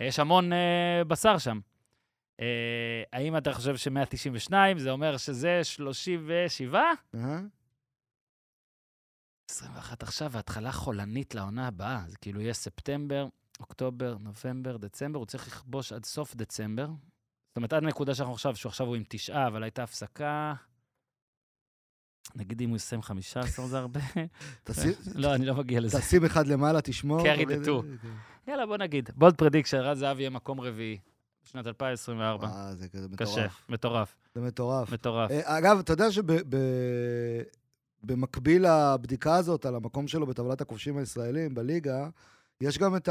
אה, 0.00 0.04
יש 0.04 0.18
המון 0.18 0.52
אה, 0.52 1.04
בשר 1.08 1.38
שם. 1.38 1.60
אה, 2.40 3.02
האם 3.12 3.36
אתה 3.36 3.52
חושב 3.52 3.76
ש-192 3.76 4.52
זה 4.76 4.90
אומר 4.90 5.16
שזה 5.16 5.64
37? 5.64 6.82
אהה. 7.14 7.40
21 9.50 10.02
עכשיו, 10.02 10.32
והתחלה 10.32 10.72
חולנית 10.72 11.34
לעונה 11.34 11.66
הבאה. 11.66 12.02
זה 12.06 12.16
כאילו 12.16 12.40
יהיה 12.40 12.54
ספטמבר, 12.54 13.28
אוקטובר, 13.60 14.16
נובמבר, 14.20 14.76
דצמבר, 14.76 15.18
הוא 15.18 15.26
צריך 15.26 15.46
לכבוש 15.46 15.92
עד 15.92 16.04
סוף 16.04 16.34
דצמבר. 16.34 16.86
זאת 16.86 17.56
אומרת, 17.56 17.72
עד 17.72 17.82
נקודה 17.82 18.14
שאנחנו 18.14 18.34
עכשיו, 18.34 18.56
שהוא 18.56 18.70
עכשיו 18.70 18.86
הוא 18.86 18.96
עם 18.96 19.02
תשעה, 19.08 19.46
אבל 19.46 19.62
הייתה 19.62 19.82
הפסקה... 19.82 20.54
נגיד 22.36 22.60
אם 22.60 22.68
הוא 22.68 22.76
יסיים 22.76 23.02
15 23.02 23.66
זה 23.66 23.78
הרבה? 23.78 24.00
לא, 25.14 25.34
אני 25.34 25.46
לא 25.46 25.54
מגיע 25.54 25.80
לזה. 25.80 25.98
תשים 26.00 26.24
אחד 26.24 26.46
למעלה, 26.46 26.80
תשמור. 26.80 27.20
Carry 27.20 27.40
the 27.40 27.52
וזה- 27.60 27.70
two. 27.70 27.84
יאללה, 28.48 28.66
בוא 28.66 28.76
נגיד. 28.76 29.10
bold 29.16 29.34
prediction, 29.36 29.76
ערן 29.76 29.98
זהבי 29.98 30.20
יהיה 30.20 30.30
מקום 30.30 30.60
רביעי 30.60 30.98
בשנת 31.44 31.66
2024. 31.66 32.46
אה, 32.46 32.74
זה 32.74 32.88
כזה 32.88 33.08
קשה, 33.16 33.30
מטורף. 33.32 33.64
מטורף, 33.68 34.16
זה 34.34 34.40
מטורף. 34.40 34.92
מטורף. 34.92 35.30
אה, 35.30 35.58
אגב, 35.58 35.78
אתה 35.78 35.92
יודע 35.92 36.06
שבמקביל 38.02 38.64
לבדיקה 38.68 39.36
הזאת 39.36 39.66
על 39.66 39.74
המקום 39.74 40.08
שלו 40.08 40.26
בטבלת 40.26 40.60
הכובשים 40.60 40.98
הישראלים 40.98 41.54
בליגה, 41.54 42.08
יש 42.60 42.78
גם 42.78 42.96
את 42.96 43.08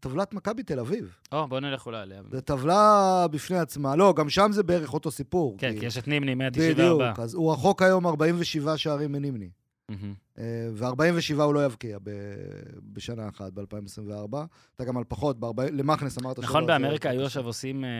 טבלת 0.00 0.34
מכבי 0.34 0.62
תל 0.62 0.80
אביב. 0.80 1.16
או, 1.32 1.48
בוא 1.48 1.60
נלך 1.60 1.86
אולי 1.86 2.00
עליה. 2.00 2.22
זו 2.32 2.40
טבלה 2.40 3.26
בפני 3.30 3.58
עצמה. 3.58 3.96
לא, 3.96 4.14
גם 4.16 4.30
שם 4.30 4.48
זה 4.52 4.62
בערך 4.62 4.94
אותו 4.94 5.10
סיפור. 5.10 5.56
כן, 5.58 5.78
כי 5.80 5.86
יש 5.86 5.98
את 5.98 6.08
נימני, 6.08 6.34
בדיוק, 6.34 6.78
194. 6.78 7.22
אז 7.22 7.34
הוא 7.34 7.52
רחוק 7.52 7.82
היום 7.82 8.06
47 8.06 8.76
שערים 8.76 9.12
מנימני. 9.12 9.50
מהמם. 9.88 10.14
ו-47 10.74 11.42
הוא 11.42 11.54
לא 11.54 11.64
יבקיע 11.64 11.98
בשנה 12.92 13.28
אחת, 13.28 13.52
ב-2024. 13.52 14.36
אתה 14.76 14.84
גם 14.84 14.96
על 14.96 15.04
פחות, 15.08 15.36
למכנס 15.72 16.18
אמרת 16.18 16.36
שלא, 16.36 16.44
נכון, 16.44 16.66
באמריקה 16.66 17.10
היו 17.10 17.24
עכשיו 17.24 17.46
עושים, 17.46 17.84
אה, 17.84 17.90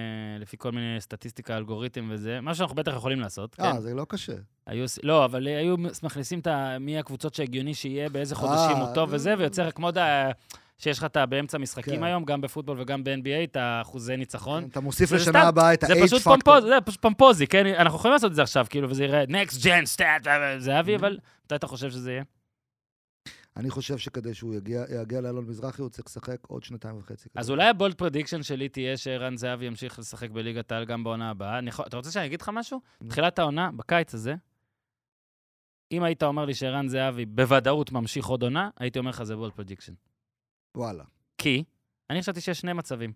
לפי 0.41 0.57
כל 0.59 0.73
מיני 0.73 1.01
סטטיסטיקה, 1.01 1.57
אלגוריתם 1.57 2.09
וזה, 2.13 2.41
מה 2.41 2.55
שאנחנו 2.55 2.77
בטח 2.77 2.93
יכולים 2.97 3.21
לעשות, 3.21 3.55
כן. 3.55 3.63
אה, 3.63 3.81
זה 3.81 3.95
לא 3.95 4.07
קשה. 4.09 4.33
היו, 4.67 4.85
לא, 5.03 5.25
אבל 5.25 5.47
היו 5.47 5.77
מכניסים 6.03 6.41
את. 6.41 6.49
מי 6.81 6.99
הקבוצות 6.99 7.35
שהגיוני 7.35 7.75
שיהיה, 7.75 8.09
באיזה 8.09 8.35
חודשים 8.35 8.77
אה, 8.77 8.81
הוא 8.87 8.95
טוב 8.95 9.11
אה. 9.11 9.15
וזה, 9.15 9.35
ויוצר 9.39 9.71
כמו. 9.71 9.91
שיש 10.79 10.99
לך 10.99 11.05
את 11.05 11.17
באמצע 11.29 11.59
משחקים 11.59 11.97
כן. 11.97 12.03
היום, 12.03 12.25
גם 12.25 12.41
בפוטבול 12.41 12.81
וגם 12.81 13.05
ב-NBA, 13.05 13.45
את 13.45 13.57
האחוזי 13.57 14.17
ניצחון. 14.17 14.65
אתה 14.71 14.81
מוסיף 14.81 15.13
לשנה 15.13 15.41
סתם- 15.41 15.49
הבאה 15.49 15.75
את 15.75 15.85
ה-H 15.85 16.19
פקטור. 16.25 16.61
זה 16.61 16.79
פשוט 16.85 17.01
פומפוזי, 17.01 17.47
כן? 17.47 17.67
אנחנו 17.67 17.99
יכולים 17.99 18.13
לעשות 18.13 18.31
את 18.31 18.37
זה 18.37 18.43
עכשיו, 18.43 18.67
כאילו, 18.71 18.91
וזה 18.91 19.05
יראה 19.05 19.25
next 19.25 19.55
gen 19.63 19.99
stat, 19.99 20.29
זהבי, 20.59 20.97
אבל 20.97 21.19
מתי 21.51 21.57
אתה 21.57 21.67
חושב 21.67 21.91
שזה 21.91 22.13
יהיה? 22.13 22.23
אני 23.57 23.71
חושב 23.71 23.99
שכדי 23.99 24.35
שהוא 24.35 24.55
יגיע- 24.55 24.85
יגיע 25.03 25.21
לאלון 25.21 25.47
מזרחי, 25.47 25.83
הוא 25.83 25.91
צריך 25.91 26.07
לשחק 26.09 26.47
עוד 26.47 26.63
שנתיים 26.65 26.99
וחצי. 26.99 27.29
אז 27.35 27.51
אולי 27.51 27.69
ה 27.69 27.74
bold 27.74 27.95
prediction 27.95 28.43
שלי 28.43 28.69
תהיה 28.69 28.97
שערן 28.97 29.37
זהבי 29.37 29.65
ימשיך 29.67 29.99
לשחק 29.99 30.31
בליגת 30.31 30.73
העל 30.73 30.85
גם 30.85 31.05
בעונה 31.05 31.31
הבאה. 31.31 31.59
אני 31.59 31.71
אתה 31.87 31.97
רוצה 31.97 32.11
שאני 32.11 32.27
אגיד 32.27 32.41
לך 32.43 32.51
משהו? 32.55 32.81
תחילת 33.09 33.39
העונה, 33.39 33.71
בקיץ 33.77 34.15
הזה, 34.15 34.35
אם 35.93 36.03
היית 36.03 36.23
אומר 36.23 36.45
לי 36.45 36.55
שערן 36.55 36.89
זהבי 36.89 37.27
בוודאות 37.27 37.93
ממשיך 37.93 38.27
עוד 38.27 38.43
עונה, 38.43 38.71
הייתי 38.77 38.99
אומר 38.99 39.11
לך 39.11 39.23
זה 39.23 39.37
bold 39.37 39.53
prediction. 39.53 39.95
וואלה. 40.77 41.05
כי 41.39 41.65
אני 42.11 42.21
חשבתי 42.23 42.41
שיש 42.41 42.61
שני 42.61 42.73
מצבים. 42.73 43.13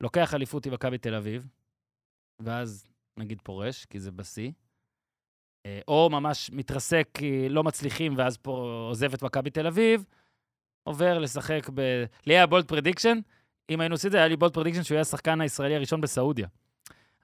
לוקח 0.00 0.34
אליפות 0.34 0.66
עם 0.66 0.72
מכבי 0.72 0.98
תל 0.98 1.14
אביב, 1.14 1.46
ואז 2.40 2.86
נגיד 3.16 3.40
פורש, 3.42 3.84
כי 3.84 4.00
זה 4.00 4.10
בשיא, 4.10 4.50
או 5.88 6.08
ממש 6.10 6.50
מתרסק 6.52 7.08
כי 7.14 7.48
לא 7.48 7.64
מצליחים, 7.64 8.14
ואז 8.16 8.36
פה 8.36 8.84
עוזב 8.88 9.14
את 9.14 9.22
מכבי 9.22 9.50
תל 9.50 9.66
אביב, 9.66 10.04
עובר 10.82 11.18
לשחק 11.18 11.70
ב... 11.74 12.04
לי 12.26 12.34
היה 12.34 12.46
bold 12.46 12.64
prediction, 12.64 13.18
אם 13.70 13.80
היינו 13.80 13.94
עושים 13.94 14.08
את 14.08 14.12
זה, 14.12 14.18
היה 14.18 14.28
לי 14.28 14.36
bold 14.36 14.54
prediction 14.54 14.82
שהוא 14.82 14.94
יהיה 14.94 15.02
השחקן 15.02 15.40
הישראלי 15.40 15.76
הראשון 15.76 16.00
בסעודיה. 16.00 16.46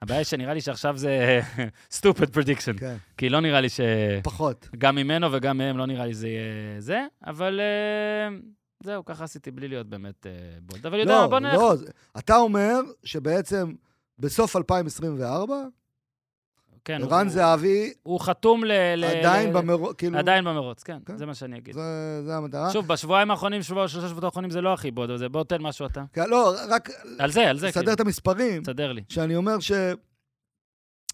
הבעיה 0.01 0.19
היא 0.19 0.25
שנראה 0.25 0.53
לי 0.53 0.61
שעכשיו 0.61 0.97
זה 0.97 1.41
stupid 1.91 2.33
prediction, 2.33 2.77
כן, 2.77 2.95
כי 3.17 3.29
לא 3.29 3.39
נראה 3.39 3.61
לי 3.61 3.69
ש... 3.69 3.79
פחות. 4.23 4.69
גם 4.77 4.95
ממנו 4.95 5.31
וגם 5.31 5.57
מהם 5.57 5.77
לא 5.77 5.85
נראה 5.85 6.05
לי 6.05 6.13
זה 6.13 6.27
יהיה 6.27 6.81
זה, 6.81 7.05
אבל 7.25 7.59
אה, 7.59 8.37
זהו, 8.83 9.05
ככה 9.05 9.23
עשיתי 9.23 9.51
בלי 9.51 9.67
להיות 9.67 9.87
באמת 9.87 10.27
אה, 10.27 10.31
בולד. 10.61 10.85
אבל 10.85 10.99
יודע, 10.99 11.21
לא, 11.21 11.27
בוא 11.27 11.39
נלך. 11.39 11.53
לא, 11.53 11.75
אתה 12.17 12.37
אומר 12.37 12.79
שבעצם 13.03 13.73
בסוף 14.19 14.55
2024, 14.55 15.55
כן, 16.85 17.03
ערן 17.03 17.29
זהבי 17.29 17.93
הוא 18.03 18.19
חתום 18.19 18.63
ל... 18.63 18.71
ל- 18.95 19.03
עדיין 19.03 19.53
במרוץ, 19.53 19.95
כאילו, 19.97 20.17
עדיין 20.17 20.43
במרוץ, 20.45 20.83
כן, 20.83 20.97
כן. 21.05 21.17
זה 21.17 21.25
מה 21.25 21.33
שאני 21.33 21.57
אגיד. 21.57 21.73
זה- 21.75 22.21
זה 22.25 22.35
המטרה. 22.35 22.71
שוב, 22.73 22.87
בשבועיים 22.87 23.31
האחרונים, 23.31 23.61
שבוע, 23.63 23.87
שלושה 23.87 24.07
שבועות 24.07 24.23
האחרונים 24.23 24.51
זה 24.51 24.61
לא 24.61 24.73
הכי 24.73 24.91
בוד, 24.91 25.09
אבל 25.09 25.19
זה 25.19 25.29
בוא 25.29 25.43
תן 25.43 25.61
משהו 25.61 25.85
אתה. 25.85 26.03
כן, 26.13 26.29
לא, 26.29 26.53
רק 26.69 26.89
על 27.19 27.31
זה, 27.31 27.49
על 27.49 27.57
זה, 27.59 27.67
לסדר 27.67 27.81
כאילו. 27.81 27.93
את 27.93 27.99
המספרים, 27.99 28.61
תסדר 28.61 28.91
לי. 28.91 29.01
שאני 29.09 29.35
אומר 29.35 29.59
ש... 29.59 29.71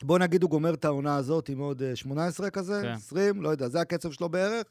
בוא 0.03 0.19
נגיד 0.19 0.43
הוא 0.43 0.49
גומר 0.49 0.73
את 0.73 0.85
העונה 0.85 1.15
הזאת 1.15 1.49
עם 1.49 1.59
עוד 1.59 1.81
אה, 1.83 1.95
18 1.95 2.49
כזה, 2.49 2.79
כן. 2.83 2.91
20, 2.91 3.41
לא 3.41 3.49
יודע, 3.49 3.67
זה 3.67 3.81
הקצב 3.81 4.11
שלו 4.11 4.29
בערך, 4.29 4.63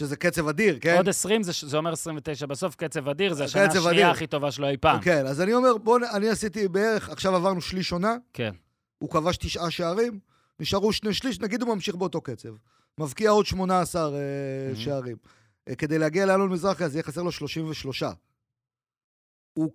שזה 0.00 0.16
קצב 0.16 0.48
אדיר, 0.48 0.78
כן? 0.80 0.96
עוד 0.96 1.08
20 1.08 1.42
זה, 1.42 1.52
זה 1.68 1.76
אומר 1.76 1.92
29 1.92 2.46
בסוף, 2.46 2.74
קצב 2.74 3.08
אדיר, 3.08 3.34
זה 3.34 3.44
השנה 3.44 3.62
השנייה 3.64 3.90
אדיר. 3.90 4.06
הכי 4.06 4.26
טובה 4.26 4.50
שלו 4.50 4.68
אי 4.68 4.76
פעם. 4.76 5.00
כן, 5.00 5.26
אז 5.26 5.40
אני 5.40 5.54
אומר, 5.54 5.76
בוא, 5.78 5.98
אני 6.14 6.28
עשיתי 6.28 6.68
בערך, 6.68 7.08
עכשיו 7.10 7.36
עברנו 7.36 7.60
שליש 7.60 7.92
עונה, 7.92 8.16
כן. 8.32 8.50
הוא 9.04 9.10
כבש 9.10 9.36
תשעה 9.36 9.70
שערים, 9.70 10.20
נשארו 10.60 10.92
שני 10.92 11.14
שליש, 11.14 11.40
נגיד 11.40 11.62
הוא 11.62 11.74
ממשיך 11.74 11.94
באותו 11.94 12.20
קצב. 12.20 12.48
מבקיע 13.00 13.30
עוד 13.30 13.46
18 13.46 14.02
אה, 14.02 14.10
מהמם. 14.64 14.76
שערים. 14.76 15.16
אה, 15.68 15.74
כדי 15.74 15.98
להגיע 15.98 16.26
לאלון 16.26 16.50
מזרחי, 16.52 16.84
אז 16.84 16.94
יהיה 16.94 17.02
חסר 17.02 17.22
לו 17.22 17.32
33. 17.32 18.02
הוא, 19.54 19.72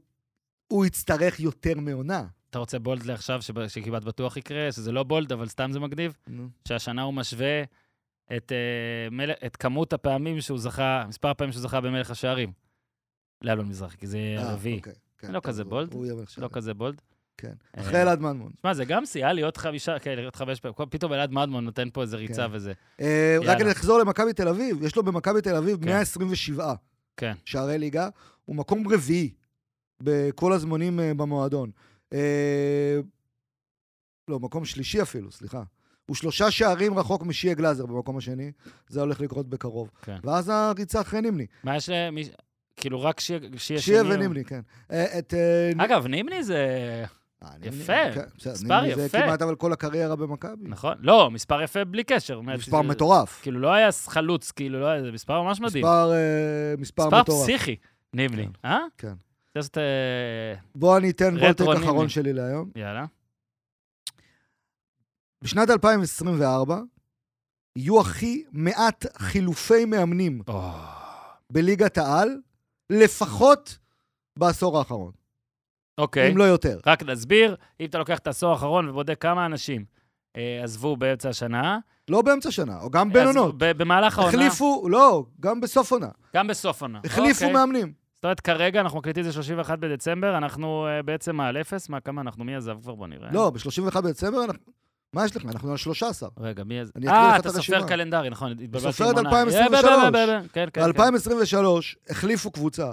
הוא 0.68 0.86
יצטרך 0.86 1.40
יותר 1.40 1.74
מעונה. 1.80 2.28
אתה 2.50 2.60
רוצה 2.60 2.80
בולד 2.80 3.06
לעכשיו, 3.06 3.40
שכמעט 3.68 4.04
בטוח 4.04 4.38
יקרה, 4.38 4.72
שזה 4.72 4.92
לא 4.92 5.04
בולד, 5.04 5.32
אבל 5.32 5.48
סתם 5.48 5.72
זה 5.72 5.80
מגניב? 5.80 6.14
שהשנה 6.68 7.02
הוא 7.02 7.14
משווה 7.14 7.64
את, 8.38 8.52
מל... 9.12 9.32
את 9.46 9.56
כמות 9.56 9.94
הפעמים 9.94 10.42
שהוא 10.42 10.60
זכה, 10.60 11.06
מספר 11.08 11.28
הפעמים 11.30 11.52
שהוא 11.52 11.62
זכה 11.64 11.82
במלך 11.82 12.12
השערים. 12.12 12.52
לאלון 13.42 13.68
מזרחי, 13.68 13.98
כי 13.98 14.08
זה 14.08 14.18
אה, 14.38 14.50
הרביעי. 14.50 14.78
אוקיי, 14.78 14.94
כן, 15.18 15.28
לא 15.32 15.40
טוב, 15.40 15.48
כזה 15.52 15.64
הוא- 15.64 15.70
בולד, 15.70 15.96
לא. 16.38 16.48
כזה 16.52 16.74
בולד. 16.74 17.02
כן. 17.40 17.54
אה, 17.78 17.82
אחרי 17.82 18.02
אלעד 18.02 18.22
מנמון. 18.22 18.52
שמע, 18.62 18.74
זה 18.74 18.86
גם 18.86 19.06
שיאה 19.06 19.34
להיות 19.34 19.58
חמישה, 19.58 20.00
כן, 20.00 20.16
להיות 20.16 20.36
חמש 20.36 20.60
פעמים. 20.60 20.76
פתאום 20.90 21.14
אלעד 21.14 21.32
מדמון 21.32 21.66
נותן 21.66 21.88
פה 21.94 22.02
איזה 22.02 22.18
ריצה 22.18 22.48
כן. 22.48 22.56
וזה. 22.56 22.74
אה, 23.02 23.38
רק. 23.44 23.62
נחזור 23.62 24.00
למכבי 24.00 24.34
תל 24.34 24.48
אביב, 24.48 24.84
יש 24.84 24.96
לו 24.96 25.04
במכבי 25.04 25.42
תל 25.42 25.56
אביב 25.56 25.78
כן. 25.82 25.86
127 25.86 26.74
כן. 27.18 27.34
שערי 27.46 27.78
ליגה, 27.78 28.10
הוא 28.46 28.56
מקום 28.56 28.88
רביעי 28.88 29.34
בכל 30.04 30.54
הזמנים 30.54 31.00
אה, 31.00 31.14
במועדון. 31.14 31.72
לא, 34.28 34.40
מקום 34.40 34.66
שלישי 34.66 35.02
אפילו, 35.02 35.32
סליחה. 35.32 35.64
הוא 36.06 36.16
שלושה 36.16 36.52
שערים 36.52 37.00
רחוק 37.00 37.24
משיה 37.24 37.54
גלאזר 37.54 37.86
במקום 37.86 38.18
השני, 38.18 38.52
זה 38.88 39.02
הולך 39.02 39.22
לקרות 39.22 39.50
בקרוב. 39.50 39.90
כן. 40.02 40.18
ואז 40.24 40.50
הריצה 40.50 41.02
אחרי 41.02 41.22
נימני. 41.22 41.46
מה 41.64 41.76
יש 41.76 41.90
למי... 41.90 42.24
כאילו, 42.80 43.02
רק 43.02 43.20
שיה 43.20 43.40
שני... 43.78 44.00
או- 44.00 44.10
ונימני, 44.10 44.44
כן. 44.46 44.60
את... 44.92 45.34
אגב, 45.78 46.08
נימני 46.08 46.44
זה... 46.44 46.66
אה, 47.44 47.50
יפה. 47.62 47.94
כן, 48.14 48.22
מספר 48.36 48.82
נימני 48.82 48.96
זה 48.96 49.06
יפה. 49.06 49.22
כמעט 49.22 49.42
אבל 49.42 49.56
כל 49.56 49.74
הקריירה 49.74 50.16
במכבי. 50.16 50.70
נכון? 50.70 50.98
לא, 51.00 51.32
מספר 51.32 51.62
יפה 51.62 51.86
בלי 51.86 52.04
קשר. 52.04 52.42
מספר 52.42 52.82
מטורף. 52.82 53.40
כאילו, 53.42 53.60
לא 53.60 53.74
היה 53.74 53.90
חלוץ, 54.06 54.52
כאילו, 54.52 54.80
לא 54.80 54.86
היה... 54.86 55.04
זה 55.04 55.12
מספר 55.12 55.42
ממש 55.42 55.60
מדהים. 55.62 55.86
מספר 55.86 56.12
אה, 56.12 56.74
מספר 56.78 57.06
מספר 57.06 57.22
מטורף. 57.22 57.44
פסיכי, 57.44 57.76
נימני. 58.14 58.46
כן. 58.46 58.52
אה? 58.66 58.80
כן. 58.98 59.14
לעשות... 59.56 59.78
אה, 59.78 59.84
בוא 60.76 60.98
אני 60.98 61.10
אתן 61.10 61.36
נימני. 61.36 61.84
אחרון 61.84 62.10
שלי 62.10 62.34
להיום. 62.34 62.70
יאללה. 62.76 63.06
בשנת 65.44 65.70
2024 65.70 66.82
יהיו 67.76 68.02
הכי 68.02 68.44
מעט 68.52 69.06
חילופי 69.18 69.86
מאמנים 69.86 70.42
או, 70.48 70.62
בליגת 71.50 71.98
העל, 71.98 72.38
לפחות 72.90 73.78
בעשור 74.40 74.78
האחרון, 74.78 75.12
אוקיי. 76.00 76.32
אם 76.32 76.38
לא 76.38 76.44
יותר. 76.44 76.80
רק 76.86 77.04
נסביר, 77.04 77.56
אם 77.80 77.86
אתה 77.86 77.98
לוקח 77.98 78.18
את 78.20 78.28
העשור 78.28 78.52
האחרון 78.52 78.90
ובודק 78.90 79.22
כמה 79.22 79.46
אנשים 79.46 79.86
אה, 80.38 80.62
עזבו 80.64 80.98
באמצע 80.98 81.30
השנה, 81.30 81.80
לא 82.10 82.22
באמצע 82.22 82.52
שנה, 82.52 82.80
או 82.82 82.90
גם 82.90 83.14
בין 83.14 83.28
אז 83.28 83.36
עונות. 83.36 83.56
במהלך 83.58 84.20
העונה, 84.20 84.38
החליפו, 84.38 84.88
לא, 84.90 85.24
גם 85.40 85.62
בסוף 85.62 85.92
עונה. 85.92 86.08
גם 86.36 86.48
בסוף 86.48 86.82
עונה. 86.82 87.00
החליפו 87.06 87.30
אוקיי. 87.46 87.54
מאמנים. 87.54 87.94
זאת 88.16 88.24
אומרת, 88.24 88.40
כרגע 88.40 88.82
אנחנו 88.82 89.00
מקליטים 89.00 89.22
את 89.22 89.26
זה 89.26 89.34
31 89.34 89.80
בדצמבר, 89.80 90.38
אנחנו 90.38 90.88
אה, 90.88 91.02
בעצם 91.04 91.40
על 91.42 91.58
אפס, 91.58 91.90
מה, 91.90 92.00
כמה 92.00 92.22
אנחנו, 92.22 92.44
מי 92.44 92.56
עזב 92.56 92.78
כבר? 92.82 92.96
בוא 92.96 93.08
נראה. 93.08 93.30
לא, 93.32 93.50
ב-31 93.50 94.02
בדצמבר, 94.02 94.44
אנחנו- 94.44 94.72
מה 95.14 95.26
יש 95.26 95.36
לך? 95.36 95.46
אנחנו 95.46 95.72
על 95.72 95.78
13. 95.78 96.30
רגע, 96.40 96.64
מי 96.64 96.82
אקריא 96.82 97.12
אה, 97.12 97.38
אתה 97.38 97.50
סופר. 97.50 97.88
קלנדרי, 97.88 98.30
נכון, 98.30 98.52
התבלבלתי 98.52 98.80
סופר 98.94 99.12
את 99.12 99.16
עונה. 99.18 99.30
2023. 99.30 99.84
אה, 99.94 100.12
ב- 100.12 100.14
ב- 100.14 100.18
ב- 100.18 100.44
ב- 100.44 100.48
כן, 100.54 100.66
כן, 100.74 100.92
כן. 100.94 101.02
ב-2023 101.02 101.66
החליפו 102.10 102.52
קבוצה. 102.52 102.92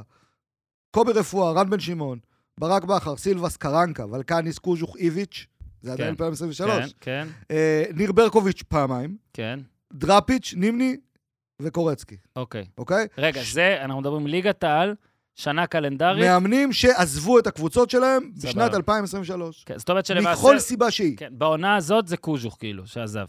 קובי 0.90 1.12
רפואה, 1.12 1.52
רן 1.52 1.70
בן 1.70 1.80
שמעון, 1.80 2.18
ברק 2.60 2.84
בכר, 2.84 3.16
סילבס 3.16 3.56
קרנקה, 3.56 4.06
ולקניס 4.06 4.58
קוז'וך 4.58 4.96
איביץ', 4.96 5.46
זה 5.82 5.92
עדיין 5.92 6.08
כן. 6.08 6.24
2023. 6.24 6.68
כן, 6.68 6.88
כן, 7.00 7.28
אה, 7.50 7.84
ניר 7.94 8.12
ברקוביץ' 8.12 8.62
פעמיים, 8.62 9.16
כן, 9.32 9.60
דראפיץ', 9.92 10.54
נימני 10.56 10.96
וקורצקי, 11.62 12.16
אוקיי. 12.36 12.64
אוקיי? 12.78 13.06
רגע, 13.18 13.40
זה, 13.52 13.76
אנחנו 13.84 14.00
מדברים 14.00 14.26
ליגת 14.26 14.64
העל, 14.64 14.94
שנה 15.34 15.66
קלנדרית. 15.66 16.24
מאמנים 16.24 16.72
שעזבו 16.72 17.38
את 17.38 17.46
הקבוצות 17.46 17.90
שלהם. 17.90 18.30
בשנת 18.42 18.74
2023. 18.74 19.64
כן, 19.64 19.78
זאת 19.78 19.90
אומרת 19.90 20.06
שלמעשה... 20.06 20.40
מכל 20.40 20.58
סיבה 20.58 20.90
שהיא. 20.90 21.16
כן, 21.16 21.32
בעונה 21.32 21.76
הזאת 21.76 22.08
זה 22.08 22.16
קוז'וך, 22.16 22.56
כאילו, 22.60 22.86
שעזב. 22.86 23.26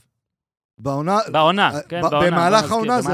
בעונה... 0.78 1.20
בעונה, 1.32 1.76
אה, 1.76 1.82
כן, 1.82 2.02
בעונה. 2.02 2.28
במהלך 2.32 2.64
נזכיר, 2.64 2.78
העונה 2.78 3.02
זה 3.02 3.14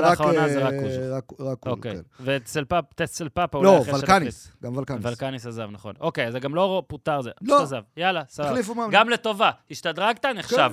רק... 0.67 0.73
אה, 0.73 1.21
קוז'וך, 1.21 1.57
אוקיי. 1.65 1.95
כן. 1.95 2.01
וצלפפ, 2.19 2.83
טסלפפה 2.95 3.57
אולי 3.57 3.69
לא, 3.69 3.81
אחרי 3.81 3.93
ולקניס, 3.93 4.51
גם 4.63 4.77
ולקניס. 4.77 5.05
ולקניס 5.05 5.45
עזב, 5.45 5.69
נכון. 5.71 5.95
אוקיי, 5.99 6.31
זה 6.31 6.39
גם 6.39 6.55
לא 6.55 6.83
פוטר, 6.87 7.21
זה 7.21 7.29
לא. 7.41 7.55
פשוט 7.55 7.61
עזב. 7.61 7.81
יאללה, 7.97 8.23
סבבה. 8.29 8.87
גם 8.91 9.09
לטובה. 9.09 9.51
השתדרגת, 9.71 10.25
נחשב. 10.25 10.71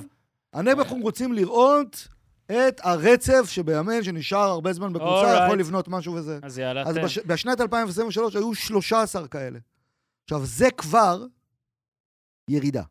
אנחנו 0.53 0.97
רוצים 1.01 1.33
לראות 1.33 2.07
את 2.45 2.81
הרצף 2.83 3.49
שבאמן 3.49 4.03
שנשאר 4.03 4.39
הרבה 4.49 4.73
זמן 4.73 4.93
בקבוצה. 4.93 5.43
יכול 5.45 5.59
לבנות 5.59 5.87
משהו 5.87 6.13
וזה. 6.13 6.39
אז 6.43 6.59
יאללה, 6.59 6.83
אז. 6.85 6.97
בשנת 7.25 7.61
2023 7.61 8.35
היו 8.35 8.55
13 8.55 9.27
כאלה. 9.27 9.59
עכשיו, 10.23 10.45
זה 10.45 10.71
כבר 10.71 11.25
ירידה. 12.49 12.83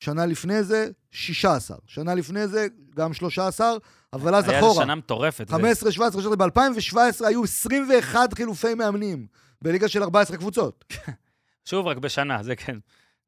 שנה 0.00 0.26
לפני 0.26 0.62
זה, 0.62 0.88
16. 1.10 1.76
שנה 1.86 2.14
לפני 2.14 2.48
זה, 2.48 2.66
גם 2.96 3.14
13, 3.14 3.72
אבל 4.12 4.34
אז 4.34 4.48
היה 4.48 4.58
אחורה. 4.58 4.72
איזה 4.72 4.82
שנה 4.82 4.94
מטורפת. 4.94 5.50
15, 5.50 5.92
17, 5.92 6.22
16, 6.22 6.36
ב-2017 6.36 7.26
היו 7.26 7.44
21 7.44 8.34
חילופי 8.34 8.74
מאמנים 8.74 9.26
בליגה 9.62 9.88
של 9.88 10.02
14 10.02 10.36
קבוצות. 10.36 10.84
שוב, 11.68 11.86
רק 11.86 11.96
בשנה, 11.96 12.42
זה 12.42 12.56
כן. 12.56 12.78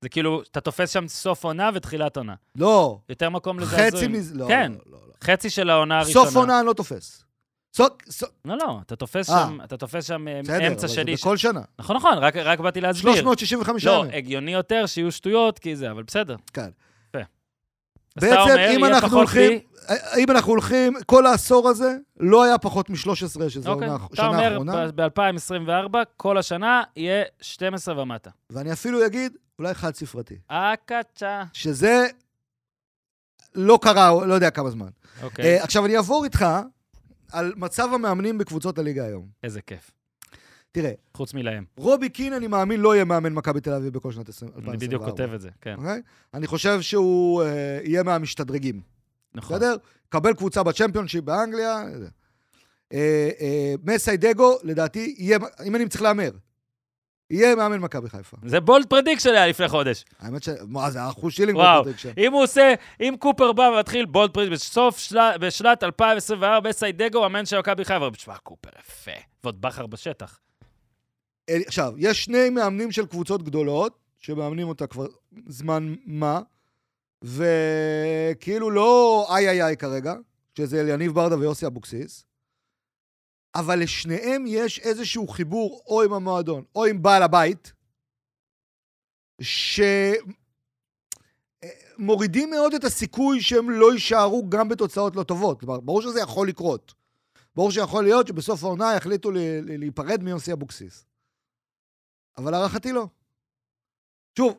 זה 0.00 0.08
כאילו, 0.08 0.42
אתה 0.42 0.60
תופס 0.60 0.90
שם 0.90 1.08
סוף 1.08 1.44
עונה 1.44 1.70
ותחילת 1.74 2.16
עונה. 2.16 2.34
לא, 2.56 2.98
יותר 3.08 3.30
מקום 3.30 3.60
לזעזועים. 3.60 3.92
חצי 3.92 4.08
מזה, 4.08 4.34
לא, 4.34 4.46
כן, 4.48 4.72
לא, 4.72 4.78
לא, 4.86 4.98
לא. 5.08 5.12
חצי 5.24 5.50
של 5.50 5.70
העונה 5.70 5.98
הראשונה. 5.98 6.24
סוף 6.24 6.36
עונה 6.36 6.58
אני 6.58 6.66
לא 6.66 6.72
תופס. 6.72 7.24
סוף, 7.76 7.88
סוף, 8.10 8.28
לא, 8.44 8.56
לא, 8.58 8.78
אתה 8.86 8.96
תופס 8.96 9.30
אה. 9.30 9.46
שם, 9.46 9.58
אתה 9.64 9.76
תופס 9.76 10.04
שם 10.04 10.28
אה, 10.28 10.40
בסדר, 10.44 10.68
אמצע 10.68 10.86
אבל 10.86 10.94
שני. 10.94 11.16
זה 11.16 11.22
בכל 11.22 11.36
שנה. 11.36 11.60
נכון, 11.78 11.96
נכון, 11.96 12.18
רק, 12.18 12.36
רק 12.36 12.60
באתי 12.60 12.80
להסביר. 12.80 13.14
365 13.14 13.84
לא, 13.84 13.92
ימים. 13.92 14.10
הגיוני 14.14 14.52
יותר 14.52 14.86
שיהיו 14.86 15.12
שטויות, 15.12 15.58
כי 15.58 15.76
זה, 15.76 15.90
אבל 15.90 16.02
בסדר. 16.02 16.36
כן. 16.52 16.68
אתה 18.18 18.26
בעצם, 18.26 18.58
אם 18.76 18.84
אנחנו 18.84 19.16
הולכים, 19.16 19.50
לי, 19.50 19.60
אם 20.18 20.30
אנחנו 20.30 20.52
הולכים, 20.52 20.92
כל 21.06 21.26
העשור 21.26 21.68
הזה 21.68 21.96
לא 22.20 22.44
היה 22.44 22.58
פחות 22.58 22.90
מ-13, 22.90 22.96
שזו 23.48 23.70
אוקיי, 23.72 23.88
העונה- 23.88 24.06
אתה 24.06 24.16
שנה 24.16 24.26
אומר, 24.28 24.44
האחרונה. 24.44 24.86
ב-2024, 24.94 25.96
כל 26.16 26.38
השנה 26.38 26.82
יהיה 26.96 27.24
12 27.40 28.02
ומטה. 28.02 28.30
ואני 28.50 28.72
אפילו 28.72 29.06
אגיד, 29.06 29.36
אולי 29.58 29.74
חד-ספרתי. 29.74 30.34
הקצ'ה. 30.50 31.42
שזה 31.52 32.06
לא 33.54 33.78
קרה, 33.82 34.26
לא 34.26 34.34
יודע 34.34 34.50
כמה 34.50 34.70
זמן. 34.70 34.88
אוקיי, 35.22 35.44
אה, 35.58 35.64
עכשיו, 35.64 35.86
אני 35.86 35.96
אעבור 35.96 36.24
איתך 36.24 36.46
על 37.32 37.52
מצב 37.56 37.88
המאמנים 37.94 38.38
בקבוצות 38.38 38.78
הליגה 38.78 39.04
היום. 39.04 39.26
איזה 39.42 39.60
כיף. 39.60 39.90
תראה, 40.72 40.92
חוץ 41.14 41.34
מלהם. 41.34 41.64
רובי 41.76 42.08
קין, 42.08 42.32
אני 42.32 42.46
מאמין, 42.46 42.80
לא 42.80 42.94
יהיה 42.94 43.04
מאמן 43.04 43.32
מכבי 43.32 43.60
תל 43.60 43.72
אביב 43.72 43.92
בכל 43.92 44.12
שנת 44.12 44.28
2024. 44.28 44.72
אני 44.72 44.78
בדיוק 44.86 45.04
כותב 45.04 45.30
את 45.34 45.40
זה, 45.40 45.50
כן. 45.60 45.74
אוקיי? 45.78 46.02
אני 46.34 46.46
חושב 46.46 46.80
שהוא 46.80 47.42
אה, 47.42 47.80
יהיה 47.84 48.02
מהמשתדרגים. 48.02 48.80
נכון. 49.34 49.56
בסדר? 49.56 49.76
קבל 50.08 50.34
קבוצה 50.34 50.62
בצ'מפיונשיפ 50.62 51.24
באנגליה. 51.24 51.84
אה, 52.92 53.30
אה, 53.40 53.74
מסיידגו, 53.84 54.56
לדעתי, 54.62 55.14
יהיה, 55.18 55.38
אם 55.64 55.76
אני 55.76 55.88
צריך 55.88 56.02
להמר, 56.02 56.30
יהיה 57.30 57.54
מאמן 57.56 57.78
מכבי 57.78 58.08
חיפה. 58.10 58.36
זה 58.44 58.60
בולד 58.60 58.86
פרדיקשן 58.86 59.30
היה 59.30 59.46
לפני 59.46 59.68
חודש. 59.68 60.04
האמת 60.18 60.42
ש... 60.42 60.48
מה 60.68 60.90
זה, 60.90 61.08
אחוז 61.08 61.32
שילינג 61.32 61.56
וואו. 61.58 61.80
בפרוטקשן. 61.82 62.10
אם 62.18 62.32
הוא 62.32 62.42
עושה, 62.42 62.74
אם 63.00 63.14
קופר 63.18 63.52
בא 63.52 63.62
ומתחיל 63.62 64.04
בולד 64.06 64.30
פרדיקשן 64.30 64.54
בסוף 64.54 64.98
של- 64.98 65.18
בשנת 65.40 65.82
2024, 65.84 66.72
סיידגו, 66.72 67.26
אמן 67.26 67.46
של 67.46 67.58
מכבי 67.58 67.84
חיפה. 67.84 68.10
תשמע, 68.12 68.36
קופר 68.38 68.70
יפה. 68.80 69.10
ועוד 69.44 69.60
בכר 69.60 69.86
בשטח. 69.86 70.38
עכשיו, 71.50 71.92
יש 71.96 72.24
שני 72.24 72.50
מאמנים 72.50 72.92
של 72.92 73.06
קבוצות 73.06 73.42
גדולות, 73.42 73.98
שמאמנים 74.18 74.68
אותה 74.68 74.86
כבר 74.86 75.06
זמן 75.46 75.94
מה, 76.06 76.40
וכאילו 77.22 78.70
לא 78.70 79.26
איי 79.30 79.48
איי 79.48 79.62
איי 79.64 79.76
כרגע, 79.76 80.14
שזה 80.58 80.90
יניב 80.90 81.14
ברדה 81.14 81.38
ויוסי 81.38 81.66
אבוקסיס, 81.66 82.24
אבל 83.60 83.82
לשניהם 83.82 84.44
יש 84.46 84.78
איזשהו 84.78 85.28
חיבור 85.28 85.82
או 85.86 86.02
עם 86.02 86.12
המועדון 86.12 86.64
או 86.74 86.84
עם 86.84 87.02
בעל 87.02 87.22
הבית, 87.22 87.72
שמורידים 91.98 92.50
מאוד 92.50 92.74
את 92.74 92.84
הסיכוי 92.84 93.40
שהם 93.40 93.70
לא 93.70 93.92
יישארו 93.92 94.48
גם 94.48 94.68
בתוצאות 94.68 95.16
לא 95.16 95.22
טובות. 95.22 95.60
כלומר, 95.60 95.80
ברור 95.80 96.02
שזה 96.02 96.20
יכול 96.20 96.48
לקרות. 96.48 96.94
ברור 97.54 97.70
שיכול 97.70 98.04
להיות 98.04 98.26
שבסוף 98.26 98.64
העונה 98.64 98.94
יחליטו 98.94 99.30
להיפרד 99.64 100.22
מיוסי 100.22 100.52
אבוקסיס. 100.52 101.06
אבל 102.38 102.50
להערכתי 102.50 102.92
לא. 102.92 103.06
שוב, 104.38 104.58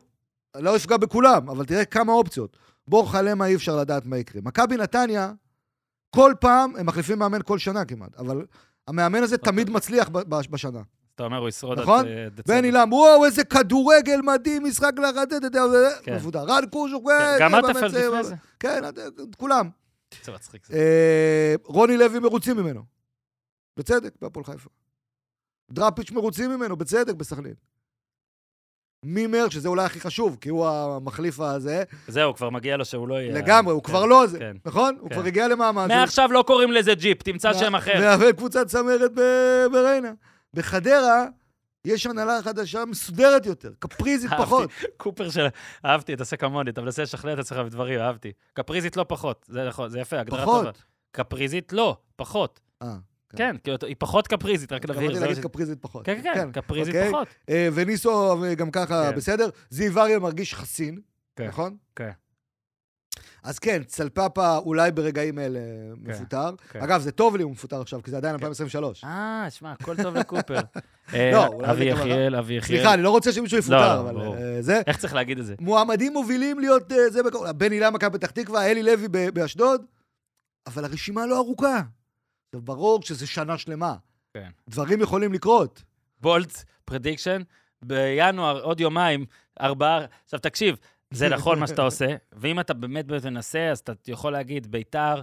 לא 0.56 0.76
אפגע 0.76 0.96
בכולם, 0.96 1.50
אבל 1.50 1.64
תראה 1.64 1.84
כמה 1.84 2.12
אופציות. 2.12 2.56
בור 2.88 3.12
חלמה 3.12 3.46
אי 3.46 3.54
אפשר 3.54 3.76
לדעת 3.76 4.06
מה 4.06 4.18
יקרה. 4.18 4.42
מכבי 4.44 4.76
נתניה, 4.76 5.32
כל 6.10 6.34
פעם, 6.40 6.76
הם 6.76 6.86
מחליפים 6.86 7.18
מאמן 7.18 7.42
כל 7.42 7.58
שנה 7.58 7.84
כמעט, 7.84 8.14
אבל 8.14 8.46
המאמן 8.88 9.22
הזה 9.22 9.38
תמיד 9.38 9.70
מצליח 9.70 10.08
בשנה. 10.50 10.80
אתה 11.14 11.24
אומר, 11.24 11.38
הוא 11.38 11.48
ישרוד 11.48 11.78
נכון? 11.80 12.00
עד 12.00 12.06
אה, 12.06 12.28
דצמבר. 12.34 12.58
בן 12.58 12.64
אילם, 12.64 12.92
וואו, 12.92 13.24
איזה 13.24 13.44
כדורגל 13.44 14.20
מדהים, 14.24 14.64
משחק 14.64 14.92
לרדת, 14.98 15.42
כן. 16.02 16.14
מבודר. 16.16 16.44
רן 16.48 16.66
קוז'וק, 16.70 17.04
כן, 17.08 17.14
אה, 17.14 17.38
גם 17.40 17.50
זה- 17.50 17.86
לפני 17.86 18.24
זה. 18.24 18.34
כן, 18.60 18.84
אה, 18.84 18.90
כולם. 19.36 19.70
זה 20.24 20.32
מצחיק. 20.32 20.68
רוני 21.64 21.96
לוי 21.96 22.18
מרוצים 22.18 22.56
ממנו. 22.56 22.82
בצדק, 23.76 24.12
בהפועל 24.22 24.44
חיפה. 24.44 24.70
דראפיץ' 25.70 26.10
מרוצים 26.10 26.50
ממנו, 26.50 26.76
בצדק, 26.76 27.14
בסכנין. 27.14 27.54
מימר, 29.04 29.48
שזה 29.48 29.68
אולי 29.68 29.84
הכי 29.84 30.00
חשוב, 30.00 30.36
כי 30.40 30.48
הוא 30.48 30.66
המחליף 30.68 31.40
הזה, 31.40 31.82
זהו, 32.08 32.34
כבר 32.34 32.50
מגיע 32.50 32.76
לו 32.76 32.84
שהוא 32.84 33.08
לא 33.08 33.14
יהיה... 33.14 33.34
לגמרי, 33.34 33.72
הוא 33.72 33.82
כן, 33.82 33.88
כבר 33.88 34.06
לא 34.06 34.26
זה, 34.26 34.38
כן. 34.38 34.56
נכון? 34.64 34.96
הוא 35.00 35.08
כן. 35.08 35.14
כבר 35.14 35.24
הגיע 35.24 35.48
למעמד. 35.48 35.86
מעכשיו 35.88 36.32
לא 36.32 36.44
קוראים 36.46 36.72
לזה 36.72 36.94
ג'יפ, 36.94 37.22
תמצא 37.22 37.54
שם 37.54 37.74
אחר. 37.74 38.00
מאמן 38.00 38.32
קבוצת 38.32 38.66
צמרת 38.66 39.10
בריינה. 39.72 40.12
בחדרה, 40.54 41.24
יש 41.84 42.06
הנהלה 42.06 42.42
חדשה 42.42 42.84
מסודרת 42.84 43.46
יותר, 43.46 43.70
קפריזית. 43.78 44.30
פחות. 44.38 44.70
קופר 44.96 45.30
של... 45.30 45.46
אהבתי, 45.84 46.16
תעשה 46.16 46.36
כמוני, 46.36 46.70
אתה 46.70 46.80
מנסה 46.80 47.02
לשכנע 47.02 47.32
את 47.32 47.38
עצמך 47.38 47.58
בדברים, 47.58 48.00
אהבתי. 48.00 48.32
קפריזית 48.52 48.96
לא 48.96 49.04
פחות, 49.08 49.46
זה 49.48 49.68
נכון, 49.68 49.88
זה 49.90 50.00
יפה, 50.00 50.20
הגדרה 50.20 50.42
פחות. 50.42 50.64
טובה. 50.66 50.78
קפריזית 51.12 51.72
לא, 51.72 51.96
פחות. 52.16 52.60
כן, 53.36 53.56
כאילו, 53.64 53.76
היא 53.86 53.96
פחות 53.98 54.28
קפריזית, 54.28 54.72
רק 54.72 54.84
נבהיר. 54.84 55.10
התכוונתי 55.10 55.26
להגיד 55.28 55.42
קפריזית 55.42 55.78
פחות. 55.80 56.06
כן, 56.06 56.20
כן, 56.22 56.32
כן, 56.34 56.52
קפריזית 56.52 56.94
אוקיי. 56.94 57.12
פחות. 57.12 57.28
אה, 57.48 57.68
וניסו 57.74 58.36
גם 58.56 58.70
ככה 58.70 59.10
כן. 59.10 59.16
בסדר. 59.16 59.48
זיו 59.70 59.98
אריה 60.00 60.18
מרגיש 60.18 60.54
חסין. 60.54 61.00
נכון? 61.40 61.76
כן. 61.96 62.10
אז 63.42 63.58
כן, 63.58 63.82
צלפפה 63.86 64.56
אולי 64.56 64.90
ברגעים 64.90 65.38
אלה 65.38 65.60
מפוטר. 65.96 66.50
אגב, 66.78 67.00
זה 67.00 67.12
טוב 67.12 67.36
לי 67.36 67.42
הוא 67.42 67.52
מפוטר 67.52 67.80
עכשיו, 67.80 68.02
כי 68.02 68.10
זה 68.10 68.16
עדיין 68.16 68.34
2023. 68.34 69.04
אה, 69.04 69.46
שמע, 69.50 69.72
הכל 69.72 69.96
טוב 70.02 70.16
לקופר. 70.16 70.60
אה, 71.14 71.30
לא, 71.32 71.60
אבי 71.70 71.84
יחיאל, 71.84 72.34
אבי 72.36 72.54
יחיאל. 72.54 72.78
סליחה, 72.78 72.94
אני 72.94 73.02
לא 73.02 73.10
רוצה 73.10 73.32
שמישהו 73.32 73.56
לא, 73.56 73.60
יפוטר, 73.60 74.02
לא, 74.02 74.10
אבל. 74.10 74.20
אה, 74.20 74.62
זה. 74.62 74.80
איך 74.86 74.96
צריך 74.96 75.14
להגיד 75.14 75.38
את 75.38 75.46
זה? 75.46 75.54
מועמדים 75.60 76.12
מובילים 76.12 76.58
להיות 76.58 76.92
זה. 77.08 77.20
בן 77.56 77.72
הילה 77.72 77.90
מכבי 77.90 78.18
פתח 78.18 78.30
תקווה, 78.30 78.66
אלי 78.70 78.82
לוי 78.82 79.08
באשדוד, 79.08 79.84
אבל 80.66 80.84
הרשימה 80.84 81.26
לא 81.26 81.36
ארוכה. 81.36 81.82
עכשיו, 82.48 82.62
ברור 82.62 83.02
שזה 83.02 83.26
שנה 83.26 83.58
שלמה. 83.58 83.94
כן. 84.34 84.50
דברים 84.68 85.00
יכולים 85.00 85.32
לקרות. 85.32 85.82
bold 86.20 86.64
prediction, 86.84 87.42
בינואר, 87.82 88.62
עוד 88.62 88.80
יומיים, 88.80 89.26
ארבעה... 89.60 90.04
עכשיו, 90.24 90.40
תקשיב, 90.40 90.76
זה 91.10 91.28
נכון 91.36 91.58
מה 91.58 91.66
שאתה 91.66 91.82
עושה, 91.82 92.16
ואם 92.32 92.60
אתה 92.60 92.74
באמת 92.74 93.06
באמת 93.06 93.24
מנסה, 93.24 93.70
אז 93.70 93.78
אתה 93.78 93.92
יכול 94.08 94.32
להגיד, 94.32 94.66
ביתר, 94.66 95.22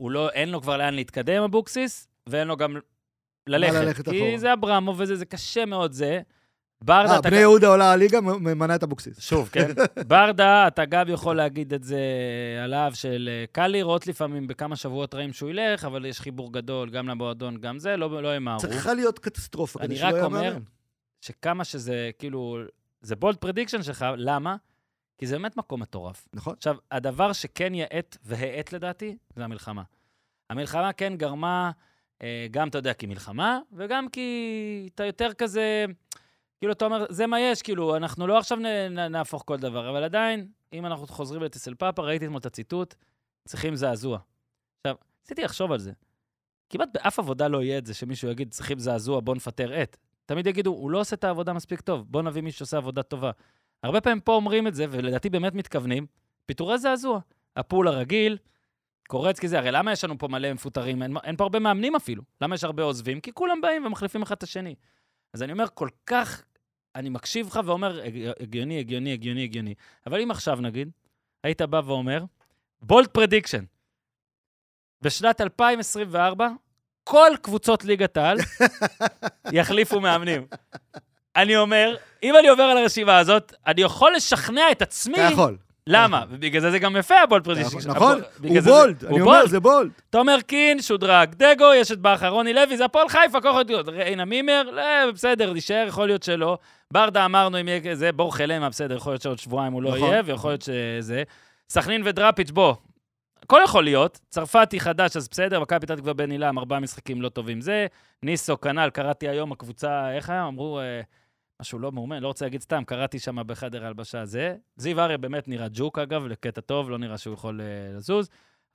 הוא 0.00 0.10
לא, 0.10 0.30
אין 0.30 0.48
לו 0.48 0.62
כבר 0.62 0.76
לאן 0.76 0.94
להתקדם, 0.94 1.42
אבוקסיס, 1.42 2.08
ואין 2.26 2.48
לו 2.48 2.56
גם 2.56 2.76
ללכת. 3.46 3.74
ללכת 3.74 4.08
כי 4.08 4.22
אחורה. 4.22 4.38
זה 4.38 4.52
אברמוב 4.52 5.00
וזה, 5.00 5.16
זה 5.16 5.24
קשה 5.24 5.64
מאוד 5.66 5.92
זה. 5.92 6.20
ברדה, 6.84 7.12
אה, 7.12 7.18
אתה... 7.18 7.30
בני 7.30 7.38
יהודה 7.38 7.68
עולה 7.68 7.92
הליגה, 7.92 8.20
ממנה 8.20 8.74
את 8.74 8.82
אבוקסיס. 8.82 9.20
שוב, 9.20 9.48
כן? 9.52 9.70
ברדה, 10.08 10.68
אתה 10.68 10.84
גם 10.84 11.08
יכול 11.08 11.36
להגיד 11.36 11.74
את 11.74 11.84
זה 11.84 12.00
עליו, 12.64 12.90
של 12.94 13.28
אה, 13.32 13.44
קל 13.52 13.66
לראות 13.66 14.06
לפעמים 14.06 14.46
בכמה 14.46 14.76
שבועות 14.76 15.14
רעים 15.14 15.32
שהוא 15.32 15.50
ילך, 15.50 15.84
אבל 15.84 16.04
יש 16.04 16.20
חיבור 16.20 16.52
גדול, 16.52 16.90
גם 16.90 17.08
למועדון, 17.08 17.56
גם 17.56 17.78
זה, 17.78 17.96
לא, 17.96 18.22
לא 18.22 18.36
ימהרו. 18.36 18.60
צריכה 18.60 18.94
להיות 18.94 19.18
קטסטרופה 19.18 19.78
כדי 19.78 19.86
אני 19.86 19.96
שלא 19.96 20.06
רק 20.06 20.12
יהיה 20.12 20.24
אומר 20.24 20.42
מאמן. 20.42 20.62
שכמה 21.20 21.64
שזה, 21.64 22.10
כאילו, 22.18 22.58
זה 23.00 23.16
bold 23.16 23.36
prediction 23.36 23.82
שלך, 23.82 24.06
למה? 24.16 24.56
כי 25.18 25.26
זה 25.26 25.38
באמת 25.38 25.56
מקום 25.56 25.82
מטורף. 25.82 26.28
נכון. 26.32 26.54
עכשיו, 26.56 26.76
הדבר 26.90 27.32
שכן 27.32 27.74
יאט 27.74 28.16
והאט 28.24 28.72
לדעתי, 28.72 29.16
זה 29.36 29.44
המלחמה. 29.44 29.82
המלחמה 30.50 30.92
כן 30.92 31.16
גרמה, 31.16 31.70
אה, 32.22 32.46
גם, 32.50 32.68
אתה 32.68 32.78
יודע, 32.78 32.94
כי 32.94 33.06
מלחמה, 33.06 33.58
וגם 33.72 34.08
כי 34.08 34.88
אתה 34.94 35.04
יותר 35.04 35.32
כזה, 35.32 35.86
כאילו, 36.60 36.72
אתה 36.72 36.84
אומר, 36.84 37.06
זה 37.08 37.26
מה 37.26 37.40
יש, 37.40 37.62
כאילו, 37.62 37.96
אנחנו 37.96 38.26
לא 38.26 38.38
עכשיו 38.38 38.58
נ, 38.58 38.66
נ, 38.66 38.98
נהפוך 38.98 39.42
כל 39.46 39.56
דבר, 39.56 39.90
אבל 39.90 40.04
עדיין, 40.04 40.48
אם 40.72 40.86
אנחנו 40.86 41.06
חוזרים 41.06 41.42
לטיסל 41.42 41.74
פאפה, 41.74 42.02
ראיתי 42.02 42.24
אתמול 42.24 42.38
את 42.40 42.46
הציטוט, 42.46 42.94
צריכים 43.48 43.76
זעזוע. 43.76 44.18
עכשיו, 44.80 44.96
ניסיתי 45.22 45.42
לחשוב 45.42 45.72
על 45.72 45.78
זה. 45.78 45.92
כמעט 46.70 46.88
באף 46.94 47.18
עבודה 47.18 47.48
לא 47.48 47.62
יהיה 47.62 47.78
את 47.78 47.86
זה 47.86 47.94
שמישהו 47.94 48.30
יגיד, 48.30 48.50
צריכים 48.50 48.78
זעזוע, 48.78 49.20
בוא 49.20 49.34
נפטר 49.34 49.72
עט. 49.72 49.96
תמיד 50.26 50.46
יגידו, 50.46 50.70
הוא 50.70 50.90
לא 50.90 51.00
עושה 51.00 51.16
את 51.16 51.24
העבודה 51.24 51.52
מספיק 51.52 51.80
טוב, 51.80 52.06
בוא 52.08 52.22
נביא 52.22 52.42
מישהו 52.42 52.58
שעושה 52.58 52.76
עבודה 52.76 53.02
טובה. 53.02 53.30
הרבה 53.82 54.00
פעמים 54.00 54.20
פה 54.20 54.32
אומרים 54.34 54.66
את 54.66 54.74
זה, 54.74 54.86
ולדעתי 54.90 55.30
באמת 55.30 55.54
מתכוונים, 55.54 56.06
פיטורי 56.46 56.78
זעזוע. 56.78 57.20
הפול 57.56 57.88
הרגיל, 57.88 58.38
קורצקי 59.08 59.48
זה, 59.48 59.58
הרי 59.58 59.70
למה 59.70 59.92
יש 59.92 60.04
לנו 60.04 60.18
פה 60.18 60.28
מלא 60.28 60.52
מפוטרים? 60.52 61.02
אין, 61.02 61.16
אין 61.24 61.36
פה 61.36 61.44
הרבה 61.44 61.58
מאמנים 61.58 61.96
אפילו. 61.96 62.22
למה 62.40 62.54
יש 62.54 62.64
הרבה 62.64 62.82
עוזבים? 62.82 63.20
כי 63.20 63.32
כולם 63.32 63.60
באים 63.60 63.86
ומחליפים 63.86 64.22
אחד 64.22 64.34
את 64.36 64.42
השני. 64.42 64.74
אז 65.34 65.42
אני 65.42 65.52
אומר, 65.52 65.64
כל 65.74 65.88
כך, 66.06 66.44
אני 66.96 67.08
מקשיב 67.08 67.46
לך 67.46 67.60
ואומר, 67.64 68.00
"הג- 68.04 68.30
הגיוני, 68.40 68.78
הגיוני, 68.80 69.12
הגיוני, 69.12 69.42
הגיוני. 69.44 69.74
אבל 70.06 70.20
אם 70.20 70.30
עכשיו, 70.30 70.60
נגיד, 70.60 70.90
היית 71.44 71.62
בא 71.62 71.80
ואומר, 71.84 72.24
בולד 72.82 73.06
פרדיקשן, 73.08 73.64
בשנת 75.02 75.40
2024, 75.40 76.48
כל 77.04 77.30
קבוצות 77.42 77.84
ליגת 77.84 78.16
העל 78.16 78.38
יחליפו 79.52 80.00
מאמנים. 80.00 80.46
אני 81.36 81.56
אומר, 81.56 81.96
אם 82.22 82.34
אני 82.38 82.48
עובר 82.48 82.62
על 82.62 82.78
הרשימה 82.78 83.18
הזאת, 83.18 83.52
אני 83.66 83.82
יכול 83.82 84.12
לשכנע 84.16 84.72
את 84.72 84.82
עצמי 84.82 85.14
אתה 85.14 85.32
יכול. 85.32 85.58
למה? 85.86 86.24
ובגלל 86.30 86.60
זה 86.62 86.70
זה 86.70 86.78
גם 86.78 86.96
יפה 86.96 87.14
הבולד 87.22 87.44
פרדישן. 87.44 87.90
נכון, 87.90 88.20
בגלל 88.40 88.52
הוא 88.52 88.60
זה- 88.60 88.70
בולד, 88.70 89.04
אני 89.04 89.20
אומר, 89.20 89.46
זה 89.46 89.60
בולד. 89.60 89.90
תומר 90.10 90.40
קין, 90.46 90.82
שודרג, 90.82 91.34
דגו, 91.34 91.74
יש 91.74 91.92
את 91.92 91.98
בכר, 91.98 92.28
רוני 92.28 92.52
לוי, 92.52 92.76
זה 92.76 92.84
הפועל 92.84 93.08
חיפה, 93.08 93.40
כוח 93.40 93.56
אותיות. 93.56 93.88
ריינה 93.88 94.24
מימר, 94.24 94.62
לא, 94.72 94.82
בסדר, 95.14 95.52
יישאר, 95.54 95.84
יכול 95.88 96.06
להיות 96.06 96.22
שלא. 96.22 96.58
ברדה 96.92 97.24
אמרנו, 97.24 97.60
אם 97.60 97.68
יהיה 97.68 97.80
כזה, 97.80 98.12
בור 98.12 98.36
חלמה, 98.36 98.68
בסדר, 98.68 98.96
יכול 98.96 99.12
להיות 99.12 99.22
שעוד 99.22 99.38
שבועיים 99.38 99.72
הוא 99.72 99.82
לא 99.82 99.90
נכון. 99.96 100.08
יהיה, 100.08 100.22
ויכול 100.24 100.50
להיות 100.50 100.62
שזה. 100.62 101.22
סכנין 101.70 102.02
ודראפיץ', 102.04 102.50
בוא. 102.50 102.74
הכל 103.42 103.60
יכול 103.64 103.84
להיות. 103.84 104.20
צרפתי 104.30 104.80
חדש, 104.80 105.16
אז 105.16 105.28
בסדר, 105.28 105.60
מכבי 105.60 105.80
פתח 105.80 105.94
תקווה 105.94 106.12
בן 106.12 106.30
עילם, 106.30 106.58
ארבעה 106.58 106.80
משחקים 106.80 107.22
לא 107.22 107.28
טובים 107.28 107.60
זה. 107.60 107.86
ניסו, 108.22 108.60
כנ"ל, 108.60 108.90
קראתי 108.90 109.28
היום, 109.28 109.52
הקבוצה, 109.52 110.12
איך 110.16 110.30
היה? 110.30 110.46
אמרו, 110.46 110.80
אה, 110.80 111.00
משהו 111.60 111.78
לא 111.78 111.92
מאומן, 111.92 112.22
לא 112.22 112.26
רוצה 112.28 112.44
להגיד 112.44 112.60
סתם, 112.62 112.82
קראתי 112.86 113.18
שם 113.18 113.36
בחדר 113.46 113.84
ההלבשה 113.84 114.24
זה. 114.24 114.56
זיו 114.76 115.00
אריה 115.00 115.16
באמת 115.18 115.48
נראה 115.48 115.66
ג'וק, 115.72 115.98
אגב, 115.98 116.26
לקטע 116.26 116.60
טוב, 116.60 116.90
לא 116.90 116.98
נראה 116.98 117.18
שהוא 117.18 117.34
יכול 117.34 117.60
אה, 117.60 117.66
לזוז. 117.96 118.28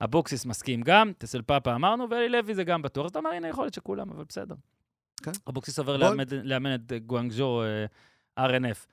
אבוקסיס 0.04 0.46
מסכים 0.46 0.82
גם, 0.82 1.12
טסל 1.18 1.42
פאפה 1.42 1.74
אמרנו, 1.74 2.10
ואלי 2.10 2.28
לוי 2.28 2.54
זה 2.54 2.64
גם 2.64 2.82
בטוח. 2.82 3.04
אז 3.04 3.10
אתה 3.10 3.18
אומר, 3.18 3.30
הנה, 3.30 3.48
יכול 3.48 3.64
להיות 3.64 3.74
שכולם, 3.74 4.10
אבל 4.10 4.24
בסדר. 4.28 4.54
כן. 5.22 5.30
אבוקסיס 5.48 5.78
עובר. 5.78 5.96
לאמן- 5.96 6.24
לאמן 6.42 6.74
את 6.74 6.92
גואנגז'ו 7.06 7.62
אה, 8.36 8.46
RNF. 8.48 8.86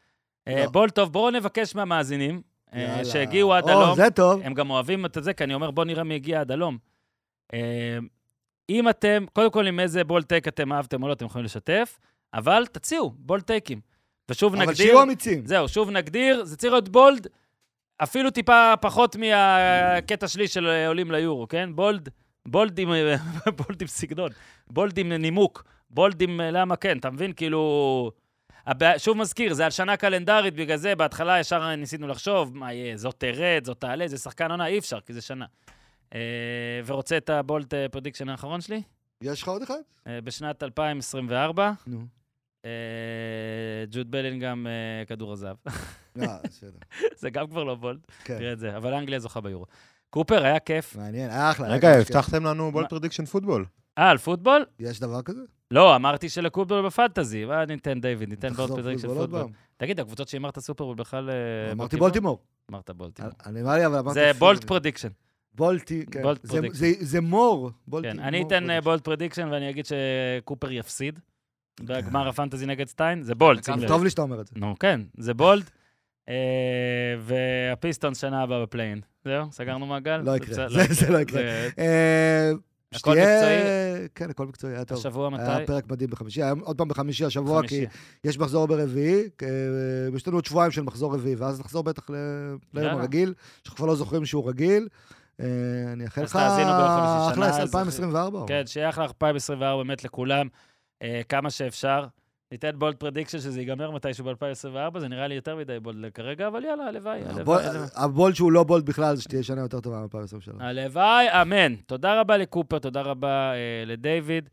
אה, 0.48 0.64
לא. 0.66 0.70
בול 0.72 0.90
טוב, 0.90 1.14
בואו 1.14 1.32
נבקש 1.32 1.76
מהמאזינים 1.76 2.42
יאללה. 2.74 3.06
שהגיעו 3.06 3.54
עד 3.54 3.70
הלום. 3.70 3.96
זה 3.96 4.08
טוב. 4.16 4.42
הם 4.44 4.54
גם 4.54 4.70
אוהבים 4.70 5.06
את 5.06 5.18
זה, 5.22 5.34
כי 5.34 5.44
אני 5.44 5.54
אומר, 5.54 5.72
בואו 5.72 5.86
נראה 5.88 6.04
מי 6.04 6.16
הגיע 6.16 6.42
עד 6.42 6.52
הלום. 6.52 6.78
אם 8.70 8.90
אתם, 8.90 9.26
קודם 9.34 9.52
כל, 9.52 9.68
עם 9.68 9.80
איזה 9.80 10.04
בול 10.04 10.24
טייק 10.24 10.48
אתם 10.48 10.74
אהבתם 10.74 11.04
או 11.04 11.08
לא, 11.08 11.14
אתם 11.14 11.26
יכולים 11.26 11.46
לשתף, 11.46 12.00
אבל 12.34 12.66
תציעו, 12.72 13.14
בול 13.18 13.42
טייקים. 13.42 13.82
ושוב 14.30 14.54
אבל 14.54 14.62
נגדיר... 14.62 14.76
שיהיו 14.76 15.02
אמיצים. 15.02 15.46
זהו, 15.46 15.68
שוב 15.68 15.90
נגדיר, 15.90 16.44
זה 16.44 16.58
צריך 16.58 16.74
להיות 16.74 16.90
בולד, 16.90 17.28
אפילו 17.98 18.32
טיפה 18.32 18.74
פחות 18.82 19.16
מהקטע 19.16 20.28
שלי 20.28 20.48
של 20.48 20.68
אה, 20.68 20.88
עולים 20.88 21.12
ליורו, 21.12 21.48
כן? 21.48 21.70
בולד, 21.76 22.10
בולד 22.48 22.80
עם, 22.80 22.90
בולד 23.58 23.82
עם 23.82 23.88
סגנון, 23.88 24.30
bold 24.68 24.98
עם 24.98 25.14
נימוק, 25.14 25.64
bold 25.90 26.22
עם 26.22 26.42
אה, 26.42 26.52
למה 26.52 26.76
כן, 26.76 26.98
אתה 26.98 27.10
מבין? 27.10 27.34
כאילו... 27.34 28.12
הבע... 28.68 29.00
שוב 29.00 29.18
מזכיר, 29.18 29.54
זה 29.54 29.66
על 29.66 29.72
שנה 29.72 29.98
קלנדרית, 29.98 30.54
בגלל 30.54 30.78
זה 30.78 30.96
בהתחלה 30.96 31.40
ישר 31.40 31.76
ניסינו 31.76 32.08
לחשוב, 32.08 32.58
מה 32.58 32.74
יהיה, 32.74 32.98
זאת 32.98 33.16
תרד, 33.18 33.66
זאת 33.66 33.82
תעלה, 33.82 34.08
זה 34.08 34.18
שחקן 34.18 34.52
עונה, 34.52 34.68
אי 34.68 34.80
אפשר, 34.80 35.00
כי 35.00 35.14
זה 35.14 35.22
שנה. 35.22 35.46
אה, 36.16 36.20
ורוצה 36.86 37.18
את 37.18 37.30
ה 37.30 37.39
bold 37.39 37.74
prediction 37.92 38.30
האחרון 38.30 38.62
שלי? 38.62 38.82
יש 39.22 39.42
לך 39.42 39.48
עוד 39.48 39.62
אחד? 39.62 39.80
אה, 40.08 40.22
בשנת 40.22 40.64
2024, 40.64 41.72
נו. 41.88 42.23
אה, 42.66 42.72
ג'וד 43.92 44.12
בלינגהם 44.12 44.68
אה, 44.68 44.72
כדור 45.08 45.32
הזהב. 45.34 45.56
אה. 46.22 46.38
זה 47.22 47.30
גם 47.30 47.48
כבר 47.48 47.64
לא 47.64 47.76
bold, 47.76 48.00
כן. 48.24 48.38
תראה 48.38 48.54
את 48.54 48.60
זה. 48.60 48.78
אבל 48.78 48.94
אנגליה 48.94 49.20
זוכה 49.20 49.42
ביורו. 49.42 49.66
קופר, 50.10 50.44
היה 50.46 50.60
כיף. 50.60 50.96
מעניין, 50.96 51.30
היה 51.30 51.52
אחלה. 51.52 51.68
רגע, 51.68 51.94
כן. 51.94 52.00
הבטחתם 52.00 52.46
לנו 52.46 52.72
bold 52.72 52.84
מה? 52.84 52.90
prediction 52.90 53.26
football. 53.26 53.66
אה, 53.98 54.10
על 54.10 54.18
פוטבול? 54.18 54.66
יש 54.80 55.00
דבר 55.00 55.22
כזה? 55.22 55.42
לא, 55.72 55.96
אמרתי 55.96 56.30
שלקופר 56.30 56.82
בפנטזי. 56.82 57.46
מה 57.46 57.66
ניתן 57.66 58.02
דיוויד? 58.02 58.30
ניתן 58.30 58.50
תחזור 58.50 58.68
prediction 58.68 59.08
football. 59.08 59.42
תגיד, 59.78 60.00
הקבוצות 60.00 60.28
שהימרת 60.28 60.60
סופרבול 60.60 60.96
בכלל... 60.96 61.30
אמרתי? 61.72 61.98
בולטימור. 61.98 62.40
אמרת 62.72 62.90
בולטימור. 62.90 63.32
אני 63.46 63.62
אמר 63.62 63.74
לי, 63.76 63.86
אבל 63.86 63.98
אמרתי... 63.98 64.14
זה 64.20 64.32
bold 64.40 64.64
prediction. 64.64 65.10
בולטי, 65.56 66.06
כן. 66.12 66.22
זה- 67.02 67.22
מור. 67.22 67.72
כן, 68.02 68.20
אני 68.20 68.44
אתן. 68.44 68.68
bold 68.84 69.04
prediction 69.04 69.48
ואני 69.52 69.70
אגיד 69.70 69.86
שקופר 69.86 70.72
יפסיד. 70.72 71.20
בגמר 71.82 72.28
הפנטזי 72.28 72.66
נגד 72.66 72.88
סטיין, 72.88 73.22
זה 73.24 73.34
שים 73.66 73.80
לב. 73.80 73.88
טוב 73.88 74.04
לי 74.04 74.10
שאתה 74.10 74.22
אומר 74.22 74.42
את 74.42 74.48
זה. 74.48 74.54
נו, 74.58 74.76
כן, 74.80 75.02
זה 75.18 75.34
bold. 75.34 75.70
אה, 76.30 76.34
והפיסטון 77.20 78.16
שנה 78.16 78.44
הבאה 78.44 78.62
בפליין. 78.62 79.02
זהו, 79.26 79.52
סגרנו 79.52 79.86
מעגל? 79.86 80.18
לא 80.18 80.36
יקרה, 80.38 80.50
בסדר, 80.68 80.68
זה- 80.94 81.10
לא 81.10 81.18
יקרה. 81.18 81.42
אה, 81.80 82.52
הכל 82.96 83.12
מקצועי? 83.12 83.58
כן, 84.16 84.30
הכל 84.30 84.46
מקצועי, 84.46 84.74
היה 84.76 84.86
טוב. 84.86 84.98
השבוע 84.98 85.30
היה 85.38 85.56
מתי? 85.58 85.66
פרק 85.66 85.92
מדהים 85.92 86.10
בחמישי, 86.10 86.44
היום 86.44 86.60
עוד 86.60 86.78
פעם 86.78 86.88
בחמישי 86.88 87.26
השבוע. 87.26 87.68
כי 87.68 87.86
יש 88.24 88.38
מחזור 88.40 88.68
ברביעי, 88.68 89.24
אה, 89.44 89.48
יש 90.16 90.28
לנו 90.28 90.38
עוד 90.38 90.46
שבועיים 90.46 90.72
של 90.72 90.82
מחזור 90.82 91.14
רביעי, 91.14 91.36
ואז 91.36 91.60
נחזור 91.60 91.84
בטח 91.84 92.10
ליום. 92.74 92.98
הרגיל, 93.00 93.34
שאנחנו 93.64 93.78
כבר 93.78 93.88
לא 93.88 93.96
זוכרים 93.96 94.26
שהוא 94.26 94.50
רגיל. 94.50 94.88
אני 95.94 96.06
אאחל 96.06 96.22
אז 96.22 96.30
לך 96.30 96.36
אחלה 96.36 97.34
שנה, 97.36 97.50
אז- 97.50 97.60
2024. 97.60 98.40
כן, 98.48 98.64
שיהיה 98.66 98.90
אחלה 98.90 99.04
2024 99.04 99.84
באמת 99.84 100.04
לכולם, 100.04 100.48
כמה 101.30 101.50
שאפשר. 101.50 102.06
ניתן 102.52 102.72
bold 102.80 102.96
prediction 102.96 103.40
שזה 103.40 103.60
ייגמר 103.60 103.92
מתישהו 103.92 104.26
ב-2024, 104.26 105.00
זה 105.00 105.08
נראה 105.08 105.28
לי 105.28 105.36
יותר 105.36 105.56
מדי 105.56 105.80
bold 105.80 106.12
כרגע, 106.14 106.48
אבל 106.48 106.64
יאללה, 106.64 106.84
הלוואי, 106.84 107.20
ה 107.26 107.33
bol- 107.33 107.60
הלוואי. 107.60 107.88
ה 107.96 108.04
bold 108.04 108.36
שהוא 108.36 108.52
לא 108.52 108.64
bold 108.64 108.86
בכלל, 108.86 109.16
זה 109.16 109.22
שתהיה 109.22 109.44
שנה 109.44 109.62
יותר 109.62 109.80
טובה 109.80 109.98
מ-2023. 110.02 110.52
הלוואי, 110.60 111.42
אמן. 111.42 111.76
תודה 111.76 112.20
רבה 112.22 112.38
לקופר, 112.38 112.80
תודה 112.80 113.02
רבה 113.02 113.52
אה, 113.54 113.58
לדיוויד. 113.86 114.50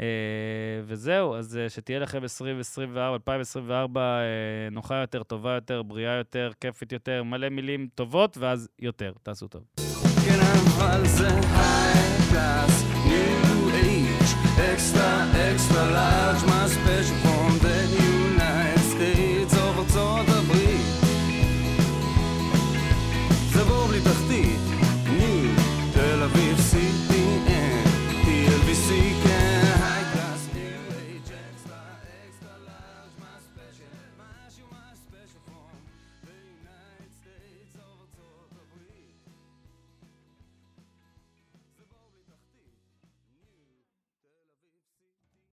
אה, 0.00 0.04
וזהו, 0.86 1.34
אז 1.34 1.56
אה, 1.56 1.68
שתהיה 1.68 1.98
לכם 1.98 2.22
2024, 2.22 3.14
2024 3.14 4.00
אה, 4.00 4.24
נוחה 4.70 4.94
יותר, 4.96 5.22
טובה 5.22 5.54
יותר, 5.54 5.82
בריאה 5.82 6.14
יותר, 6.14 6.50
כיפית 6.60 6.92
יותר, 6.92 7.22
מלא 7.22 7.48
מילים 7.48 7.88
טובות, 7.94 8.38
ואז 8.38 8.68
יותר. 8.78 9.12
תעשו 9.22 9.48
טוב. 9.48 9.62
כן, 10.26 10.38
אבל 10.40 11.06
זה 11.06 11.28
high 11.28 12.18
class, 12.30 12.82
new 13.06 13.68
age, 13.74 14.22
אקסטרה, 14.72 15.23